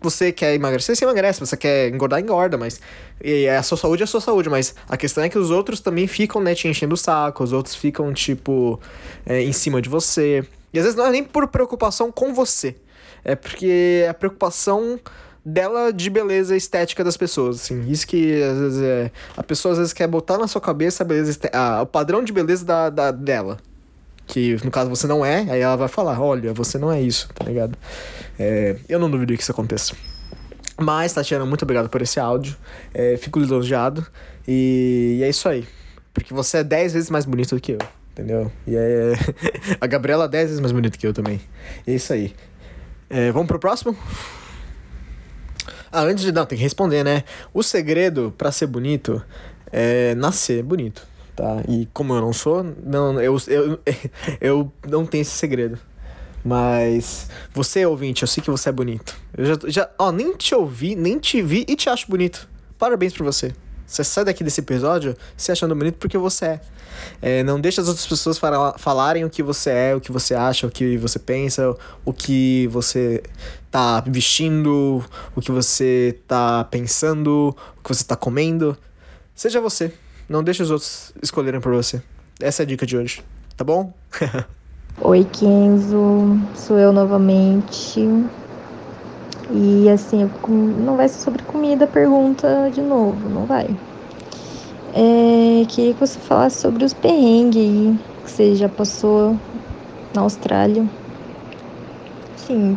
você 0.00 0.32
quer 0.32 0.54
emagrecer, 0.54 0.94
você 0.94 1.04
emagrece. 1.04 1.40
Você 1.40 1.56
quer 1.56 1.88
engordar, 1.88 2.20
engorda. 2.20 2.56
Mas 2.56 2.80
e 3.22 3.48
a 3.48 3.62
sua 3.62 3.78
saúde 3.78 4.02
é 4.02 4.04
a 4.04 4.06
sua 4.06 4.20
saúde. 4.20 4.48
Mas 4.48 4.74
a 4.88 4.96
questão 4.96 5.24
é 5.24 5.28
que 5.28 5.38
os 5.38 5.50
outros 5.50 5.80
também 5.80 6.06
ficam, 6.06 6.40
né, 6.40 6.54
te 6.54 6.68
enchendo 6.68 6.94
o 6.94 6.96
saco. 6.96 7.42
Os 7.42 7.52
outros 7.52 7.74
ficam, 7.74 8.12
tipo, 8.12 8.80
é, 9.24 9.42
em 9.42 9.52
cima 9.52 9.80
de 9.80 9.88
você. 9.88 10.44
E 10.72 10.78
às 10.78 10.84
vezes 10.84 10.96
não 10.96 11.06
é 11.06 11.10
nem 11.10 11.24
por 11.24 11.48
preocupação 11.48 12.12
com 12.12 12.34
você. 12.34 12.76
É 13.24 13.34
porque 13.34 14.02
é 14.04 14.08
a 14.08 14.14
preocupação 14.14 15.00
dela 15.44 15.92
de 15.92 16.10
beleza 16.10 16.56
estética 16.56 17.04
das 17.04 17.16
pessoas, 17.16 17.56
assim. 17.56 17.88
Isso 17.88 18.06
que 18.06 18.42
às 18.42 18.58
vezes 18.58 18.82
é. 18.82 19.10
A 19.36 19.42
pessoa 19.42 19.72
às 19.72 19.78
vezes 19.78 19.92
quer 19.92 20.06
botar 20.06 20.38
na 20.38 20.46
sua 20.48 20.60
cabeça 20.60 21.02
a 21.02 21.06
beleza 21.06 21.38
a, 21.52 21.82
o 21.82 21.86
padrão 21.86 22.22
de 22.22 22.32
beleza 22.32 22.64
da, 22.64 22.90
da, 22.90 23.10
dela 23.10 23.58
que 24.26 24.58
no 24.64 24.70
caso 24.70 24.90
você 24.90 25.06
não 25.06 25.24
é, 25.24 25.46
aí 25.48 25.60
ela 25.60 25.76
vai 25.76 25.88
falar, 25.88 26.20
olha, 26.20 26.52
você 26.52 26.78
não 26.78 26.92
é 26.92 27.00
isso, 27.00 27.28
tá 27.34 27.44
ligado? 27.44 27.78
É, 28.38 28.76
eu 28.88 28.98
não 28.98 29.10
duvido 29.10 29.34
que 29.36 29.42
isso 29.42 29.52
aconteça. 29.52 29.94
Mas, 30.78 31.12
Tatiana, 31.12 31.46
muito 31.46 31.62
obrigado 31.62 31.88
por 31.88 32.02
esse 32.02 32.20
áudio. 32.20 32.54
É, 32.92 33.16
fico 33.16 33.38
lisonjeado. 33.38 34.06
E, 34.46 35.16
e, 35.20 35.22
é 35.22 35.28
isso 35.28 35.48
aí. 35.48 35.66
Porque 36.12 36.34
você 36.34 36.58
é 36.58 36.64
10 36.64 36.92
vezes 36.92 37.10
mais 37.10 37.24
bonito 37.24 37.54
do 37.54 37.60
que 37.60 37.72
eu, 37.72 37.78
entendeu? 38.12 38.52
E 38.66 38.76
é. 38.76 39.12
A 39.80 39.86
Gabriela 39.86 40.26
é 40.26 40.28
10 40.28 40.48
vezes 40.48 40.60
mais 40.60 40.72
bonita 40.72 40.98
que 40.98 41.06
eu 41.06 41.14
também. 41.14 41.40
É 41.86 41.94
isso 41.94 42.12
aí. 42.12 42.34
É, 43.08 43.32
vamos 43.32 43.48
pro 43.48 43.58
próximo? 43.58 43.96
Ah, 45.90 46.02
antes 46.02 46.24
de. 46.24 46.32
Não, 46.32 46.44
tem 46.44 46.58
que 46.58 46.64
responder, 46.64 47.02
né? 47.02 47.24
O 47.54 47.62
segredo 47.62 48.34
para 48.36 48.52
ser 48.52 48.66
bonito 48.66 49.22
é 49.72 50.14
nascer 50.14 50.62
bonito 50.62 51.06
tá? 51.36 51.62
E 51.68 51.86
como 51.92 52.14
eu 52.14 52.20
não 52.20 52.32
sou, 52.32 52.64
não, 52.82 53.20
eu, 53.20 53.36
eu, 53.46 53.78
eu 54.40 54.72
não 54.88 55.06
tenho 55.06 55.22
esse 55.22 55.32
segredo. 55.32 55.78
Mas 56.42 57.28
você, 57.52 57.84
ouvinte, 57.84 58.22
eu 58.22 58.28
sei 58.28 58.42
que 58.42 58.50
você 58.50 58.68
é 58.68 58.72
bonito. 58.72 59.16
Eu 59.36 59.44
já, 59.44 59.58
já 59.66 59.90
ó, 59.98 60.10
nem 60.10 60.32
te 60.32 60.54
ouvi, 60.54 60.94
nem 60.94 61.18
te 61.18 61.42
vi 61.42 61.66
e 61.68 61.76
te 61.76 61.90
acho 61.90 62.08
bonito. 62.08 62.48
Parabéns 62.78 63.12
pra 63.12 63.24
você. 63.24 63.52
Você 63.86 64.02
sai 64.02 64.24
daqui 64.24 64.42
desse 64.42 64.60
episódio 64.60 65.16
se 65.36 65.52
achando 65.52 65.74
bonito 65.74 65.96
porque 65.98 66.18
você 66.18 66.44
é. 66.44 66.60
é 67.22 67.42
não 67.42 67.60
deixa 67.60 67.80
as 67.80 67.88
outras 67.88 68.06
pessoas 68.06 68.38
fala, 68.38 68.76
falarem 68.78 69.24
o 69.24 69.30
que 69.30 69.42
você 69.42 69.70
é, 69.70 69.94
o 69.94 70.00
que 70.00 70.10
você 70.10 70.34
acha, 70.34 70.66
o 70.66 70.70
que 70.70 70.96
você 70.96 71.18
pensa, 71.18 71.74
o 72.04 72.12
que 72.12 72.68
você 72.68 73.22
tá 73.70 74.00
vestindo, 74.00 75.04
o 75.36 75.40
que 75.40 75.52
você 75.52 76.18
tá 76.26 76.64
pensando, 76.64 77.56
o 77.78 77.82
que 77.82 77.88
você 77.88 78.04
tá 78.04 78.16
comendo. 78.16 78.76
Seja 79.34 79.60
você. 79.60 79.92
Não 80.28 80.42
deixe 80.42 80.62
os 80.62 80.70
outros 80.70 81.12
escolherem 81.22 81.60
por 81.60 81.72
você. 81.72 82.02
Essa 82.40 82.62
é 82.62 82.64
a 82.64 82.66
dica 82.66 82.84
de 82.84 82.96
hoje, 82.96 83.22
tá 83.56 83.64
bom? 83.64 83.92
Oi, 85.00 85.24
Kenzo. 85.24 86.36
Sou 86.56 86.78
eu 86.78 86.92
novamente. 86.92 88.00
E 89.50 89.88
assim, 89.88 90.28
não 90.48 90.96
vai 90.96 91.08
ser 91.08 91.20
sobre 91.20 91.42
comida 91.44 91.84
a 91.84 91.88
pergunta 91.88 92.70
de 92.72 92.80
novo, 92.80 93.28
não 93.28 93.46
vai. 93.46 93.68
É, 94.92 95.64
queria 95.66 95.94
que 95.94 96.00
você 96.00 96.18
falasse 96.18 96.60
sobre 96.60 96.84
os 96.84 96.92
perrengues 96.92 97.62
aí 97.62 97.98
que 98.24 98.30
você 98.30 98.56
já 98.56 98.68
passou 98.68 99.38
na 100.14 100.22
Austrália. 100.22 100.84
Sim, 102.34 102.76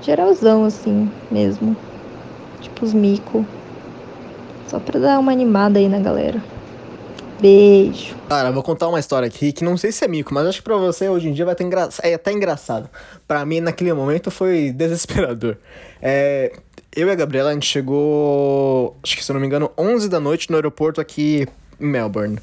geralzão 0.00 0.64
assim 0.64 1.10
mesmo. 1.30 1.76
Tipo 2.60 2.86
os 2.86 2.94
mico. 2.94 3.44
Só 4.68 4.78
pra 4.78 5.00
dar 5.00 5.18
uma 5.18 5.32
animada 5.32 5.78
aí 5.78 5.88
na 5.88 5.98
galera. 5.98 6.42
Beijo. 7.40 8.16
Cara, 8.28 8.50
vou 8.50 8.62
contar 8.62 8.88
uma 8.88 8.98
história 8.98 9.26
aqui 9.26 9.52
que 9.52 9.64
não 9.64 9.76
sei 9.76 9.92
se 9.92 10.04
é 10.04 10.08
mico, 10.08 10.34
mas 10.34 10.46
acho 10.46 10.58
que 10.58 10.64
pra 10.64 10.76
você 10.76 11.08
hoje 11.08 11.28
em 11.28 11.32
dia 11.32 11.44
vai 11.44 11.54
ter 11.54 11.64
engra... 11.64 11.88
é 12.02 12.14
até 12.14 12.32
engraçado. 12.32 12.88
Pra 13.26 13.44
mim, 13.46 13.60
naquele 13.60 13.92
momento, 13.92 14.30
foi 14.30 14.70
desesperador. 14.76 15.56
É... 16.02 16.52
eu 16.94 17.08
e 17.08 17.10
a 17.10 17.14
Gabriela, 17.14 17.50
a 17.50 17.54
gente 17.54 17.66
chegou, 17.66 18.96
acho 19.02 19.16
que 19.16 19.24
se 19.24 19.30
eu 19.30 19.34
não 19.34 19.40
me 19.40 19.46
engano, 19.46 19.70
11 19.78 20.08
da 20.08 20.20
noite 20.20 20.50
no 20.50 20.56
aeroporto 20.56 21.00
aqui 21.00 21.46
em 21.80 21.86
Melbourne. 21.86 22.38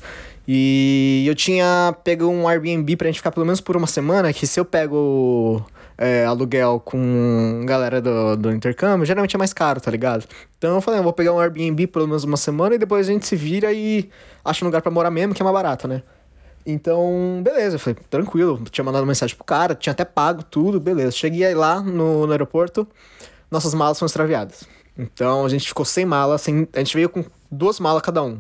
E 0.48 1.26
eu 1.28 1.36
tinha 1.36 1.96
pego 2.04 2.28
um 2.28 2.48
Airbnb 2.48 2.96
pra 2.96 3.08
gente 3.08 3.18
ficar 3.18 3.32
pelo 3.32 3.46
menos 3.46 3.60
por 3.60 3.76
uma 3.76 3.88
semana, 3.88 4.32
que 4.32 4.48
se 4.48 4.60
eu 4.60 4.66
pego 4.66 5.66
é, 5.98 6.26
aluguel 6.26 6.80
com 6.84 7.64
galera 7.66 8.02
do, 8.02 8.36
do 8.36 8.52
intercâmbio, 8.52 9.06
geralmente 9.06 9.36
é 9.36 9.40
mais 9.40 9.54
caro, 9.54 9.80
tá 9.80 9.90
ligado? 9.90 10.26
Então 10.58 10.76
eu 10.76 10.82
falei, 10.82 11.00
eu 11.00 11.04
vou 11.04 11.14
pegar 11.14 11.34
um 11.34 11.40
Airbnb 11.40 11.88
pelo 11.88 12.08
menos 12.08 12.24
uma 12.24 12.38
semana 12.38 12.76
e 12.76 12.78
depois 12.78 13.08
a 13.08 13.12
gente 13.12 13.26
se 13.26 13.36
vira 13.36 13.72
e 13.72 14.10
acha 14.44 14.64
um 14.66 14.68
lugar 14.68 14.82
pra 14.82 14.92
morar 14.92 15.12
mesmo, 15.12 15.34
que 15.34 15.42
é 15.42 15.44
mais 15.44 15.54
barato, 15.54 15.88
né? 15.88 16.04
Então, 16.66 17.42
beleza, 17.44 17.76
eu 17.76 17.80
falei, 17.80 17.98
tranquilo, 18.10 18.64
tinha 18.72 18.84
mandado 18.84 19.06
mensagem 19.06 19.36
pro 19.36 19.46
cara, 19.46 19.76
tinha 19.76 19.92
até 19.92 20.04
pago 20.04 20.44
tudo, 20.44 20.80
beleza. 20.80 21.12
Cheguei 21.12 21.54
lá 21.54 21.80
no, 21.80 22.26
no 22.26 22.32
aeroporto, 22.32 22.88
nossas 23.52 23.74
malas 23.74 24.00
foram 24.00 24.08
extraviadas. 24.08 24.64
Então 24.98 25.46
a 25.46 25.50
gente 25.50 25.68
ficou 25.68 25.86
sem 25.86 26.06
mala, 26.06 26.38
sem, 26.38 26.68
a 26.74 26.80
gente 26.80 26.96
veio 26.96 27.10
com 27.10 27.24
duas 27.52 27.80
malas 27.80 28.02
cada 28.02 28.24
um 28.24 28.40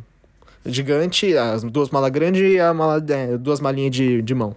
gigante, 0.65 1.37
as 1.37 1.63
duas 1.63 1.89
malas 1.89 2.09
grandes 2.09 2.41
e 2.41 2.59
a 2.59 2.73
mala, 2.73 3.03
é, 3.09 3.37
duas 3.37 3.59
malinhas 3.59 3.91
de, 3.91 4.21
de 4.21 4.33
mão. 4.33 4.55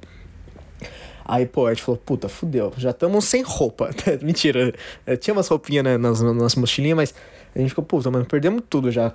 Aí, 1.28 1.44
pô, 1.44 1.66
a 1.66 1.74
gente 1.74 1.82
falou, 1.82 2.00
puta, 2.02 2.26
fudeu, 2.26 2.72
já 2.78 2.88
estamos 2.88 3.26
sem 3.26 3.42
roupa. 3.42 3.90
Mentira, 4.22 4.74
é, 5.04 5.14
tinha 5.14 5.34
umas 5.34 5.46
roupinhas 5.46 5.84
né, 5.84 5.98
nas, 5.98 6.22
nas 6.22 6.54
mochilinhas, 6.54 6.96
mas 6.96 7.14
a 7.54 7.58
gente 7.58 7.68
ficou, 7.68 7.84
puta, 7.84 8.10
mano, 8.10 8.24
perdemos 8.24 8.62
tudo 8.68 8.90
já. 8.90 9.12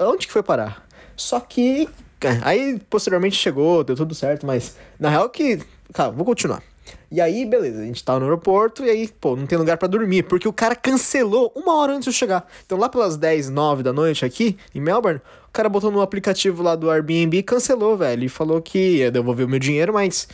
Onde 0.00 0.28
que 0.28 0.32
foi 0.32 0.44
parar? 0.44 0.86
Só 1.16 1.40
que. 1.40 1.88
É, 2.20 2.38
aí, 2.42 2.80
posteriormente 2.88 3.34
chegou, 3.34 3.82
deu 3.82 3.96
tudo 3.96 4.14
certo, 4.14 4.46
mas 4.46 4.76
na 5.00 5.08
real 5.10 5.28
que. 5.28 5.58
Cara, 5.92 6.10
vou 6.10 6.24
continuar. 6.24 6.62
E 7.10 7.20
aí, 7.20 7.44
beleza, 7.44 7.82
a 7.82 7.84
gente 7.84 8.02
tava 8.02 8.20
no 8.20 8.24
aeroporto 8.24 8.84
e 8.84 8.90
aí, 8.90 9.08
pô, 9.20 9.36
não 9.36 9.46
tem 9.46 9.58
lugar 9.58 9.76
para 9.76 9.88
dormir, 9.88 10.22
porque 10.22 10.48
o 10.48 10.52
cara 10.52 10.74
cancelou 10.74 11.52
uma 11.54 11.76
hora 11.76 11.92
antes 11.92 12.04
de 12.04 12.10
eu 12.10 12.14
chegar. 12.14 12.48
Então, 12.64 12.78
lá 12.78 12.88
pelas 12.88 13.16
10, 13.16 13.50
9 13.50 13.82
da 13.82 13.92
noite 13.92 14.24
aqui, 14.24 14.56
em 14.74 14.80
Melbourne, 14.80 15.20
o 15.46 15.52
cara 15.52 15.68
botou 15.68 15.90
no 15.90 16.00
aplicativo 16.00 16.62
lá 16.62 16.74
do 16.74 16.90
Airbnb 16.90 17.36
e 17.36 17.42
cancelou, 17.42 17.96
velho. 17.96 18.24
E 18.24 18.28
falou 18.28 18.62
que 18.62 18.98
ia 18.98 19.10
devolver 19.10 19.44
o 19.44 19.48
meu 19.48 19.58
dinheiro, 19.58 19.92
mas 19.92 20.26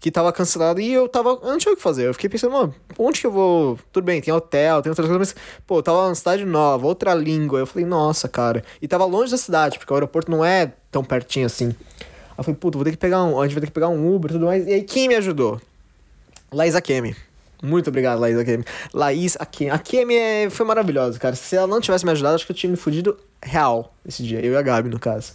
que 0.00 0.10
tava 0.10 0.32
cancelado 0.32 0.80
e 0.80 0.92
eu 0.92 1.08
tava. 1.08 1.30
Eu 1.30 1.48
não 1.48 1.58
tinha 1.58 1.72
o 1.72 1.76
que 1.76 1.82
fazer. 1.82 2.06
Eu 2.06 2.14
fiquei 2.14 2.28
pensando, 2.28 2.52
mano, 2.52 2.74
onde 2.98 3.20
que 3.20 3.26
eu 3.26 3.30
vou. 3.30 3.78
Tudo 3.92 4.04
bem, 4.04 4.20
tem 4.20 4.32
hotel, 4.32 4.82
tem 4.82 4.90
outras 4.90 5.08
coisas, 5.08 5.34
mas, 5.34 5.42
pô, 5.66 5.82
tava 5.82 6.02
numa 6.02 6.14
cidade 6.14 6.44
nova, 6.44 6.86
outra 6.86 7.14
língua. 7.14 7.58
Eu 7.58 7.66
falei, 7.66 7.86
nossa, 7.86 8.28
cara. 8.28 8.62
E 8.82 8.88
tava 8.88 9.04
longe 9.04 9.30
da 9.30 9.38
cidade, 9.38 9.78
porque 9.78 9.92
o 9.92 9.96
aeroporto 9.96 10.30
não 10.30 10.44
é 10.44 10.72
tão 10.90 11.02
pertinho 11.02 11.46
assim. 11.46 11.68
Aí 11.68 12.38
eu 12.38 12.44
falei, 12.44 12.58
puta, 12.58 12.76
vou 12.76 12.84
ter 12.84 12.90
que 12.90 12.96
pegar 12.96 13.22
um. 13.24 13.40
A 13.40 13.46
gente 13.46 13.54
vai 13.54 13.60
ter 13.60 13.68
que 13.68 13.72
pegar 13.72 13.88
um 13.88 14.14
Uber 14.14 14.30
e 14.30 14.34
tudo 14.34 14.46
mais. 14.46 14.66
E 14.66 14.72
aí, 14.72 14.82
quem 14.82 15.08
me 15.08 15.14
ajudou? 15.14 15.60
Laís 16.52 16.74
Akemi. 16.74 17.16
Muito 17.62 17.88
obrigado, 17.88 18.20
Laís 18.20 18.38
Akemi. 18.38 18.64
Laís 18.92 19.36
Akemi. 19.40 19.70
Akemi 19.70 20.16
é, 20.16 20.50
foi 20.50 20.66
maravilhosa, 20.66 21.18
cara. 21.18 21.34
Se 21.34 21.56
ela 21.56 21.66
não 21.66 21.80
tivesse 21.80 22.04
me 22.04 22.12
ajudado, 22.12 22.34
acho 22.34 22.44
que 22.44 22.52
eu 22.52 22.56
tinha 22.56 22.70
me 22.70 22.76
fudido 22.76 23.16
real 23.42 23.94
esse 24.06 24.22
dia. 24.22 24.44
Eu 24.44 24.52
e 24.52 24.56
a 24.56 24.62
Gabi, 24.62 24.88
no 24.88 24.98
caso. 24.98 25.32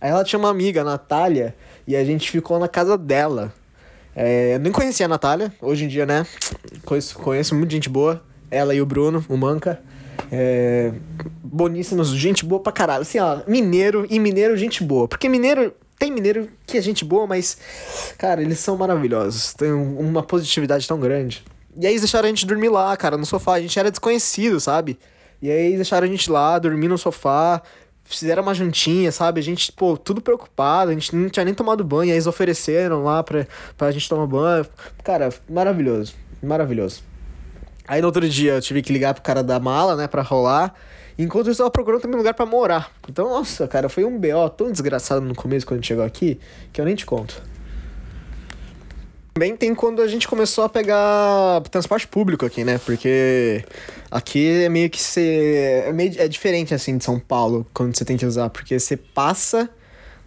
Aí 0.00 0.10
ela 0.10 0.24
tinha 0.24 0.38
uma 0.38 0.48
amiga, 0.48 0.80
a 0.80 0.84
Natália, 0.84 1.54
e 1.86 1.96
a 1.96 2.04
gente 2.04 2.30
ficou 2.30 2.58
na 2.58 2.68
casa 2.68 2.96
dela. 2.96 3.52
É, 4.20 4.58
nem 4.58 4.72
conhecia 4.72 5.06
a 5.06 5.08
Natália, 5.08 5.52
hoje 5.62 5.84
em 5.84 5.88
dia, 5.88 6.04
né? 6.04 6.26
Conheço, 6.84 7.16
conheço 7.20 7.54
muita 7.54 7.72
gente 7.72 7.88
boa. 7.88 8.20
Ela 8.50 8.74
e 8.74 8.82
o 8.82 8.86
Bruno, 8.86 9.24
o 9.28 9.36
Manca. 9.36 9.80
É, 10.32 10.92
boníssimos, 11.40 12.08
gente 12.08 12.44
boa 12.44 12.60
pra 12.60 12.72
caralho. 12.72 13.02
Assim, 13.02 13.20
ó, 13.20 13.38
mineiro 13.46 14.04
e 14.10 14.18
mineiro, 14.18 14.56
gente 14.56 14.82
boa. 14.82 15.06
Porque 15.06 15.28
mineiro 15.28 15.72
tem 15.96 16.10
mineiro 16.10 16.48
que 16.66 16.76
é 16.76 16.82
gente 16.82 17.04
boa, 17.04 17.28
mas, 17.28 17.58
cara, 18.18 18.42
eles 18.42 18.58
são 18.58 18.76
maravilhosos. 18.76 19.54
Tem 19.54 19.70
uma 19.70 20.24
positividade 20.24 20.88
tão 20.88 20.98
grande. 20.98 21.44
E 21.76 21.86
aí 21.86 21.92
eles 21.92 22.00
deixaram 22.00 22.26
a 22.26 22.28
gente 22.28 22.44
dormir 22.44 22.70
lá, 22.70 22.96
cara, 22.96 23.16
no 23.16 23.24
sofá. 23.24 23.54
A 23.54 23.60
gente 23.60 23.78
era 23.78 23.88
desconhecido, 23.88 24.58
sabe? 24.58 24.98
E 25.40 25.48
aí 25.48 25.76
deixaram 25.76 26.08
a 26.08 26.10
gente 26.10 26.28
lá, 26.28 26.58
dormir 26.58 26.88
no 26.88 26.98
sofá. 26.98 27.62
Fizeram 28.08 28.42
uma 28.42 28.54
jantinha, 28.54 29.12
sabe? 29.12 29.38
A 29.38 29.42
gente, 29.42 29.70
pô, 29.70 29.94
tudo 29.96 30.22
preocupado. 30.22 30.90
A 30.90 30.94
gente 30.94 31.14
não 31.14 31.28
tinha 31.28 31.44
nem 31.44 31.52
tomado 31.52 31.84
banho. 31.84 32.10
Aí 32.10 32.16
eles 32.16 32.26
ofereceram 32.26 33.04
lá 33.04 33.22
pra, 33.22 33.46
pra 33.76 33.90
gente 33.90 34.08
tomar 34.08 34.26
banho. 34.26 34.66
Cara, 35.04 35.28
maravilhoso. 35.48 36.14
Maravilhoso. 36.42 37.02
Aí 37.86 38.00
no 38.00 38.06
outro 38.06 38.26
dia 38.26 38.54
eu 38.54 38.60
tive 38.62 38.80
que 38.80 38.92
ligar 38.92 39.12
pro 39.12 39.22
cara 39.22 39.42
da 39.42 39.60
mala, 39.60 39.94
né, 39.94 40.08
pra 40.08 40.22
rolar. 40.22 40.74
Enquanto 41.18 41.46
eu 41.46 41.52
estava 41.52 41.70
procurando 41.70 42.00
também 42.00 42.16
lugar 42.16 42.32
para 42.32 42.46
morar. 42.46 42.90
Então, 43.08 43.28
nossa, 43.28 43.68
cara, 43.68 43.88
foi 43.90 44.04
um 44.04 44.18
BO 44.18 44.48
tão 44.56 44.72
desgraçado 44.72 45.20
no 45.20 45.34
começo 45.34 45.66
quando 45.66 45.78
a 45.78 45.80
gente 45.80 45.88
chegou 45.88 46.04
aqui, 46.04 46.40
que 46.72 46.80
eu 46.80 46.84
nem 46.84 46.94
te 46.94 47.04
conto. 47.04 47.42
Também 49.38 49.56
tem 49.56 49.72
quando 49.72 50.02
a 50.02 50.08
gente 50.08 50.26
começou 50.26 50.64
a 50.64 50.68
pegar 50.68 51.62
transporte 51.70 52.08
público 52.08 52.44
aqui, 52.44 52.64
né? 52.64 52.76
Porque 52.84 53.64
aqui 54.10 54.64
é 54.64 54.68
meio 54.68 54.90
que 54.90 55.00
ser. 55.00 55.84
É, 55.86 55.92
meio, 55.92 56.12
é 56.20 56.26
diferente 56.26 56.74
assim 56.74 56.98
de 56.98 57.04
São 57.04 57.20
Paulo 57.20 57.64
quando 57.72 57.96
você 57.96 58.04
tem 58.04 58.16
que 58.16 58.26
usar, 58.26 58.50
porque 58.50 58.80
você 58.80 58.96
passa 58.96 59.70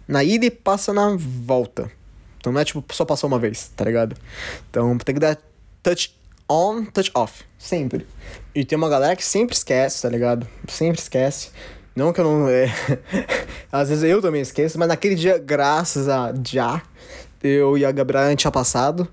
na 0.08 0.24
ida 0.24 0.46
e 0.46 0.50
passa 0.50 0.94
na 0.94 1.14
volta. 1.14 1.92
Então 2.38 2.54
não 2.54 2.60
é 2.62 2.64
tipo 2.64 2.82
só 2.94 3.04
passou 3.04 3.28
uma 3.28 3.38
vez, 3.38 3.70
tá 3.76 3.84
ligado? 3.84 4.16
Então 4.70 4.96
tem 4.96 5.14
que 5.14 5.20
dar 5.20 5.36
touch 5.82 6.16
on, 6.48 6.86
touch 6.86 7.10
off. 7.14 7.44
Sempre. 7.58 8.06
E 8.54 8.64
tem 8.64 8.78
uma 8.78 8.88
galera 8.88 9.14
que 9.14 9.24
sempre 9.26 9.54
esquece, 9.54 10.00
tá 10.00 10.08
ligado? 10.08 10.48
Sempre 10.68 11.02
esquece. 11.02 11.50
Não 11.94 12.14
que 12.14 12.20
eu 12.22 12.24
não. 12.24 12.48
É... 12.48 12.72
Às 13.70 13.90
vezes 13.90 14.04
eu 14.04 14.22
também 14.22 14.40
esqueço, 14.40 14.78
mas 14.78 14.88
naquele 14.88 15.16
dia, 15.16 15.36
graças 15.36 16.08
a 16.08 16.32
já, 16.42 16.82
eu 17.42 17.76
e 17.76 17.84
a 17.84 17.92
Gabriela 17.92 18.34
tinha 18.36 18.50
passado. 18.50 19.08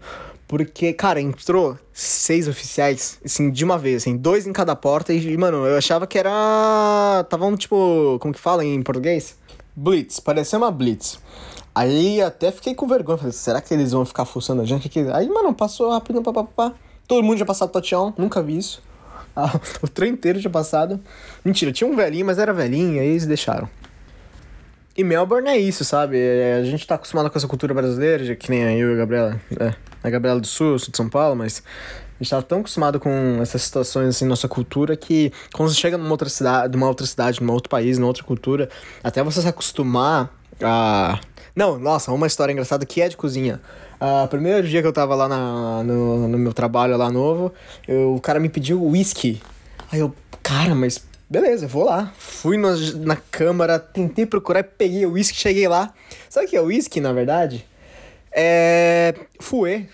Porque, 0.47 0.93
cara, 0.93 1.21
entrou 1.21 1.77
seis 1.93 2.47
oficiais, 2.47 3.19
assim, 3.23 3.51
de 3.51 3.63
uma 3.63 3.77
vez, 3.77 4.01
assim, 4.01 4.17
dois 4.17 4.47
em 4.47 4.51
cada 4.51 4.75
porta. 4.75 5.13
E, 5.13 5.37
mano, 5.37 5.65
eu 5.67 5.77
achava 5.77 6.07
que 6.07 6.17
era. 6.17 7.21
Estavam, 7.21 7.55
tipo, 7.55 8.17
como 8.19 8.33
que 8.33 8.39
fala 8.39 8.65
em 8.65 8.81
português? 8.81 9.37
Blitz, 9.75 10.19
parecia 10.19 10.57
uma 10.57 10.71
Blitz. 10.71 11.19
Aí 11.75 12.19
até 12.21 12.51
fiquei 12.51 12.73
com 12.73 12.87
vergonha. 12.87 13.17
Falei, 13.17 13.31
será 13.31 13.61
que 13.61 13.73
eles 13.73 13.91
vão 13.91 14.03
ficar 14.03 14.25
fuçando 14.25 14.61
a 14.61 14.65
gente? 14.65 14.89
Aí, 15.13 15.29
mano, 15.29 15.53
passou 15.53 15.91
rápido, 15.91 16.21
papapá. 16.21 16.73
Todo 17.07 17.23
mundo 17.23 17.37
já 17.37 17.45
passado 17.45 17.71
touchdown, 17.71 18.13
nunca 18.17 18.41
vi 18.41 18.57
isso. 18.57 18.81
O 19.81 19.87
trem 19.87 20.13
inteiro 20.13 20.39
tinha 20.39 20.51
passado. 20.51 20.99
Mentira, 21.45 21.71
tinha 21.71 21.89
um 21.89 21.95
velhinho, 21.95 22.25
mas 22.25 22.39
era 22.39 22.53
velhinho, 22.53 22.99
aí 22.99 23.07
eles 23.07 23.25
deixaram. 23.25 23.69
E 24.99 25.03
Melbourne 25.03 25.47
é 25.47 25.57
isso, 25.57 25.85
sabe? 25.85 26.19
É, 26.19 26.55
a 26.55 26.63
gente 26.65 26.85
tá 26.85 26.95
acostumado 26.95 27.29
com 27.31 27.37
essa 27.37 27.47
cultura 27.47 27.73
brasileira, 27.73 28.35
que 28.35 28.51
nem 28.51 28.77
eu 28.77 28.91
e 28.91 28.93
a 28.95 28.97
Gabriela. 28.97 29.41
É, 29.57 29.73
a 30.03 30.09
Gabriela 30.09 30.41
do 30.41 30.45
Sul, 30.45 30.73
eu 30.73 30.79
sou 30.79 30.91
de 30.91 30.97
São 30.97 31.07
Paulo, 31.07 31.37
mas 31.37 31.63
a 32.19 32.21
gente 32.21 32.29
tá 32.29 32.41
tão 32.41 32.59
acostumado 32.59 32.99
com 32.99 33.39
essas 33.41 33.61
situações, 33.61 34.09
assim, 34.09 34.25
nossa 34.25 34.49
cultura, 34.49 34.97
que 34.97 35.31
quando 35.53 35.69
você 35.69 35.79
chega 35.79 35.97
numa 35.97 36.11
outra 36.11 36.27
cidade, 36.27 36.73
numa 36.73 36.85
outra 36.85 37.07
cidade, 37.07 37.41
num 37.41 37.53
outro 37.53 37.69
país, 37.69 37.97
numa 37.97 38.09
outra 38.09 38.25
cultura, 38.25 38.67
até 39.01 39.23
você 39.23 39.41
se 39.41 39.47
acostumar 39.47 40.37
a. 40.61 41.17
Não, 41.55 41.79
nossa, 41.79 42.11
uma 42.11 42.27
história 42.27 42.51
engraçada 42.51 42.85
que 42.85 43.01
é 43.01 43.07
de 43.07 43.15
cozinha. 43.15 43.61
Uh, 44.01 44.27
primeiro 44.27 44.67
dia 44.67 44.81
que 44.81 44.87
eu 44.89 44.91
tava 44.91 45.15
lá 45.15 45.29
na, 45.29 45.81
no, 45.81 46.27
no 46.27 46.37
meu 46.37 46.51
trabalho 46.51 46.97
lá 46.97 47.09
novo, 47.09 47.53
eu, 47.87 48.15
o 48.15 48.19
cara 48.19 48.37
me 48.37 48.49
pediu 48.49 48.83
whisky. 48.83 49.41
Aí 49.89 50.01
eu, 50.01 50.13
cara, 50.43 50.75
mas 50.75 51.07
beleza, 51.29 51.67
vou 51.67 51.83
lá. 51.83 52.11
Fui 52.17 52.57
na, 52.57 52.75
na 52.97 53.15
câmara, 53.15 53.77
tentei 53.79 54.25
procurar, 54.25 54.63
peguei 54.63 55.05
o 55.05 55.13
whisky, 55.13 55.37
cheguei 55.37 55.67
lá. 55.67 55.93
Sabe 56.29 56.47
o 56.47 56.49
que 56.49 56.57
é 56.57 56.61
whisky, 56.61 56.99
na 56.99 57.13
verdade? 57.13 57.65
É. 58.31 59.13
Fouet. 59.39 59.87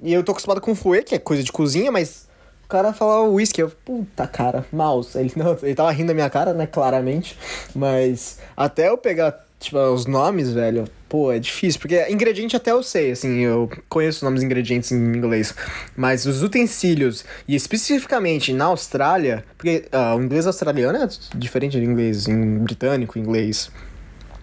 E 0.00 0.12
eu 0.12 0.22
tô 0.22 0.32
acostumado 0.32 0.60
com 0.60 0.74
fouet, 0.74 1.04
que 1.04 1.14
é 1.14 1.18
coisa 1.18 1.42
de 1.42 1.50
cozinha, 1.50 1.90
mas 1.90 2.28
o 2.64 2.68
cara 2.68 2.92
falava 2.92 3.22
whisky. 3.22 3.60
Eu, 3.60 3.70
puta 3.70 4.26
cara, 4.26 4.66
mouse. 4.72 5.16
Ele, 5.18 5.32
não, 5.36 5.56
ele 5.62 5.74
tava 5.74 5.90
rindo 5.90 6.08
da 6.08 6.14
minha 6.14 6.30
cara, 6.30 6.52
né, 6.52 6.66
claramente. 6.66 7.36
Mas 7.74 8.38
até 8.56 8.88
eu 8.88 8.98
pegar 8.98 9.45
Tipo, 9.58 9.78
os 9.78 10.06
nomes, 10.06 10.52
velho, 10.52 10.84
pô, 11.08 11.32
é 11.32 11.38
difícil, 11.38 11.80
porque 11.80 12.06
ingrediente 12.10 12.54
até 12.54 12.72
eu 12.72 12.82
sei, 12.82 13.12
assim, 13.12 13.38
eu 13.40 13.70
conheço 13.88 14.18
os 14.18 14.22
nomes 14.22 14.42
ingredientes 14.42 14.92
em 14.92 14.96
inglês, 14.96 15.54
mas 15.96 16.26
os 16.26 16.42
utensílios, 16.42 17.24
e 17.48 17.56
especificamente 17.56 18.52
na 18.52 18.66
Austrália, 18.66 19.42
porque 19.56 19.86
uh, 19.92 20.16
o 20.16 20.22
inglês 20.22 20.46
australiano 20.46 20.98
é 20.98 21.08
diferente 21.34 21.78
do 21.78 21.84
inglês 21.84 22.28
em 22.28 22.58
britânico, 22.58 23.18
inglês 23.18 23.70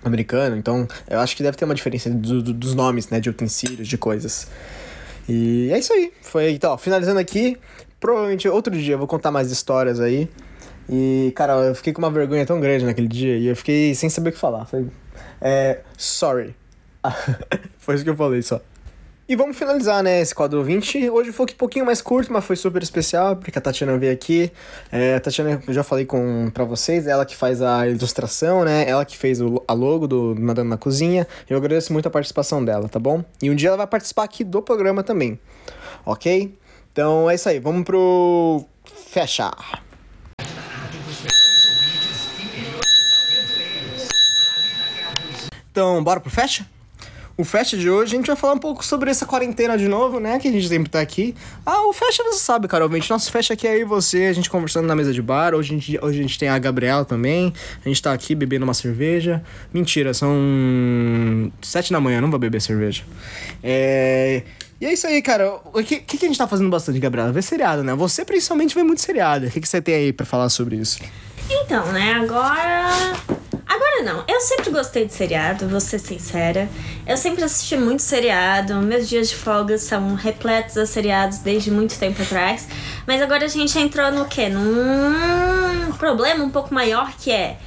americano, 0.04 0.58
então 0.58 0.88
eu 1.08 1.20
acho 1.20 1.38
que 1.38 1.44
deve 1.44 1.56
ter 1.56 1.66
uma 1.66 1.76
diferença 1.76 2.10
do, 2.10 2.42
do, 2.42 2.52
dos 2.54 2.74
nomes, 2.74 3.08
né, 3.10 3.20
de 3.20 3.30
utensílios, 3.30 3.88
de 3.88 3.98
coisas. 3.98 4.48
E 5.30 5.70
é 5.72 5.78
isso 5.78 5.94
aí, 5.94 6.12
foi, 6.24 6.52
então, 6.52 6.76
finalizando 6.78 7.20
aqui, 7.20 7.56
provavelmente 8.00 8.50
outro 8.50 8.76
dia 8.76 8.96
eu 8.96 8.98
vou 8.98 9.08
contar 9.08 9.32
mais 9.32 9.52
histórias 9.52 10.00
aí, 10.00 10.28
e, 10.90 11.32
cara, 11.36 11.54
eu 11.54 11.76
fiquei 11.76 11.94
com 11.94 12.02
uma 12.02 12.12
vergonha 12.12 12.46
tão 12.46 12.60
grande 12.60 12.84
naquele 12.84 13.08
dia 13.08 13.38
e 13.38 13.48
eu 13.48 13.56
fiquei 13.56 13.96
sem 13.96 14.10
saber 14.10 14.32
o 14.32 14.34
que 14.34 14.40
falar. 14.40 14.66
Falei, 14.66 14.88
é. 15.44 15.82
Sorry. 15.98 16.56
foi 17.78 17.96
isso 17.96 18.04
que 18.04 18.10
eu 18.10 18.16
falei 18.16 18.42
só. 18.42 18.62
E 19.28 19.38
vamos 19.38 19.58
finalizar, 19.58 20.04
né, 20.04 20.20
esse 20.20 20.36
quadro 20.36 20.62
20. 20.64 21.10
Hoje 21.10 21.32
foi 21.32 21.46
um 21.46 21.56
pouquinho 21.58 21.86
mais 21.86 22.02
curto, 22.02 22.32
mas 22.32 22.44
foi 22.44 22.58
super 22.58 22.84
especial, 22.84 23.38
porque 23.38 23.58
a 23.58 23.62
Tatiana 23.62 23.98
veio 23.98 24.12
aqui. 24.12 24.52
É, 24.92 25.16
a 25.16 25.20
Tatiana, 25.20 25.62
eu 25.66 25.74
já 25.74 25.82
falei 25.82 26.06
com, 26.06 26.52
pra 26.54 26.66
vocês, 26.66 27.08
ela 27.08 27.26
que 27.26 27.36
faz 27.36 27.62
a 27.62 27.88
ilustração, 27.88 28.66
né? 28.66 28.88
Ela 28.88 29.06
que 29.06 29.18
fez 29.18 29.40
o, 29.40 29.64
a 29.66 29.74
logo 29.74 30.08
do 30.08 30.36
Nadando 30.38 30.70
na 30.70 30.78
Cozinha. 30.78 31.26
Eu 31.50 31.58
agradeço 31.58 31.94
muito 31.94 32.06
a 32.06 32.12
participação 32.12 32.64
dela, 32.64 32.90
tá 32.90 33.00
bom? 33.00 33.24
E 33.42 33.50
um 33.50 33.56
dia 33.56 33.70
ela 33.70 33.78
vai 33.78 33.88
participar 33.88 34.24
aqui 34.24 34.44
do 34.44 34.62
programa 34.62 35.04
também, 35.04 35.40
ok? 36.06 36.58
Então 36.92 37.30
é 37.30 37.36
isso 37.36 37.48
aí, 37.48 37.60
vamos 37.60 37.84
pro. 37.86 38.66
Fechar. 39.08 39.83
Então, 45.74 46.04
bora 46.04 46.20
pro 46.20 46.30
fecha? 46.30 46.68
O 47.36 47.44
Fecha 47.44 47.76
de 47.76 47.90
hoje 47.90 48.14
a 48.14 48.18
gente 48.18 48.28
vai 48.28 48.36
falar 48.36 48.54
um 48.54 48.60
pouco 48.60 48.86
sobre 48.86 49.10
essa 49.10 49.26
quarentena 49.26 49.76
de 49.76 49.88
novo, 49.88 50.20
né? 50.20 50.38
Que 50.38 50.48
a 50.48 50.52
gente 50.52 50.68
sempre 50.68 50.88
tá 50.88 51.02
aqui. 51.02 51.34
Ah, 51.66 51.88
o 51.88 51.92
Fecha 51.92 52.24
você 52.24 52.38
sabe, 52.38 52.68
Carol. 52.68 52.88
Gente, 52.92 53.10
nosso 53.10 53.32
Fecha 53.32 53.56
aqui 53.56 53.68
é 53.68 53.80
e 53.80 53.84
você, 53.84 54.26
a 54.26 54.34
gente 54.34 54.52
conversando 54.52 54.86
na 54.86 54.96
mesa 54.96 55.12
de 55.12 55.20
bar. 55.20 55.56
Hoje 55.56 55.74
a 55.74 55.80
gente, 55.80 56.00
hoje 56.00 56.20
a 56.20 56.22
gente 56.22 56.38
tem 56.38 56.48
a 56.48 56.60
Gabriela 56.60 57.04
também. 57.04 57.52
A 57.84 57.90
gente 57.90 58.00
tá 58.00 58.14
aqui 58.14 58.36
bebendo 58.36 58.66
uma 58.66 58.76
cerveja. 58.76 59.42
Mentira, 59.74 60.14
são 60.14 60.32
sete 61.60 61.92
da 61.92 62.00
manhã, 62.00 62.22
não 62.22 62.30
vou 62.30 62.40
beber 62.40 62.62
cerveja. 62.62 63.02
É. 63.64 64.44
E 64.80 64.86
é 64.86 64.94
isso 64.94 65.08
aí, 65.08 65.20
cara. 65.20 65.56
O 65.74 65.84
que, 65.84 66.02
que, 66.02 66.20
que 66.20 66.26
a 66.26 66.28
gente 66.28 66.38
tá 66.38 66.48
fazendo 66.48 66.70
bastante, 66.70 67.00
Gabriela? 67.00 67.32
Ver 67.32 67.42
seriado, 67.42 67.84
né? 67.84 67.96
Você 67.96 68.24
principalmente 68.24 68.76
vê 68.76 68.84
muito 68.84 69.02
seriado. 69.02 69.48
O 69.48 69.50
que, 69.50 69.60
que 69.60 69.68
você 69.68 69.82
tem 69.82 69.96
aí 69.96 70.14
pra 70.14 70.24
falar 70.24 70.50
sobre 70.50 70.76
isso? 70.76 71.00
Então, 71.50 71.84
né, 71.92 72.14
agora. 72.14 73.16
Agora 73.68 74.04
não. 74.04 74.24
Eu 74.28 74.40
sempre 74.42 74.70
gostei 74.70 75.06
de 75.06 75.14
seriado, 75.14 75.68
vou 75.68 75.80
ser 75.80 76.00
sincera. 76.00 76.70
Eu 77.08 77.18
sempre 77.18 77.44
assisti 77.44 77.76
muito 77.76 78.02
seriado. 78.02 78.76
Meus 78.76 79.08
dias 79.08 79.30
de 79.30 79.36
folga 79.36 79.78
são 79.78 80.16
repletos 80.16 80.78
a 80.78 80.86
seriados 80.86 81.40
desde 81.40 81.72
muito 81.72 81.98
tempo 81.98 82.22
atrás. 82.22 82.68
Mas 83.08 83.22
agora 83.22 83.46
a 83.46 83.48
gente 83.48 83.78
entrou 83.80 84.12
no 84.12 84.26
quê? 84.26 84.50
Num 84.50 85.92
problema 85.98 86.44
um 86.44 86.50
pouco 86.50 86.74
maior 86.74 87.12
que 87.18 87.32
é. 87.32 87.58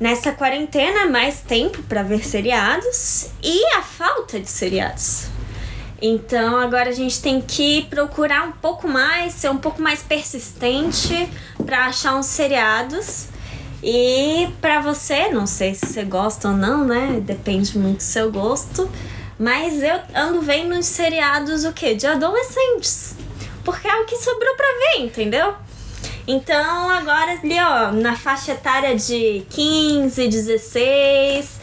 Nessa 0.00 0.32
quarentena, 0.32 1.06
mais 1.06 1.40
tempo 1.40 1.82
para 1.84 2.02
ver 2.02 2.24
seriados 2.24 3.28
e 3.42 3.64
a 3.76 3.82
falta 3.82 4.40
de 4.40 4.50
seriados. 4.50 5.28
Então 6.02 6.56
agora 6.56 6.90
a 6.90 6.92
gente 6.92 7.22
tem 7.22 7.40
que 7.40 7.86
procurar 7.88 8.42
um 8.46 8.52
pouco 8.52 8.86
mais, 8.86 9.32
ser 9.32 9.48
um 9.48 9.56
pouco 9.56 9.80
mais 9.80 10.02
persistente 10.02 11.28
para 11.64 11.86
achar 11.86 12.16
uns 12.16 12.26
seriados. 12.26 13.28
E 13.86 14.48
para 14.62 14.80
você, 14.80 15.28
não 15.28 15.46
sei 15.46 15.74
se 15.74 15.84
você 15.84 16.04
gosta 16.04 16.48
ou 16.48 16.56
não, 16.56 16.86
né? 16.86 17.20
Depende 17.20 17.76
muito 17.78 17.98
do 17.98 18.02
seu 18.02 18.32
gosto. 18.32 18.90
Mas 19.38 19.82
eu 19.82 20.00
ando 20.14 20.40
vendo 20.40 20.74
uns 20.74 20.86
seriados 20.86 21.66
o 21.66 21.72
quê? 21.72 21.94
De 21.94 22.06
adolescentes. 22.06 23.14
Porque 23.62 23.86
é 23.86 23.94
o 23.96 24.06
que 24.06 24.16
sobrou 24.16 24.56
pra 24.56 24.66
ver, 24.66 25.04
entendeu? 25.04 25.52
Então 26.26 26.88
agora 26.88 27.32
ali, 27.32 27.58
ó, 27.60 27.92
na 27.92 28.16
faixa 28.16 28.52
etária 28.52 28.96
de 28.96 29.44
15, 29.50 30.28
16, 30.28 31.60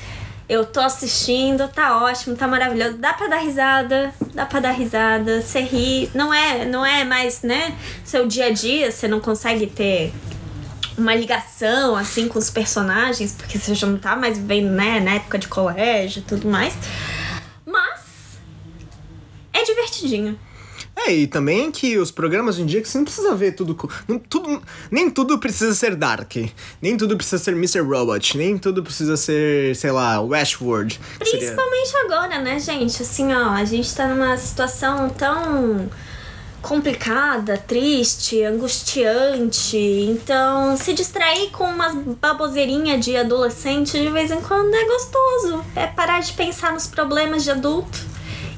eu 0.47 0.63
tô 0.63 0.80
assistindo, 0.80 1.67
tá 1.69 2.03
ótimo, 2.03 2.36
tá 2.36 2.47
maravilhoso. 2.47 2.99
Dá 2.99 3.13
pra 3.13 3.26
dar 3.26 3.39
risada, 3.39 4.13
dá 4.36 4.45
pra 4.45 4.59
dar 4.59 4.74
risada, 4.74 5.41
você 5.41 5.61
ri. 5.61 6.11
Não 6.13 6.32
é, 6.32 6.65
não 6.65 6.86
é 6.86 7.03
mais, 7.03 7.41
né? 7.41 7.76
Seu 8.05 8.28
dia 8.28 8.45
a 8.45 8.51
dia, 8.51 8.91
você 8.91 9.07
não 9.07 9.19
consegue 9.19 9.65
ter 9.65 10.13
uma 10.97 11.15
ligação 11.15 11.95
assim 11.95 12.27
com 12.27 12.39
os 12.39 12.49
personagens, 12.49 13.33
porque 13.33 13.57
você 13.57 13.73
já 13.73 13.87
não 13.87 13.97
tá 13.97 14.15
mais 14.15 14.37
vivendo, 14.37 14.71
né, 14.71 14.99
na 14.99 15.15
época 15.15 15.37
de 15.37 15.47
colégio 15.47 16.19
e 16.19 16.23
tudo 16.23 16.47
mais. 16.47 16.73
Mas 17.65 18.39
é 19.53 19.63
divertidinho. 19.63 20.37
É, 20.95 21.13
e 21.13 21.27
também 21.27 21.71
que 21.71 21.97
os 21.97 22.11
programas 22.11 22.55
hoje 22.55 22.63
em 22.63 22.65
dia 22.65 22.81
que 22.81 22.87
você 22.87 22.97
não 22.97 23.05
precisa 23.05 23.33
ver 23.33 23.53
tudo, 23.53 23.89
não, 24.07 24.19
tudo. 24.19 24.61
Nem 24.91 25.09
tudo 25.09 25.39
precisa 25.39 25.73
ser 25.73 25.95
Dark. 25.95 26.35
Nem 26.81 26.97
tudo 26.97 27.15
precisa 27.15 27.41
ser 27.41 27.51
Mr. 27.51 27.79
Robot. 27.79 28.37
Nem 28.37 28.57
tudo 28.57 28.83
precisa 28.83 29.17
ser, 29.17 29.75
sei 29.75 29.91
lá, 29.91 30.21
Westworld. 30.21 30.99
Principalmente 31.17 31.87
seria... 31.87 32.05
agora, 32.05 32.39
né, 32.39 32.59
gente? 32.59 33.01
Assim, 33.01 33.33
ó, 33.33 33.51
a 33.51 33.65
gente 33.65 33.93
tá 33.95 34.07
numa 34.07 34.37
situação 34.37 35.09
tão 35.09 35.89
complicada, 36.62 37.57
triste, 37.57 38.43
angustiante. 38.43 39.78
Então, 39.78 40.78
se 40.78 40.93
distrair 40.93 41.49
com 41.49 41.66
umas 41.66 41.95
baboseirinhas 41.95 43.03
de 43.03 43.18
adolescente 43.18 43.99
de 43.99 44.09
vez 44.09 44.32
em 44.32 44.41
quando 44.41 44.74
é 44.74 44.86
gostoso. 44.86 45.66
É 45.76 45.88
parar 45.88 46.22
de 46.22 46.34
pensar 46.34 46.72
nos 46.72 46.88
problemas 46.88 47.43
de 47.43 47.51
adulto 47.51 47.99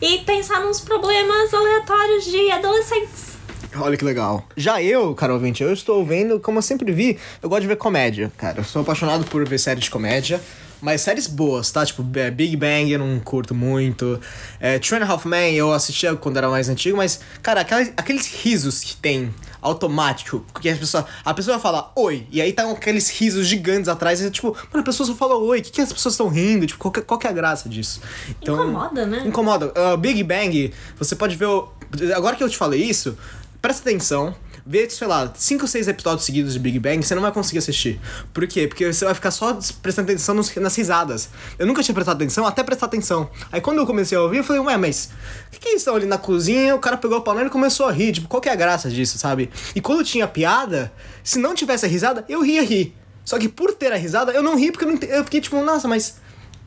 e 0.01 0.19
pensar 0.19 0.59
nos 0.59 0.79
problemas 0.81 1.53
aleatórios 1.53 2.25
de 2.25 2.51
adolescentes. 2.51 3.33
Olha 3.75 3.97
que 3.97 4.05
legal. 4.05 4.45
Já 4.55 4.81
eu, 4.83 5.15
Carol 5.15 5.39
Vinte, 5.39 5.63
eu 5.63 5.73
estou 5.73 6.05
vendo, 6.05 6.39
como 6.39 6.59
eu 6.59 6.61
sempre 6.61 6.91
vi, 6.91 7.17
eu 7.41 7.49
gosto 7.49 7.61
de 7.61 7.67
ver 7.67 7.77
comédia, 7.77 8.31
cara. 8.37 8.59
Eu 8.59 8.63
sou 8.63 8.83
apaixonado 8.83 9.25
por 9.25 9.47
ver 9.47 9.57
séries 9.57 9.85
de 9.85 9.89
comédia. 9.89 10.39
Mas 10.83 10.99
séries 10.99 11.27
boas, 11.27 11.71
tá? 11.71 11.85
Tipo, 11.85 12.05
é, 12.19 12.29
Big 12.29 12.57
Bang 12.57 12.91
eu 12.91 12.99
não 12.99 13.17
curto 13.21 13.55
muito. 13.55 14.19
É, 14.59 14.77
Two 14.79 14.97
and 14.97 15.05
a 15.05 15.07
Half 15.07 15.25
Men 15.25 15.55
eu 15.55 15.71
assistia 15.71 16.13
quando 16.13 16.35
era 16.35 16.49
mais 16.49 16.67
antigo, 16.67 16.97
mas, 16.97 17.21
cara, 17.41 17.61
aquelas, 17.61 17.93
aqueles 17.95 18.27
risos 18.43 18.81
que 18.81 18.97
tem 18.97 19.33
automático, 19.61 20.45
porque 20.51 20.67
a 20.67 20.75
pessoa, 20.75 21.05
a 21.23 21.33
pessoa 21.33 21.57
fala 21.57 21.89
oi, 21.95 22.27
e 22.29 22.41
aí 22.41 22.51
tá 22.51 22.69
aqueles 22.69 23.09
risos 23.09 23.47
gigantes 23.47 23.87
atrás, 23.87 24.19
e 24.19 24.29
tipo, 24.29 24.47
mano, 24.47 24.81
a 24.81 24.83
pessoa 24.83 25.07
só 25.07 25.15
fala 25.15 25.37
oi, 25.37 25.59
o 25.59 25.63
que, 25.63 25.71
que 25.71 25.79
as 25.79 25.93
pessoas 25.93 26.15
estão 26.15 26.27
rindo? 26.27 26.67
Tipo, 26.67 26.79
qual 26.81 26.91
que, 26.91 27.01
qual 27.01 27.17
que 27.17 27.27
é 27.27 27.29
a 27.29 27.33
graça 27.33 27.69
disso? 27.69 28.01
Então, 28.41 28.55
incomoda, 28.55 29.05
né? 29.05 29.23
Incomoda. 29.25 29.67
Uh, 29.67 29.95
Big 29.95 30.21
Bang, 30.21 30.73
você 30.99 31.15
pode 31.15 31.37
ver. 31.37 31.45
O, 31.45 31.71
agora 32.13 32.35
que 32.35 32.43
eu 32.43 32.49
te 32.49 32.57
falei 32.57 32.83
isso, 32.83 33.17
presta 33.61 33.89
atenção 33.89 34.35
vê, 34.65 34.89
sei 34.89 35.07
lá, 35.07 35.31
5 35.35 35.61
ou 35.61 35.67
6 35.67 35.87
episódios 35.89 36.25
seguidos 36.25 36.53
de 36.53 36.59
Big 36.59 36.79
Bang, 36.79 37.03
você 37.03 37.13
não 37.13 37.21
vai 37.21 37.31
conseguir 37.31 37.59
assistir. 37.59 37.99
Por 38.33 38.47
quê? 38.47 38.67
Porque 38.67 38.91
você 38.91 39.03
vai 39.03 39.13
ficar 39.13 39.31
só 39.31 39.57
prestando 39.81 40.11
atenção 40.11 40.33
nos, 40.33 40.55
nas 40.55 40.75
risadas. 40.75 41.29
Eu 41.59 41.67
nunca 41.67 41.83
tinha 41.83 41.93
prestado 41.93 42.15
atenção, 42.15 42.45
até 42.45 42.63
prestar 42.63 42.85
atenção. 42.85 43.29
Aí 43.51 43.59
quando 43.59 43.79
eu 43.79 43.85
comecei 43.85 44.17
a 44.17 44.21
ouvir, 44.21 44.37
eu 44.37 44.43
falei, 44.43 44.61
ué, 44.61 44.77
mas 44.77 45.09
o 45.47 45.51
que, 45.51 45.59
que 45.59 45.67
eles 45.69 45.81
estão 45.81 45.95
ali 45.95 46.05
na 46.05 46.17
cozinha? 46.17 46.75
O 46.75 46.79
cara 46.79 46.97
pegou 46.97 47.17
a 47.17 47.21
panela 47.21 47.47
e 47.47 47.51
começou 47.51 47.87
a 47.87 47.91
rir. 47.91 48.13
Tipo, 48.13 48.27
qual 48.27 48.41
que 48.41 48.47
é 48.47 48.53
a 48.53 48.55
graça 48.55 48.89
disso, 48.89 49.17
sabe? 49.17 49.49
E 49.75 49.81
quando 49.81 50.03
tinha 50.03 50.27
piada, 50.27 50.91
se 51.23 51.39
não 51.39 51.53
tivesse 51.53 51.85
a 51.85 51.89
risada, 51.89 52.23
eu 52.29 52.41
ria 52.41 52.63
rir. 52.63 52.95
Só 53.25 53.37
que 53.37 53.49
por 53.49 53.73
ter 53.73 53.91
a 53.91 53.95
risada, 53.95 54.31
eu 54.31 54.43
não 54.43 54.57
ri 54.57 54.71
porque 54.71 54.85
eu, 54.85 54.91
não, 54.91 54.99
eu 55.01 55.23
fiquei 55.23 55.41
tipo, 55.41 55.61
nossa, 55.61 55.87
mas 55.87 56.15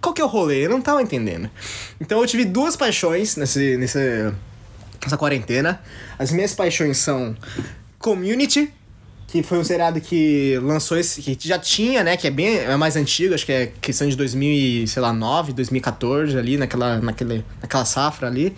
qual 0.00 0.14
que 0.14 0.20
é 0.20 0.24
o 0.24 0.28
rolê? 0.28 0.66
Eu 0.66 0.70
não 0.70 0.80
tava 0.80 1.02
entendendo. 1.02 1.50
Então 2.00 2.20
eu 2.20 2.26
tive 2.26 2.44
duas 2.44 2.76
paixões 2.76 3.36
nesse, 3.36 3.76
nesse, 3.76 4.32
nessa 5.02 5.16
quarentena. 5.16 5.80
As 6.18 6.30
minhas 6.30 6.54
paixões 6.54 6.98
são 6.98 7.36
Community, 8.06 8.72
que 9.26 9.42
foi 9.42 9.58
um 9.58 9.64
seriado 9.64 10.00
que 10.00 10.56
lançou 10.62 10.96
esse. 10.96 11.20
que 11.20 11.48
já 11.48 11.58
tinha, 11.58 12.04
né? 12.04 12.16
Que 12.16 12.28
é 12.28 12.30
bem 12.30 12.58
é 12.58 12.76
mais 12.76 12.94
antigo, 12.94 13.34
acho 13.34 13.44
que 13.44 13.50
é 13.50 13.72
questão 13.80 14.08
de 14.08 14.16
2009, 14.16 15.52
2014, 15.52 16.38
ali, 16.38 16.56
naquela, 16.56 17.00
naquele, 17.00 17.44
naquela 17.60 17.84
safra 17.84 18.28
ali. 18.28 18.54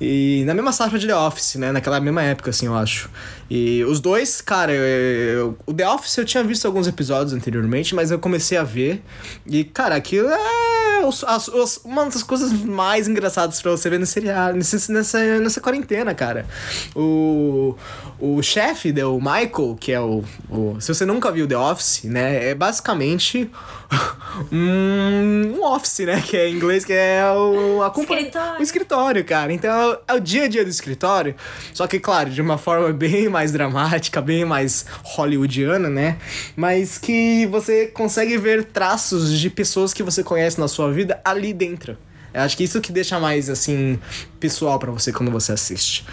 E 0.00 0.42
na 0.44 0.54
mesma 0.54 0.72
safra 0.72 0.98
de 0.98 1.06
The 1.06 1.14
Office, 1.14 1.54
né? 1.54 1.70
Naquela 1.70 2.00
mesma 2.00 2.20
época, 2.20 2.50
assim, 2.50 2.66
eu 2.66 2.74
acho. 2.74 3.08
E 3.48 3.84
os 3.84 4.00
dois, 4.00 4.40
cara, 4.40 4.72
eu, 4.72 4.82
eu, 4.82 5.58
o 5.66 5.72
The 5.72 5.88
Office 5.88 6.18
eu 6.18 6.24
tinha 6.24 6.42
visto 6.42 6.66
alguns 6.66 6.88
episódios 6.88 7.32
anteriormente, 7.32 7.94
mas 7.94 8.10
eu 8.10 8.18
comecei 8.18 8.58
a 8.58 8.64
ver. 8.64 9.04
E, 9.46 9.62
cara, 9.62 9.94
aquilo 9.94 10.28
é 10.28 10.89
os, 11.04 11.24
as, 11.24 11.48
os, 11.48 11.80
uma 11.84 12.04
das 12.04 12.22
coisas 12.22 12.52
mais 12.52 13.08
engraçadas 13.08 13.60
pra 13.60 13.70
você 13.70 13.88
ver 13.90 13.98
no 13.98 14.06
seriado, 14.06 14.56
nesse, 14.56 14.90
nessa, 14.90 15.38
nessa 15.38 15.60
quarentena, 15.60 16.14
cara. 16.14 16.46
O, 16.94 17.76
o 18.18 18.42
chefe, 18.42 18.92
né, 18.92 19.04
o 19.04 19.18
Michael, 19.18 19.76
que 19.78 19.92
é 19.92 20.00
o, 20.00 20.22
o. 20.48 20.80
Se 20.80 20.92
você 20.92 21.04
nunca 21.04 21.30
viu 21.32 21.46
The 21.46 21.56
Office, 21.56 22.04
né? 22.04 22.50
É 22.50 22.54
basicamente 22.54 23.50
um, 24.52 25.54
um 25.56 25.64
office, 25.64 26.00
né? 26.00 26.22
Que 26.24 26.36
é 26.36 26.48
em 26.48 26.54
inglês, 26.54 26.84
que 26.84 26.92
é 26.92 27.22
o. 27.32 27.82
A 27.82 27.88
escritório. 28.00 28.60
O 28.60 28.62
escritório, 28.62 29.24
cara. 29.24 29.52
Então 29.52 29.98
é 30.06 30.14
o 30.14 30.20
dia 30.20 30.44
a 30.44 30.48
dia 30.48 30.64
do 30.64 30.70
escritório. 30.70 31.34
Só 31.74 31.86
que, 31.86 31.98
claro, 31.98 32.30
de 32.30 32.40
uma 32.40 32.58
forma 32.58 32.92
bem 32.94 33.28
mais 33.28 33.52
dramática, 33.52 34.20
bem 34.20 34.44
mais 34.44 34.86
hollywoodiana, 35.02 35.88
né? 35.88 36.18
Mas 36.56 36.98
que 36.98 37.46
você 37.46 37.86
consegue 37.86 38.36
ver 38.38 38.64
traços 38.64 39.38
de 39.38 39.50
pessoas 39.50 39.92
que 39.92 40.02
você 40.02 40.22
conhece 40.22 40.60
na 40.60 40.68
sua 40.68 40.89
vida 40.92 41.20
ali 41.24 41.52
dentro. 41.52 41.96
Eu 42.32 42.42
acho 42.42 42.56
que 42.56 42.64
isso 42.64 42.80
que 42.80 42.92
deixa 42.92 43.18
mais, 43.18 43.50
assim, 43.50 43.98
pessoal 44.38 44.78
para 44.78 44.90
você 44.90 45.12
quando 45.12 45.30
você 45.30 45.52
assiste. 45.52 46.04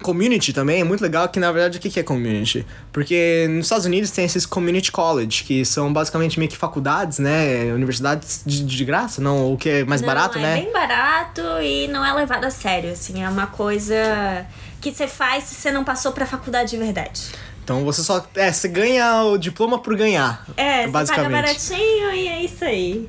Community 0.00 0.52
também 0.52 0.80
é 0.80 0.84
muito 0.84 1.00
legal, 1.00 1.28
que 1.28 1.40
na 1.40 1.50
verdade 1.50 1.78
o 1.78 1.80
que 1.80 1.98
é 1.98 2.04
community? 2.04 2.64
Porque 2.92 3.46
nos 3.50 3.66
Estados 3.66 3.84
Unidos 3.84 4.12
tem 4.12 4.24
esses 4.24 4.46
community 4.46 4.92
college, 4.92 5.42
que 5.42 5.64
são 5.64 5.92
basicamente 5.92 6.38
meio 6.38 6.48
que 6.48 6.56
faculdades, 6.56 7.18
né? 7.18 7.72
Universidades 7.74 8.42
de, 8.46 8.64
de 8.64 8.84
graça, 8.84 9.20
não? 9.20 9.52
O 9.52 9.56
que 9.56 9.68
é 9.68 9.84
mais 9.84 10.00
não, 10.00 10.06
barato, 10.06 10.38
é 10.38 10.42
né? 10.42 10.58
É 10.58 10.62
bem 10.62 10.72
barato 10.72 11.42
e 11.60 11.88
não 11.88 12.04
é 12.04 12.12
levado 12.12 12.44
a 12.44 12.50
sério, 12.50 12.92
assim, 12.92 13.24
é 13.24 13.28
uma 13.28 13.48
coisa 13.48 14.46
que 14.80 14.92
você 14.92 15.08
faz 15.08 15.44
se 15.44 15.56
você 15.56 15.72
não 15.72 15.82
passou 15.82 16.12
pra 16.12 16.24
faculdade 16.24 16.70
de 16.70 16.76
verdade. 16.76 17.22
Então 17.64 17.84
você 17.84 18.02
só. 18.02 18.24
É, 18.36 18.52
você 18.52 18.68
ganha 18.68 19.24
o 19.24 19.36
diploma 19.36 19.80
por 19.80 19.96
ganhar. 19.96 20.46
É, 20.56 20.86
basicamente. 20.86 21.06
você 21.08 21.14
paga 21.14 21.28
baratinho 21.28 22.14
e 22.14 22.28
é 22.28 22.44
isso 22.44 22.64
aí. 22.64 23.08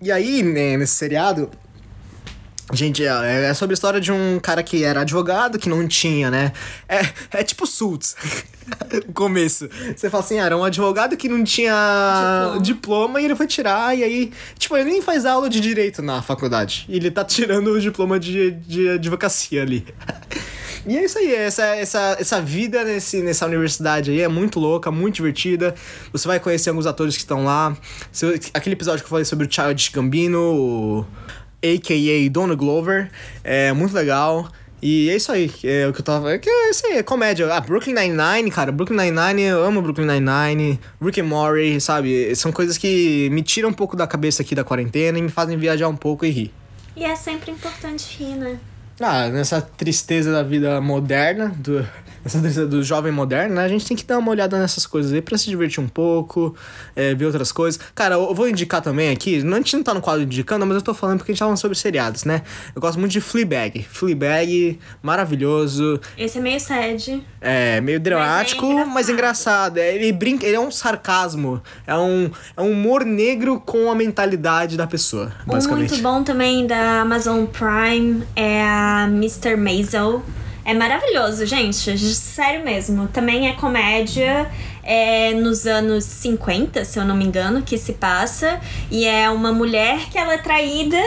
E 0.00 0.12
aí, 0.12 0.42
né, 0.42 0.76
nesse 0.76 0.94
seriado. 0.94 1.50
Gente, 2.72 3.02
é, 3.02 3.46
é 3.46 3.54
sobre 3.54 3.72
a 3.72 3.76
história 3.76 4.00
de 4.00 4.12
um 4.12 4.38
cara 4.38 4.62
que 4.62 4.84
era 4.84 5.00
advogado, 5.00 5.58
que 5.58 5.70
não 5.70 5.88
tinha, 5.88 6.30
né? 6.30 6.52
É, 6.86 7.00
é 7.38 7.42
tipo 7.42 7.66
Suits. 7.66 8.14
o 9.08 9.12
começo. 9.12 9.68
Você 9.96 10.10
fala 10.10 10.22
assim, 10.22 10.38
ah, 10.38 10.44
era 10.44 10.56
um 10.56 10.62
advogado 10.62 11.16
que 11.16 11.28
não 11.28 11.42
tinha 11.42 11.72
diploma. 11.72 12.62
diploma. 12.62 13.20
e 13.20 13.24
ele 13.24 13.34
foi 13.34 13.46
tirar, 13.46 13.96
e 13.96 14.04
aí, 14.04 14.32
tipo, 14.58 14.76
ele 14.76 14.90
nem 14.90 15.02
faz 15.02 15.24
aula 15.24 15.48
de 15.48 15.60
direito 15.60 16.02
na 16.02 16.20
faculdade. 16.20 16.84
E 16.88 16.96
ele 16.96 17.10
tá 17.10 17.24
tirando 17.24 17.68
o 17.68 17.80
diploma 17.80 18.20
de, 18.20 18.50
de 18.50 18.88
advocacia 18.90 19.62
ali. 19.62 19.86
E 20.88 20.96
é 20.96 21.04
isso 21.04 21.18
aí, 21.18 21.34
essa, 21.34 21.76
essa, 21.76 22.16
essa 22.18 22.40
vida 22.40 22.82
nesse, 22.82 23.20
nessa 23.20 23.44
universidade 23.44 24.10
aí 24.10 24.22
é 24.22 24.28
muito 24.28 24.58
louca, 24.58 24.90
muito 24.90 25.16
divertida. 25.16 25.74
Você 26.10 26.26
vai 26.26 26.40
conhecer 26.40 26.70
alguns 26.70 26.86
atores 26.86 27.14
que 27.14 27.20
estão 27.20 27.44
lá. 27.44 27.76
Aquele 28.54 28.72
episódio 28.72 29.00
que 29.00 29.04
eu 29.04 29.10
falei 29.10 29.26
sobre 29.26 29.46
o 29.46 29.52
Childish 29.52 29.90
Gambino, 29.90 31.06
a.k.a. 31.62 32.30
Donald 32.30 32.56
Glover, 32.56 33.10
é 33.44 33.70
muito 33.74 33.94
legal. 33.94 34.50
E 34.80 35.10
é 35.10 35.16
isso 35.16 35.30
aí, 35.30 35.52
é 35.62 35.86
o 35.86 35.92
que 35.92 36.00
eu 36.00 36.04
tava. 36.04 36.32
É, 36.32 36.38
que 36.38 36.48
é 36.48 36.70
isso 36.70 36.86
aí, 36.86 36.92
é 36.94 37.02
comédia. 37.02 37.52
Ah, 37.52 37.60
Brooklyn 37.60 37.92
Nine-Nine, 37.92 38.50
cara. 38.50 38.72
Brooklyn 38.72 38.96
Nine-Nine, 38.96 39.42
eu 39.42 39.62
amo 39.62 39.82
Brooklyn 39.82 40.06
Nine-Nine. 40.06 40.80
Rick 41.02 41.20
and 41.20 41.24
Morty, 41.24 41.78
sabe? 41.82 42.34
São 42.34 42.50
coisas 42.50 42.78
que 42.78 43.28
me 43.30 43.42
tiram 43.42 43.68
um 43.68 43.74
pouco 43.74 43.94
da 43.94 44.06
cabeça 44.06 44.40
aqui 44.40 44.54
da 44.54 44.64
quarentena 44.64 45.18
e 45.18 45.22
me 45.22 45.28
fazem 45.28 45.58
viajar 45.58 45.86
um 45.86 45.96
pouco 45.96 46.24
e 46.24 46.30
rir. 46.30 46.54
E 46.96 47.04
é 47.04 47.14
sempre 47.14 47.50
importante 47.50 48.16
rir, 48.18 48.36
né? 48.36 48.58
Ah, 49.00 49.28
nessa 49.28 49.60
tristeza 49.60 50.32
da 50.32 50.42
vida 50.42 50.80
moderna, 50.80 51.48
do, 51.56 51.86
nessa 52.24 52.38
tristeza 52.40 52.66
do 52.66 52.82
jovem 52.82 53.12
moderno, 53.12 53.54
né? 53.56 53.64
A 53.64 53.68
gente 53.68 53.86
tem 53.86 53.96
que 53.96 54.04
dar 54.04 54.18
uma 54.18 54.30
olhada 54.30 54.58
nessas 54.58 54.86
coisas 54.86 55.12
aí 55.12 55.20
pra 55.22 55.36
se 55.38 55.48
divertir 55.48 55.80
um 55.82 55.88
pouco, 55.88 56.54
é, 56.96 57.14
ver 57.14 57.26
outras 57.26 57.52
coisas. 57.52 57.80
Cara, 57.94 58.14
eu 58.16 58.34
vou 58.34 58.48
indicar 58.48 58.80
também 58.82 59.10
aqui, 59.10 59.42
não, 59.42 59.54
a 59.54 59.60
gente 59.60 59.76
não 59.76 59.82
tá 59.82 59.94
no 59.94 60.00
quadro 60.00 60.22
indicando, 60.22 60.66
mas 60.66 60.76
eu 60.76 60.82
tô 60.82 60.94
falando 60.94 61.18
porque 61.18 61.32
a 61.32 61.34
gente 61.34 61.38
tá 61.40 61.44
falando 61.46 61.58
sobre 61.58 61.76
seriados, 61.78 62.24
né? 62.24 62.42
Eu 62.74 62.80
gosto 62.80 62.98
muito 62.98 63.12
de 63.12 63.20
Fleabag. 63.20 63.84
Fleabag, 63.90 64.78
maravilhoso, 65.02 66.00
Esse 66.16 66.38
é 66.38 66.40
meio 66.40 66.60
sad. 66.60 67.22
é 67.40 67.80
meio 67.80 68.00
dramático, 68.00 68.66
mas 68.86 69.08
é 69.08 69.12
engraçado. 69.12 69.78
É, 69.78 69.94
ele 69.94 70.12
brinca, 70.12 70.46
ele 70.46 70.56
é 70.56 70.60
um 70.60 70.70
sarcasmo, 70.70 71.62
é 71.86 71.96
um, 71.96 72.30
é 72.56 72.62
um 72.62 72.72
humor 72.72 73.04
negro 73.04 73.60
com 73.60 73.90
a 73.90 73.94
mentalidade 73.94 74.76
da 74.76 74.86
pessoa, 74.86 75.32
Um 75.46 75.52
basicamente. 75.52 75.90
muito 75.90 76.02
bom 76.02 76.22
também 76.22 76.66
da 76.66 77.00
Amazon 77.02 77.44
Prime 77.46 78.22
é 78.36 78.62
a 78.62 79.06
Mr. 79.10 79.56
Maisel. 79.56 80.22
É 80.68 80.74
maravilhoso, 80.74 81.46
gente. 81.46 81.96
Sério 82.14 82.62
mesmo. 82.62 83.08
Também 83.08 83.48
é 83.48 83.54
comédia. 83.54 84.50
É 84.82 85.32
nos 85.32 85.66
anos 85.66 86.04
50, 86.04 86.84
se 86.84 86.98
eu 86.98 87.06
não 87.06 87.16
me 87.16 87.24
engano, 87.24 87.62
que 87.62 87.78
se 87.78 87.94
passa. 87.94 88.60
E 88.90 89.06
é 89.06 89.30
uma 89.30 89.50
mulher 89.50 90.10
que 90.10 90.18
ela 90.18 90.34
é 90.34 90.36
traída 90.36 91.00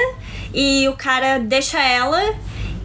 e 0.52 0.88
o 0.90 0.94
cara 0.94 1.38
deixa 1.38 1.80
ela 1.80 2.34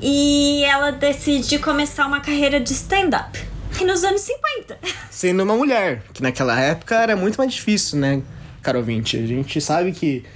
e 0.02 0.64
ela 0.64 0.92
decide 0.92 1.58
começar 1.58 2.06
uma 2.06 2.20
carreira 2.20 2.60
de 2.60 2.74
stand-up. 2.74 3.42
Nos 3.80 4.04
anos 4.04 4.20
50. 4.20 4.78
sendo 5.10 5.44
uma 5.44 5.56
mulher, 5.56 6.02
que 6.12 6.22
naquela 6.22 6.60
época 6.60 6.94
era 6.96 7.16
muito 7.16 7.36
mais 7.36 7.54
difícil, 7.54 7.98
né, 7.98 8.20
caro 8.60 8.80
ouvinte? 8.80 9.16
A 9.16 9.26
gente 9.26 9.62
sabe 9.62 9.92
que 9.92 10.26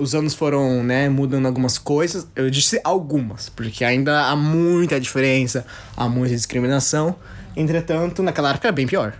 os 0.00 0.14
anos 0.14 0.34
foram, 0.34 0.82
né, 0.82 1.08
mudando 1.08 1.46
algumas 1.46 1.78
coisas. 1.78 2.26
Eu 2.34 2.50
disse 2.50 2.80
algumas, 2.82 3.48
porque 3.50 3.84
ainda 3.84 4.24
há 4.26 4.34
muita 4.34 4.98
diferença, 4.98 5.64
há 5.96 6.08
muita 6.08 6.34
discriminação. 6.34 7.14
Entretanto, 7.56 8.22
naquela 8.22 8.50
época 8.50 8.68
era 8.68 8.72
bem 8.72 8.86
pior. 8.86 9.14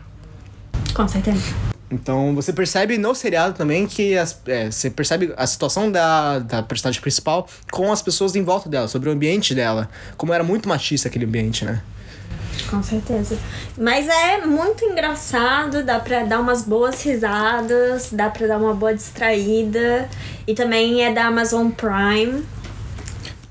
Com 0.95 1.07
certeza. 1.07 1.55
Então 1.91 2.35
você 2.35 2.53
percebe 2.53 2.97
no 2.97 3.14
seriado 3.14 3.55
também 3.55 3.87
que 3.87 4.16
as, 4.16 4.41
é, 4.47 4.70
você 4.70 4.89
percebe 4.89 5.35
a 5.37 5.47
situação 5.47 5.91
da, 5.91 6.39
da 6.39 6.62
personagem 6.62 7.01
principal 7.01 7.49
com 7.70 7.91
as 7.91 8.01
pessoas 8.01 8.37
em 8.37 8.45
volta 8.45 8.68
dela, 8.68 8.87
sobre 8.87 9.09
o 9.09 9.12
ambiente 9.12 9.55
dela. 9.55 9.91
Como 10.16 10.33
era 10.33 10.45
muito 10.45 10.68
machista 10.68 11.09
aquele 11.09 11.24
ambiente, 11.24 11.64
né? 11.64 11.83
Com 12.68 12.82
certeza. 12.82 13.38
Mas 13.78 14.08
é 14.08 14.44
muito 14.46 14.84
engraçado, 14.84 15.84
dá 15.84 15.98
pra 15.98 16.24
dar 16.24 16.40
umas 16.40 16.62
boas 16.62 17.02
risadas, 17.02 18.11
dá 18.12 18.28
pra 18.28 18.46
dar 18.46 18.58
uma 18.58 18.74
boa 18.74 18.94
distraída. 18.94 20.08
E 20.46 20.54
também 20.54 21.04
é 21.04 21.12
da 21.12 21.26
Amazon 21.26 21.70
Prime. 21.70 22.44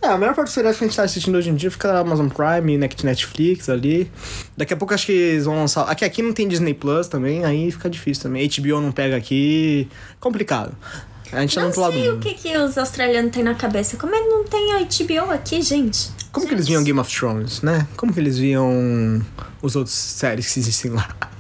É, 0.02 0.08
a 0.08 0.18
maior 0.18 0.34
parte 0.34 0.48
dos 0.48 0.54
seriados 0.54 0.80
que 0.80 0.86
a 0.86 0.88
gente 0.88 0.96
tá 0.96 1.04
assistindo 1.04 1.36
hoje 1.38 1.50
em 1.50 1.56
dia 1.56 1.70
fica 1.70 1.92
na 1.92 2.00
Amazon 2.00 2.30
Prime, 2.30 2.78
né, 2.78 2.88
Netflix 3.04 3.68
ali. 3.68 4.10
Daqui 4.56 4.74
a 4.74 4.78
pouco 4.78 4.94
acho 4.94 5.08
que 5.08 5.12
eles 5.12 5.44
vão 5.44 5.56
lançar. 5.56 5.84
Aqui, 5.84 6.06
aqui 6.06 6.22
não 6.22 6.32
tem 6.32 6.48
Disney 6.48 6.74
Plus 6.74 7.10
também, 7.10 7.44
aí 7.44 7.70
fica 7.70 7.90
difícil 7.90 8.24
também. 8.24 8.48
HBO 8.48 8.80
não 8.80 8.94
pega 8.94 9.18
aqui. 9.18 9.90
Complicado. 10.18 10.72
A 11.32 11.42
gente 11.42 11.56
tá 11.56 11.62
Não 11.62 11.68
outro 11.68 11.82
lado 11.82 11.94
do 11.94 12.00
sei 12.00 12.10
o 12.10 12.20
que, 12.20 12.34
que 12.34 12.58
os 12.58 12.78
australianos 12.78 13.32
têm 13.32 13.44
na 13.44 13.54
cabeça. 13.54 13.98
Como 13.98 14.16
é 14.16 14.20
que 14.20 14.28
não 14.28 14.44
tem 14.44 14.74
a 14.74 14.80
HBO 14.80 15.32
aqui, 15.32 15.62
gente? 15.62 16.12
Como 16.32 16.48
que 16.48 16.54
eles 16.54 16.68
viam 16.68 16.84
Game 16.84 17.00
of 17.00 17.16
Thrones, 17.16 17.62
né? 17.62 17.88
Como 17.96 18.14
que 18.14 18.20
eles 18.20 18.38
viam 18.38 19.24
os 19.62 19.76
outros 19.76 19.96
séries 19.96 20.52
que 20.52 20.60
existem 20.60 20.92
lá? 20.92 21.08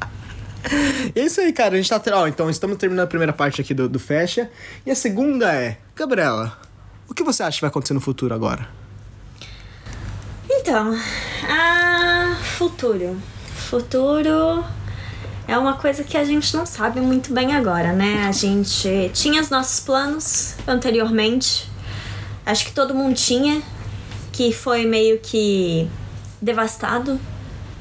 É 1.16 1.22
isso 1.22 1.40
aí, 1.40 1.54
cara. 1.54 1.76
A 1.76 1.78
gente 1.82 1.90
tá. 1.90 2.02
Ó, 2.14 2.28
então 2.28 2.50
estamos 2.50 2.78
terminando 2.78 3.06
a 3.06 3.08
primeira 3.08 3.32
parte 3.32 3.62
aqui 3.62 3.74
do, 3.74 3.88
do 3.88 3.98
Fecha. 3.98 4.52
E 4.86 4.92
a 4.92 4.96
segunda 4.96 5.52
é. 5.56 5.78
Gabriela, 5.96 6.60
o 7.08 7.14
que 7.14 7.24
você 7.24 7.42
acha 7.42 7.58
que 7.58 7.62
vai 7.62 7.70
acontecer 7.70 7.94
no 7.94 8.02
futuro 8.02 8.36
agora? 8.36 8.68
Então, 10.50 10.96
a 11.48 12.38
futuro. 12.58 13.18
Futuro 13.56 14.64
é 15.50 15.58
uma 15.58 15.74
coisa 15.74 16.04
que 16.04 16.16
a 16.16 16.24
gente 16.24 16.56
não 16.56 16.64
sabe 16.64 17.02
muito 17.02 17.34
bem 17.34 17.56
agora, 17.56 17.91
né? 17.91 18.28
A 18.28 18.32
gente 18.32 19.10
tinha 19.16 19.41
os 19.41 19.50
nossos 19.50 19.80
planos 19.80 20.54
anteriormente. 20.68 21.68
Acho 22.45 22.66
que 22.66 22.72
todo 22.72 22.93
mundo 22.93 23.16
tinha, 23.16 23.60
que 24.32 24.54
foi 24.54 24.86
meio 24.86 25.18
que 25.20 25.89
devastado 26.39 27.20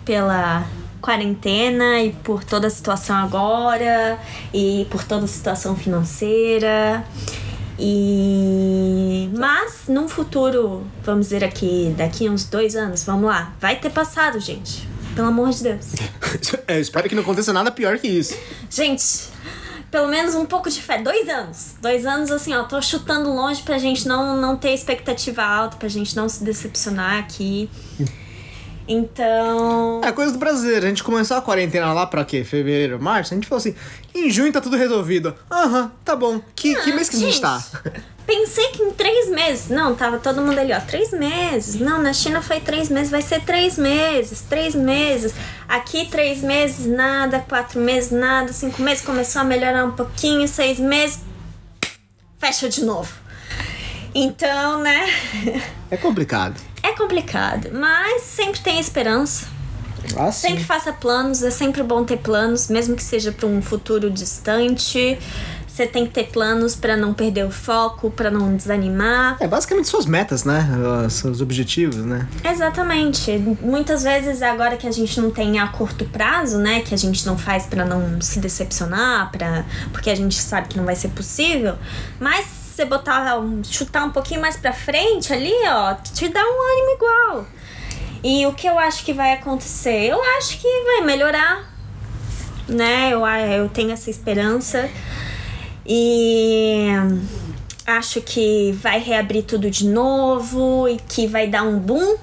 pela 0.03 0.67
quarentena 1.03 2.01
e 2.01 2.13
por 2.13 2.43
toda 2.43 2.69
a 2.69 2.71
situação 2.71 3.17
agora 3.17 4.19
e 4.53 4.87
por 4.91 5.05
toda 5.05 5.27
a 5.27 5.29
situação 5.29 5.77
financeira. 5.77 7.05
E 7.79 9.31
mas 9.37 9.83
num 9.89 10.09
futuro, 10.09 10.87
vamos 11.05 11.27
dizer 11.27 11.45
aqui, 11.45 11.95
daqui 11.99 12.31
uns 12.31 12.47
dois 12.47 12.75
anos, 12.75 13.05
vamos 13.05 13.27
lá, 13.27 13.53
vai 13.61 13.77
ter 13.77 13.91
passado, 13.91 14.41
gente. 14.41 14.89
Pelo 15.19 15.31
amor 15.31 15.51
de 15.51 15.65
Deus. 15.65 15.87
É, 16.69 16.77
eu 16.77 16.81
espero 16.81 17.09
que 17.09 17.15
não 17.15 17.23
aconteça 17.23 17.53
nada 17.53 17.73
pior 17.73 17.99
que 17.99 18.07
isso. 18.07 18.37
Gente, 18.71 19.31
pelo 19.91 20.07
menos 20.07 20.35
um 20.35 20.45
pouco 20.45 20.71
de 20.71 20.81
fé. 20.81 21.03
Dois 21.03 21.29
anos. 21.29 21.75
Dois 21.81 22.07
anos, 22.07 22.31
assim, 22.31 22.55
ó, 22.55 22.63
tô 22.65 22.81
chutando 22.81 23.33
longe 23.33 23.63
pra 23.63 23.79
gente 23.79 24.07
não, 24.07 24.37
não 24.37 24.57
ter 24.57 24.75
expectativa 24.75 25.43
alta, 25.43 25.77
pra 25.77 25.89
gente 25.89 26.15
não 26.15 26.29
se 26.29 26.45
decepcionar 26.45 27.19
aqui. 27.19 27.69
Então. 28.89 30.01
É 30.03 30.11
coisa 30.13 30.33
do 30.33 30.39
brasileiro. 30.39 30.87
A 30.87 30.89
gente 30.89 31.05
começou 31.05 31.37
a 31.37 31.43
quarentena 31.43 31.93
lá 31.93 32.07
pra 32.07 32.25
quê? 32.25 32.43
Fevereiro, 32.43 32.99
março? 33.01 33.35
A 33.35 33.37
gente 33.37 33.47
falou 33.47 33.59
assim: 33.61 33.75
em 34.15 34.31
junho 34.31 34.53
tá 34.53 34.61
tudo 34.61 34.77
resolvido. 34.77 35.35
Aham, 35.51 35.93
tá 36.05 36.17
bom. 36.17 36.41
Que, 36.57 36.75
que 36.75 36.91
Ah, 36.91 36.95
mês 36.95 37.09
que 37.09 37.17
a 37.17 37.19
gente 37.19 37.33
gente. 37.33 37.43
tá? 37.43 37.63
Pensei 38.27 38.69
que 38.69 38.83
em 38.83 38.91
três 38.93 39.31
meses. 39.31 39.69
Não, 39.69 39.95
tava 39.95 40.19
todo 40.19 40.43
mundo 40.43 40.59
ali, 40.59 40.73
ó. 40.73 40.81
Três 40.81 41.13
meses. 41.13 41.81
Não, 41.81 42.03
na 42.03 42.13
China 42.13 42.43
foi 42.43 42.61
três 42.61 42.89
meses, 42.91 43.11
vai 43.11 43.23
ser 43.23 43.41
três 43.43 43.79
meses. 43.79 44.43
Três 44.43 44.75
meses. 44.75 45.35
Aqui, 45.69 46.07
três 46.11 46.43
meses, 46.43 46.87
nada. 46.87 47.41
Quatro 47.41 47.81
meses, 47.81 48.11
nada. 48.11 48.53
Cinco 48.53 48.83
meses 48.83 49.03
começou 49.05 49.43
a 49.43 49.45
melhorar 49.45 49.85
um 49.85 49.93
pouquinho. 49.93 50.47
Seis 50.49 50.79
meses. 50.79 51.21
Fecha 52.39 52.69
de 52.69 52.85
novo. 52.85 53.13
Então, 54.15 54.81
né? 54.83 55.07
É 55.91 55.97
complicado. 55.97 56.61
Complicado. 56.99 57.71
Mas 57.73 58.23
sempre 58.23 58.61
tem 58.61 58.81
esperança. 58.81 59.47
Ah. 60.17 60.33
Sempre 60.33 60.65
faça 60.65 60.93
planos, 60.93 61.43
é 61.43 61.51
sempre 61.51 61.83
bom 61.83 62.05
ter 62.05 62.19
planos, 62.19 62.69
mesmo 62.69 62.97
que 62.97 63.03
seja 63.03 63.31
para 63.31 63.47
um 63.47 63.63
futuro 63.63 64.11
distante. 64.11 65.17
Você 65.67 65.87
tem 65.87 66.07
que 66.07 66.13
ter 66.13 66.25
planos 66.25 66.75
para 66.75 66.97
não 66.97 67.15
perder 67.15 67.45
o 67.45 67.53
foco, 67.53 68.11
para 68.11 68.33
não 68.33 68.57
desanimar. 68.57 69.37
É 69.39 69.47
basicamente 69.47 69.87
suas 69.87 70.07
metas, 70.07 70.43
né? 70.43 70.67
Seus 71.09 71.41
objetivos, 71.41 71.99
né? 71.99 72.27
Exatamente. 72.43 73.39
Muitas 73.61 74.03
vezes 74.03 74.43
agora 74.43 74.77
que 74.77 74.89
a 74.89 74.91
gente 74.91 75.21
não 75.21 75.31
tem 75.31 75.61
a 75.61 75.69
curto 75.69 76.05
prazo, 76.07 76.59
né, 76.59 76.81
que 76.81 76.93
a 76.93 76.99
gente 76.99 77.25
não 77.25 77.39
faz 77.39 77.65
para 77.67 77.85
não 77.85 78.21
se 78.21 78.41
decepcionar, 78.41 79.31
para 79.31 79.65
porque 79.93 80.11
a 80.11 80.17
gente 80.17 80.35
sabe 80.35 80.67
que 80.67 80.77
não 80.77 80.85
vai 80.85 80.97
ser 80.97 81.11
possível, 81.11 81.77
mas 82.19 82.58
você 82.79 82.85
botar 82.85 83.41
um, 83.41 83.65
chutar 83.65 84.05
um 84.05 84.11
pouquinho 84.11 84.41
mais 84.41 84.57
para 84.57 84.73
frente 84.73 85.33
ali, 85.33 85.53
ó, 85.67 85.95
te 85.95 86.29
dá 86.29 86.41
um 86.41 86.45
ânimo 86.45 86.91
igual. 86.95 87.47
E 88.23 88.47
o 88.47 88.53
que 88.53 88.69
eu 88.69 88.79
acho 88.79 89.05
que 89.05 89.13
vai 89.13 89.33
acontecer? 89.33 90.07
Eu 90.07 90.23
acho 90.37 90.61
que 90.61 90.85
vai 90.85 91.05
melhorar, 91.05 91.73
né? 92.69 93.11
Eu, 93.13 93.27
eu 93.27 93.69
tenho 93.69 93.91
essa 93.91 94.11
esperança. 94.11 94.89
E 95.85 96.87
acho 97.85 98.21
que 98.21 98.73
vai 98.81 99.01
reabrir 99.01 99.43
tudo 99.43 99.71
de 99.71 99.87
novo 99.87 100.89
e 100.89 100.99
que 100.99 101.27
vai 101.27 101.49
dar 101.49 101.63
um 101.65 101.81
boom. 101.81 102.17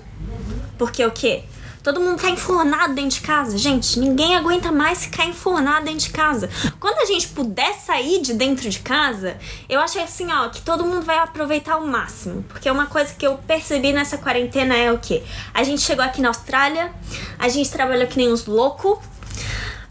Porque 0.78 1.03
o 1.03 1.12
quê? 1.12 1.43
Todo 1.86 2.00
mundo 2.00 2.20
tá 2.20 2.32
enfornado 2.32 2.96
dentro 2.96 3.20
de 3.20 3.22
casa. 3.22 3.56
Gente, 3.60 4.00
ninguém 4.00 4.36
aguenta 4.36 4.72
mais 4.72 5.06
ficar 5.06 5.28
enfornado 5.28 5.86
dentro 5.86 6.00
de 6.00 6.10
casa. 6.10 6.50
Quando 6.80 6.98
a 6.98 7.06
gente 7.06 7.28
puder 7.28 7.76
sair 7.76 8.20
de 8.24 8.34
dentro 8.34 8.68
de 8.68 8.80
casa, 8.80 9.38
eu 9.70 9.80
acho 9.80 10.00
assim, 10.00 10.34
ó, 10.34 10.50
que 10.50 10.64
todo 10.64 10.84
mundo 10.84 11.06
vai 11.06 11.20
aproveitar 11.20 11.74
ao 11.74 11.86
máximo. 11.86 12.42
Porque 12.50 12.72
uma 12.72 12.88
coisa 12.88 13.14
que 13.14 13.28
eu 13.28 13.38
percebi 13.38 13.94
nessa 13.94 14.18
quarentena 14.18 14.76
é 14.76 14.92
o 14.92 14.98
quê? 14.98 15.22
A 15.54 15.62
gente 15.64 15.84
chegou 15.84 16.04
aqui 16.04 16.22
na 16.22 16.30
Austrália, 16.30 16.92
a 17.38 17.50
gente 17.50 17.70
trabalhou 17.70 18.08
que 18.08 18.18
nem 18.18 18.34
uns 18.34 18.48
loucos 18.48 18.98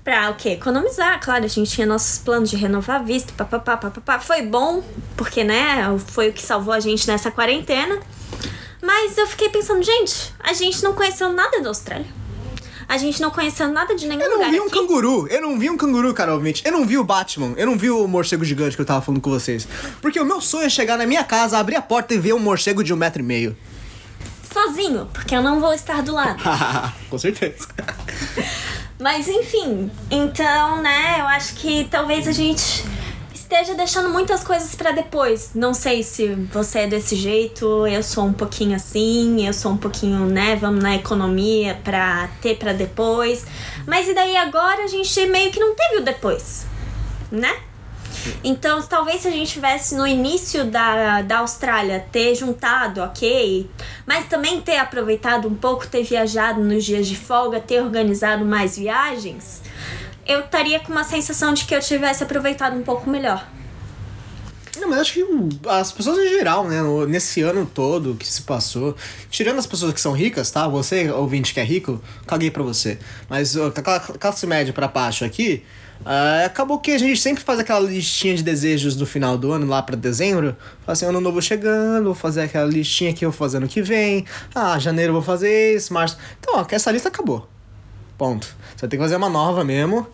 pra 0.03 0.30
o 0.30 0.34
quê? 0.34 0.49
Economizar, 0.49 1.20
claro, 1.20 1.45
a 1.45 1.49
gente 1.49 1.70
tinha 1.70 1.86
nossos 1.86 2.18
planos 2.18 2.51
de 2.51 2.57
renovar 2.57 3.05
visto, 3.05 3.32
papapá, 3.34 3.76
papapá. 3.76 4.18
Foi 4.18 4.42
bom, 4.42 4.82
porque, 5.16 5.45
né, 5.45 5.84
foi 6.09 6.30
o 6.30 6.32
que 6.32 6.42
salvou 6.42 6.74
a 6.74 6.80
gente 6.80 7.07
nessa 7.07 7.30
quarentena. 7.30 8.01
Mas 8.85 9.16
eu 9.16 9.26
fiquei 9.26 9.49
pensando, 9.49 9.82
gente, 9.82 10.35
a 10.39 10.53
gente 10.53 10.82
não 10.82 10.93
conheceu 10.93 11.32
nada 11.32 11.59
da 11.62 11.68
Austrália. 11.68 12.07
A 12.87 12.99
gente 12.99 13.18
não 13.22 13.30
conheceu 13.30 13.66
nada 13.68 13.95
de 13.95 14.07
nenhum 14.07 14.20
Eu 14.20 14.28
não 14.28 14.37
lugar 14.37 14.51
vi 14.51 14.61
um 14.61 14.66
aqui. 14.66 14.72
canguru. 14.72 15.26
Eu 15.28 15.41
não 15.41 15.59
vi 15.59 15.70
um 15.70 15.76
canguru, 15.76 16.12
Carol. 16.12 16.39
Eu 16.62 16.72
não 16.72 16.85
vi 16.85 16.99
o 16.99 17.03
Batman. 17.05 17.55
Eu 17.57 17.64
não 17.64 17.78
vi 17.78 17.91
o 17.91 18.07
morcego 18.07 18.45
gigante 18.45 18.76
que 18.76 18.82
eu 18.82 18.87
tava 18.87 19.01
falando 19.01 19.22
com 19.22 19.30
vocês. 19.30 19.66
Porque 20.03 20.20
o 20.20 20.24
meu 20.24 20.39
sonho 20.43 20.66
é 20.66 20.68
chegar 20.68 20.99
na 20.99 21.07
minha 21.07 21.24
casa, 21.24 21.57
abrir 21.59 21.76
a 21.76 21.82
porta 21.82 22.12
e 22.12 22.18
ver 22.18 22.35
um 22.35 22.39
morcego 22.39 22.85
de 22.85 22.93
um 22.93 22.97
metro 22.97 23.22
e 23.22 23.24
meio. 23.24 23.57
Sozinho, 24.53 25.09
porque 25.12 25.35
eu 25.35 25.43
não 25.43 25.61
vou 25.61 25.72
estar 25.72 26.03
do 26.03 26.12
lado. 26.12 26.43
com 27.09 27.18
certeza. 27.18 27.66
Mas 29.01 29.28
enfim, 29.28 29.91
então, 30.11 30.82
né, 30.82 31.20
eu 31.20 31.26
acho 31.26 31.55
que 31.55 31.89
talvez 31.91 32.28
a 32.28 32.32
gente 32.32 32.85
esteja 33.45 33.74
deixando 33.74 34.09
muitas 34.09 34.42
coisas 34.42 34.74
pra 34.74 34.90
depois. 34.90 35.51
Não 35.55 35.74
sei 35.74 36.03
se 36.03 36.28
você 36.53 36.80
é 36.80 36.86
desse 36.86 37.14
jeito, 37.14 37.86
eu 37.86 38.03
sou 38.03 38.24
um 38.24 38.32
pouquinho 38.32 38.74
assim, 38.74 39.47
eu 39.47 39.53
sou 39.53 39.72
um 39.72 39.76
pouquinho, 39.76 40.26
né, 40.26 40.57
vamos 40.57 40.82
na 40.82 40.97
economia 40.97 41.78
pra 41.84 42.28
ter 42.40 42.57
pra 42.57 42.72
depois. 42.72 43.47
Mas 43.86 44.09
e 44.09 44.14
daí 44.14 44.36
agora 44.36 44.84
a 44.84 44.86
gente 44.86 45.26
meio 45.26 45.51
que 45.51 45.61
não 45.61 45.74
teve 45.74 45.99
o 45.99 46.03
depois, 46.03 46.66
né? 47.30 47.55
Então, 48.42 48.80
talvez 48.80 49.20
se 49.20 49.28
a 49.28 49.30
gente 49.30 49.53
tivesse 49.53 49.95
no 49.95 50.07
início 50.07 50.64
da, 50.64 51.20
da 51.20 51.38
Austrália 51.38 52.07
ter 52.11 52.34
juntado, 52.34 53.03
ok, 53.03 53.68
mas 54.07 54.26
também 54.26 54.62
ter 54.62 54.78
aproveitado 54.78 55.47
um 55.47 55.55
pouco, 55.55 55.86
ter 55.86 56.03
viajado 56.03 56.62
nos 56.62 56.84
dias 56.84 57.07
de 57.07 57.16
folga, 57.16 57.61
ter 57.61 57.82
organizado 57.82 58.42
mais 58.42 58.78
viagens, 58.78 59.61
eu 60.26 60.40
estaria 60.40 60.80
com 60.80 60.92
uma 60.92 61.04
sensação 61.04 61.52
de 61.52 61.64
que 61.64 61.74
eu 61.74 61.80
tivesse 61.80 62.22
aproveitado 62.22 62.76
um 62.76 62.82
pouco 62.82 63.08
melhor. 63.08 63.46
Não, 64.80 64.88
mas 64.88 65.00
acho 65.00 65.14
que 65.14 65.24
as 65.68 65.92
pessoas 65.92 66.18
em 66.18 66.30
geral, 66.30 66.66
né, 66.66 66.80
nesse 67.06 67.42
ano 67.42 67.64
todo 67.64 68.16
que 68.16 68.26
se 68.26 68.42
passou, 68.42 68.96
tirando 69.30 69.58
as 69.58 69.66
pessoas 69.66 69.92
que 69.92 70.00
são 70.00 70.12
ricas, 70.12 70.50
tá? 70.50 70.66
Você, 70.66 71.10
ouvinte 71.10 71.54
que 71.54 71.60
é 71.60 71.64
rico, 71.64 72.02
caguei 72.26 72.50
pra 72.50 72.62
você. 72.62 72.98
Mas 73.28 73.56
ó, 73.56 73.70
classe 73.70 74.46
média 74.46 74.72
pra 74.72 74.88
baixo 74.88 75.24
aqui, 75.24 75.62
ah, 76.04 76.44
acabou 76.44 76.80
que 76.80 76.90
a 76.90 76.98
gente 76.98 77.20
sempre 77.20 77.42
faz 77.42 77.58
aquela 77.60 77.80
listinha 77.80 78.34
de 78.34 78.42
desejos 78.42 78.96
do 78.96 79.06
final 79.06 79.38
do 79.38 79.52
ano, 79.52 79.66
lá 79.66 79.80
pra 79.82 79.96
dezembro. 79.96 80.56
Fala 80.80 80.92
assim, 80.92 81.06
ano 81.06 81.20
novo 81.20 81.40
chegando, 81.40 82.06
vou 82.06 82.14
fazer 82.14 82.42
aquela 82.42 82.66
listinha 82.66 83.12
que 83.14 83.24
eu 83.24 83.30
vou 83.30 83.38
fazer 83.38 83.58
ano 83.58 83.68
que 83.68 83.80
vem. 83.80 84.26
Ah, 84.54 84.78
janeiro 84.78 85.12
vou 85.12 85.22
fazer 85.22 85.76
isso, 85.76 85.94
março. 85.94 86.16
Então, 86.40 86.56
ó, 86.56 86.66
essa 86.70 86.90
lista 86.90 87.08
acabou. 87.08 87.48
Ponto. 88.16 88.46
Você 88.46 88.82
vai 88.82 88.90
ter 88.90 88.96
que 88.96 89.02
fazer 89.02 89.16
uma 89.16 89.28
nova 89.28 89.64
mesmo. 89.64 90.06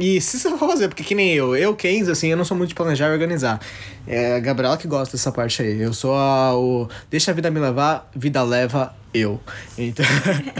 E 0.00 0.18
se 0.18 0.38
você 0.38 0.48
for 0.56 0.66
fazer, 0.66 0.88
porque 0.88 1.04
que 1.04 1.14
nem 1.14 1.34
eu, 1.34 1.54
eu, 1.54 1.76
Kenzo, 1.76 2.10
assim, 2.10 2.28
eu 2.28 2.36
não 2.36 2.44
sou 2.44 2.56
muito 2.56 2.70
de 2.70 2.74
planejar 2.74 3.08
e 3.08 3.12
organizar. 3.12 3.60
É 4.06 4.36
a 4.36 4.40
Gabriela 4.40 4.78
que 4.78 4.88
gosta 4.88 5.14
dessa 5.14 5.30
parte 5.30 5.60
aí. 5.60 5.78
Eu 5.78 5.92
sou 5.92 6.14
a, 6.14 6.56
o. 6.56 6.88
Deixa 7.10 7.30
a 7.30 7.34
vida 7.34 7.50
me 7.50 7.60
levar, 7.60 8.10
vida 8.16 8.42
leva 8.42 8.94
eu. 9.12 9.38
Então. 9.76 10.06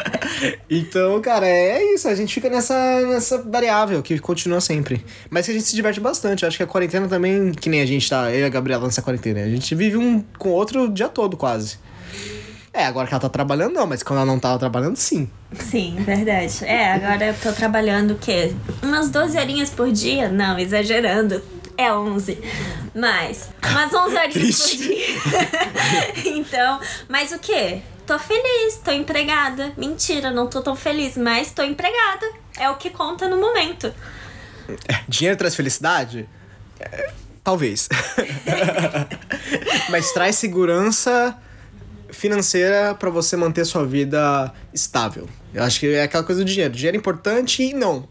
então, 0.68 1.20
cara, 1.22 1.48
é 1.48 1.82
isso. 1.94 2.06
A 2.06 2.14
gente 2.14 2.34
fica 2.34 2.50
nessa, 2.50 2.74
nessa 3.06 3.38
variável 3.38 4.02
que 4.02 4.18
continua 4.18 4.60
sempre. 4.60 5.02
Mas 5.30 5.46
que 5.46 5.52
a 5.52 5.54
gente 5.54 5.66
se 5.66 5.74
diverte 5.74 6.00
bastante. 6.00 6.44
Acho 6.44 6.58
que 6.58 6.62
a 6.62 6.66
quarentena 6.66 7.08
também, 7.08 7.52
que 7.52 7.70
nem 7.70 7.80
a 7.80 7.86
gente 7.86 8.10
tá, 8.10 8.30
eu 8.30 8.40
e 8.40 8.44
a 8.44 8.48
Gabriela 8.50 8.84
nessa 8.84 9.00
quarentena. 9.00 9.40
A 9.40 9.48
gente 9.48 9.74
vive 9.74 9.96
um 9.96 10.22
com 10.38 10.50
o 10.50 10.52
outro 10.52 10.84
o 10.84 10.88
dia 10.92 11.08
todo, 11.08 11.38
quase. 11.38 11.78
É, 12.72 12.84
agora 12.86 13.06
que 13.06 13.12
ela 13.12 13.20
tá 13.20 13.28
trabalhando, 13.28 13.74
não, 13.74 13.86
mas 13.86 14.02
quando 14.02 14.18
ela 14.18 14.26
não 14.26 14.38
tava 14.38 14.58
trabalhando, 14.58 14.96
sim. 14.96 15.28
Sim, 15.52 15.96
verdade. 16.00 16.64
É, 16.64 16.92
agora 16.92 17.26
eu 17.26 17.34
tô 17.34 17.52
trabalhando 17.52 18.12
o 18.12 18.18
quê? 18.18 18.54
Umas 18.82 19.10
12 19.10 19.36
horinhas 19.36 19.70
por 19.70 19.90
dia? 19.90 20.28
Não, 20.28 20.58
exagerando. 20.58 21.42
É 21.76 21.92
11. 21.92 22.38
Mas, 22.94 23.50
umas 23.68 23.92
11 23.92 24.16
horinhas 24.16 24.60
por 24.60 24.76
dia. 24.76 25.06
então, 26.36 26.80
mas 27.08 27.32
o 27.32 27.38
quê? 27.40 27.82
Tô 28.06 28.18
feliz, 28.18 28.76
tô 28.84 28.92
empregada. 28.92 29.72
Mentira, 29.76 30.30
não 30.30 30.46
tô 30.46 30.62
tão 30.62 30.76
feliz, 30.76 31.16
mas 31.16 31.50
tô 31.52 31.62
empregada. 31.62 32.30
É 32.56 32.70
o 32.70 32.76
que 32.76 32.90
conta 32.90 33.28
no 33.28 33.36
momento. 33.36 33.92
Dinheiro 35.08 35.36
traz 35.36 35.56
felicidade? 35.56 36.28
É, 36.78 37.10
talvez. 37.42 37.88
Mas 39.90 40.12
traz 40.12 40.36
segurança 40.36 41.36
financeira 42.12 42.94
pra 42.94 43.10
você 43.10 43.36
manter 43.36 43.64
sua 43.64 43.84
vida 43.86 44.52
estável. 44.72 45.28
Eu 45.52 45.62
acho 45.64 45.80
que 45.80 45.86
é 45.94 46.02
aquela 46.02 46.24
coisa 46.24 46.42
do 46.44 46.50
dinheiro. 46.50 46.72
Dinheiro 46.74 46.96
é 46.96 46.98
importante 46.98 47.62
e 47.62 47.72
não. 47.74 48.08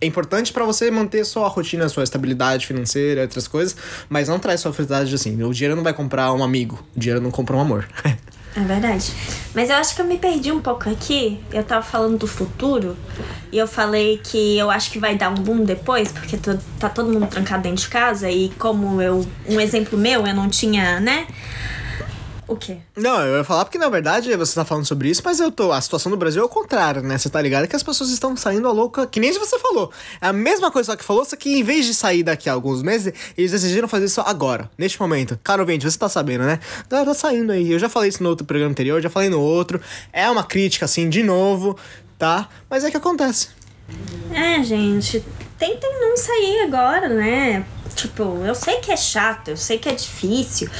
É 0.00 0.06
importante 0.06 0.52
pra 0.52 0.64
você 0.64 0.90
manter 0.90 1.24
sua 1.24 1.48
rotina, 1.48 1.88
sua 1.88 2.04
estabilidade 2.04 2.66
financeira, 2.66 3.22
outras 3.22 3.48
coisas, 3.48 3.76
mas 4.08 4.28
não 4.28 4.38
traz 4.38 4.60
sua 4.60 4.72
felicidade 4.72 5.12
assim. 5.14 5.42
O 5.42 5.52
dinheiro 5.52 5.74
não 5.74 5.82
vai 5.82 5.92
comprar 5.92 6.32
um 6.32 6.42
amigo, 6.44 6.82
o 6.96 6.98
dinheiro 7.00 7.20
não 7.20 7.30
compra 7.30 7.56
um 7.56 7.60
amor. 7.60 7.88
É 8.56 8.60
verdade. 8.60 9.12
Mas 9.54 9.70
eu 9.70 9.76
acho 9.76 9.94
que 9.94 10.00
eu 10.00 10.06
me 10.06 10.18
perdi 10.18 10.50
um 10.50 10.60
pouco 10.60 10.88
aqui. 10.90 11.38
Eu 11.52 11.62
tava 11.62 11.84
falando 11.84 12.18
do 12.18 12.26
futuro 12.26 12.96
e 13.52 13.58
eu 13.58 13.68
falei 13.68 14.18
que 14.24 14.58
eu 14.58 14.68
acho 14.68 14.90
que 14.90 14.98
vai 14.98 15.16
dar 15.16 15.28
um 15.30 15.34
boom 15.34 15.64
depois, 15.64 16.10
porque 16.10 16.36
to- 16.36 16.58
tá 16.80 16.88
todo 16.88 17.08
mundo 17.12 17.26
trancado 17.28 17.62
dentro 17.62 17.82
de 17.84 17.88
casa 17.88 18.28
e 18.28 18.48
como 18.58 19.00
eu. 19.00 19.24
Um 19.46 19.60
exemplo 19.60 19.96
meu, 19.96 20.26
eu 20.26 20.34
não 20.34 20.48
tinha, 20.48 20.98
né? 20.98 21.28
O 22.48 22.56
quê? 22.56 22.78
Não, 22.96 23.20
eu 23.20 23.36
ia 23.36 23.44
falar 23.44 23.66
porque 23.66 23.76
na 23.76 23.90
verdade 23.90 24.34
você 24.34 24.54
tá 24.54 24.64
falando 24.64 24.86
sobre 24.86 25.10
isso, 25.10 25.20
mas 25.22 25.38
eu 25.38 25.52
tô. 25.52 25.70
A 25.70 25.80
situação 25.82 26.10
do 26.10 26.16
Brasil 26.16 26.40
é 26.40 26.44
o 26.46 26.48
contrário, 26.48 27.02
né? 27.02 27.18
Você 27.18 27.28
tá 27.28 27.42
ligado 27.42 27.68
que 27.68 27.76
as 27.76 27.82
pessoas 27.82 28.08
estão 28.08 28.34
saindo 28.38 28.66
a 28.66 28.72
louca, 28.72 29.06
que 29.06 29.20
nem 29.20 29.30
você 29.34 29.58
falou. 29.58 29.92
É 30.18 30.28
a 30.28 30.32
mesma 30.32 30.70
coisa 30.70 30.96
que 30.96 31.04
falou, 31.04 31.26
só 31.26 31.36
que 31.36 31.58
em 31.58 31.62
vez 31.62 31.84
de 31.84 31.92
sair 31.92 32.22
daqui 32.22 32.48
a 32.48 32.54
alguns 32.54 32.82
meses, 32.82 33.12
eles 33.36 33.52
decidiram 33.52 33.86
fazer 33.86 34.06
isso 34.06 34.22
agora, 34.22 34.70
neste 34.78 34.98
momento. 34.98 35.38
Caro 35.44 35.60
ouvinte, 35.60 35.84
você 35.84 35.98
tá 35.98 36.08
sabendo, 36.08 36.44
né? 36.44 36.58
Tá, 36.88 37.04
tá 37.04 37.12
saindo 37.12 37.52
aí. 37.52 37.70
Eu 37.70 37.78
já 37.78 37.88
falei 37.88 38.08
isso 38.08 38.22
no 38.22 38.30
outro 38.30 38.46
programa 38.46 38.70
anterior, 38.70 39.02
já 39.02 39.10
falei 39.10 39.28
no 39.28 39.40
outro. 39.40 39.78
É 40.10 40.28
uma 40.30 40.42
crítica, 40.42 40.86
assim, 40.86 41.10
de 41.10 41.22
novo, 41.22 41.76
tá? 42.18 42.48
Mas 42.70 42.82
é 42.82 42.90
que 42.90 42.96
acontece. 42.96 43.57
É, 44.32 44.62
gente, 44.62 45.24
tentem 45.58 46.00
não 46.00 46.16
sair 46.16 46.62
agora, 46.62 47.08
né? 47.08 47.64
Tipo, 47.94 48.22
eu 48.44 48.54
sei 48.54 48.76
que 48.76 48.92
é 48.92 48.96
chato, 48.96 49.48
eu 49.48 49.56
sei 49.56 49.78
que 49.78 49.88
é 49.88 49.94
difícil. 49.94 50.70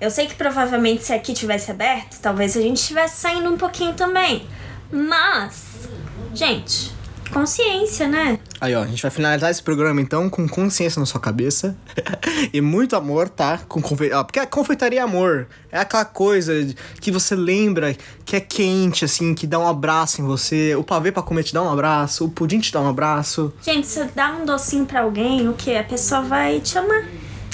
Eu 0.00 0.10
sei 0.10 0.26
que 0.26 0.34
provavelmente 0.34 1.04
se 1.04 1.12
aqui 1.12 1.34
tivesse 1.34 1.70
aberto, 1.70 2.18
talvez 2.20 2.56
a 2.56 2.60
gente 2.60 2.78
estivesse 2.78 3.20
saindo 3.20 3.50
um 3.50 3.58
pouquinho 3.58 3.94
também. 3.94 4.46
Mas, 4.90 5.88
gente, 6.34 6.92
consciência, 7.32 8.06
né? 8.06 8.38
Aí, 8.60 8.74
ó, 8.74 8.82
a 8.82 8.86
gente 8.86 9.02
vai 9.02 9.10
finalizar 9.10 9.50
esse 9.50 9.62
programa 9.62 10.00
então 10.00 10.28
com 10.28 10.46
consciência 10.48 11.00
na 11.00 11.06
sua 11.06 11.20
cabeça 11.20 11.76
e 12.52 12.60
muito 12.60 12.94
amor, 12.94 13.28
tá? 13.28 13.58
Com 13.68 13.80
confe... 13.80 14.12
ó, 14.12 14.22
porque 14.22 14.38
a 14.38 14.46
confeitaria 14.46 15.00
é 15.00 15.02
amor. 15.02 15.48
É 15.70 15.78
aquela 15.78 16.04
coisa 16.04 16.52
que 17.00 17.10
você 17.10 17.34
lembra 17.34 17.96
que 18.24 18.36
é 18.36 18.40
quente, 18.40 19.04
assim, 19.04 19.34
que 19.34 19.46
dá 19.46 19.58
um 19.58 19.66
abraço 19.66 20.20
em 20.20 20.24
você. 20.24 20.74
O 20.76 20.84
pavê 20.84 21.10
pra 21.10 21.22
comer 21.22 21.42
te 21.44 21.54
dá 21.54 21.62
um 21.62 21.72
abraço, 21.72 22.26
o 22.26 22.28
pudim 22.28 22.60
te 22.60 22.72
dá 22.72 22.80
um 22.80 22.88
abraço. 22.88 23.52
Gente, 23.62 23.86
se 23.86 24.04
dá 24.14 24.32
um 24.32 24.44
docinho 24.44 24.84
pra 24.84 25.00
alguém, 25.02 25.48
o 25.48 25.54
que? 25.54 25.74
A 25.74 25.84
pessoa 25.84 26.20
vai 26.22 26.60
te 26.60 26.76
amar. 26.78 27.04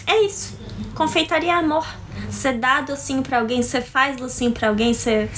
É 0.06 0.22
isso. 0.22 0.58
Confeitaria 0.94 1.52
é 1.52 1.54
amor. 1.54 1.86
Você 2.28 2.52
dá 2.52 2.80
docinho 2.80 3.22
pra 3.22 3.38
alguém, 3.38 3.62
você 3.62 3.80
faz 3.80 4.16
docinho 4.16 4.52
pra 4.52 4.68
alguém, 4.68 4.92
você. 4.92 5.30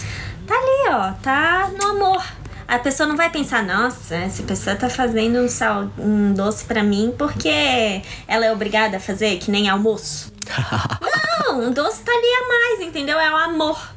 Tá 0.46 0.54
ali, 0.54 0.94
ó. 0.94 1.12
Tá 1.22 1.70
no 1.78 1.86
amor. 1.90 2.39
A 2.70 2.78
pessoa 2.78 3.08
não 3.08 3.16
vai 3.16 3.28
pensar, 3.28 3.64
nossa, 3.64 4.14
essa 4.14 4.44
pessoa 4.44 4.76
tá 4.76 4.88
fazendo 4.88 5.40
um, 5.40 5.48
sal, 5.48 5.90
um 5.98 6.32
doce 6.32 6.64
pra 6.64 6.84
mim 6.84 7.12
porque 7.18 8.00
ela 8.28 8.46
é 8.46 8.52
obrigada 8.52 8.98
a 8.98 9.00
fazer, 9.00 9.40
que 9.40 9.50
nem 9.50 9.68
almoço. 9.68 10.32
não, 11.48 11.62
um 11.62 11.72
doce 11.72 12.00
tá 12.02 12.12
ali 12.12 12.26
a 12.26 12.48
mais, 12.48 12.88
entendeu? 12.88 13.18
É 13.18 13.28
o 13.28 13.36
amor. 13.36 13.92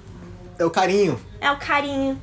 É 0.57 0.65
o 0.65 0.71
carinho. 0.71 1.21
É 1.39 1.51
o 1.51 1.57
carinho. 1.57 2.19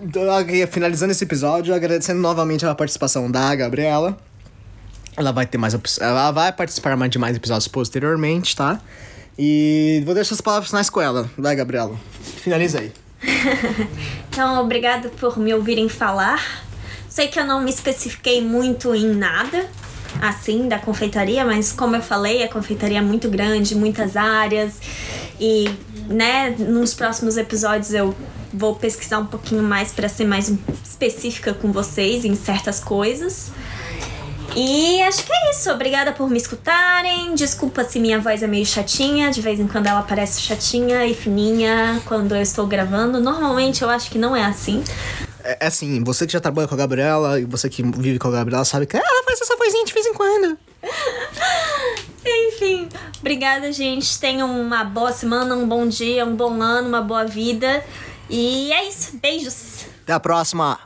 Então, 0.00 0.22
finalizando 0.70 1.10
esse 1.10 1.24
episódio, 1.24 1.74
agradecendo 1.74 2.20
novamente 2.20 2.64
a 2.64 2.72
participação 2.72 3.28
da 3.28 3.52
Gabriela. 3.56 4.16
Ela 5.16 5.32
vai 5.32 5.44
ter 5.44 5.58
mais 5.58 5.74
ela 5.98 6.30
vai 6.30 6.52
participar 6.52 6.96
mais 6.96 7.10
de 7.10 7.18
mais 7.18 7.36
episódios 7.36 7.66
posteriormente, 7.66 8.54
tá? 8.54 8.80
E 9.36 10.04
vou 10.06 10.14
deixar 10.14 10.34
as 10.36 10.40
palavras 10.40 10.68
finais 10.68 10.88
com 10.88 11.00
ela. 11.00 11.28
Vai, 11.36 11.56
Gabriela. 11.56 11.96
Finaliza 12.36 12.78
aí. 12.78 12.92
Então, 14.28 14.60
obrigada 14.60 15.10
por 15.10 15.38
me 15.38 15.54
ouvirem 15.54 15.88
falar. 15.88 16.64
Sei 17.08 17.28
que 17.28 17.38
eu 17.38 17.46
não 17.46 17.62
me 17.62 17.70
especifiquei 17.70 18.42
muito 18.42 18.92
em 18.92 19.06
nada, 19.14 19.70
assim, 20.20 20.66
da 20.66 20.76
confeitaria, 20.76 21.44
mas 21.44 21.70
como 21.70 21.94
eu 21.94 22.02
falei, 22.02 22.42
a 22.42 22.48
confeitaria 22.48 22.98
é 22.98 23.00
muito 23.00 23.28
grande, 23.28 23.76
muitas 23.76 24.16
áreas. 24.16 24.80
E, 25.38 25.70
né, 26.08 26.50
nos 26.58 26.94
próximos 26.94 27.36
episódios 27.36 27.94
eu 27.94 28.12
vou 28.52 28.74
pesquisar 28.74 29.20
um 29.20 29.26
pouquinho 29.26 29.62
mais 29.62 29.92
para 29.92 30.08
ser 30.08 30.24
mais 30.24 30.52
específica 30.84 31.54
com 31.54 31.70
vocês 31.70 32.24
em 32.24 32.34
certas 32.34 32.80
coisas. 32.80 33.52
E 34.56 35.02
acho 35.02 35.24
que 35.24 35.32
é 35.32 35.50
isso. 35.50 35.70
Obrigada 35.70 36.12
por 36.12 36.30
me 36.30 36.38
escutarem. 36.38 37.34
Desculpa 37.34 37.84
se 37.84 37.98
minha 37.98 38.20
voz 38.20 38.42
é 38.42 38.46
meio 38.46 38.64
chatinha. 38.64 39.30
De 39.30 39.40
vez 39.40 39.58
em 39.58 39.66
quando 39.66 39.86
ela 39.86 40.02
parece 40.02 40.40
chatinha 40.40 41.06
e 41.06 41.14
fininha 41.14 42.00
quando 42.06 42.34
eu 42.34 42.42
estou 42.42 42.66
gravando. 42.66 43.20
Normalmente 43.20 43.82
eu 43.82 43.90
acho 43.90 44.10
que 44.10 44.18
não 44.18 44.36
é 44.36 44.44
assim. 44.44 44.84
É, 45.42 45.58
é 45.60 45.66
assim, 45.66 46.02
você 46.02 46.26
que 46.26 46.32
já 46.32 46.40
trabalha 46.40 46.66
com 46.66 46.74
a 46.74 46.78
Gabriela 46.78 47.40
e 47.40 47.44
você 47.44 47.68
que 47.68 47.82
vive 47.82 48.18
com 48.18 48.28
a 48.28 48.30
Gabriela 48.30 48.64
sabe 48.64 48.86
que 48.86 48.96
ela 48.96 49.24
faz 49.24 49.40
essa 49.40 49.56
vozinha 49.56 49.84
de 49.84 49.92
vez 49.92 50.06
em 50.06 50.14
quando. 50.14 50.58
Enfim, 52.26 52.88
obrigada, 53.20 53.70
gente. 53.70 54.18
Tenham 54.18 54.48
uma 54.60 54.82
boa 54.84 55.12
semana, 55.12 55.54
um 55.54 55.68
bom 55.68 55.86
dia, 55.86 56.24
um 56.24 56.34
bom 56.34 56.62
ano, 56.62 56.88
uma 56.88 57.02
boa 57.02 57.26
vida. 57.26 57.84
E 58.30 58.72
é 58.72 58.88
isso. 58.88 59.18
Beijos. 59.18 59.86
Até 60.04 60.14
a 60.14 60.20
próxima. 60.20 60.78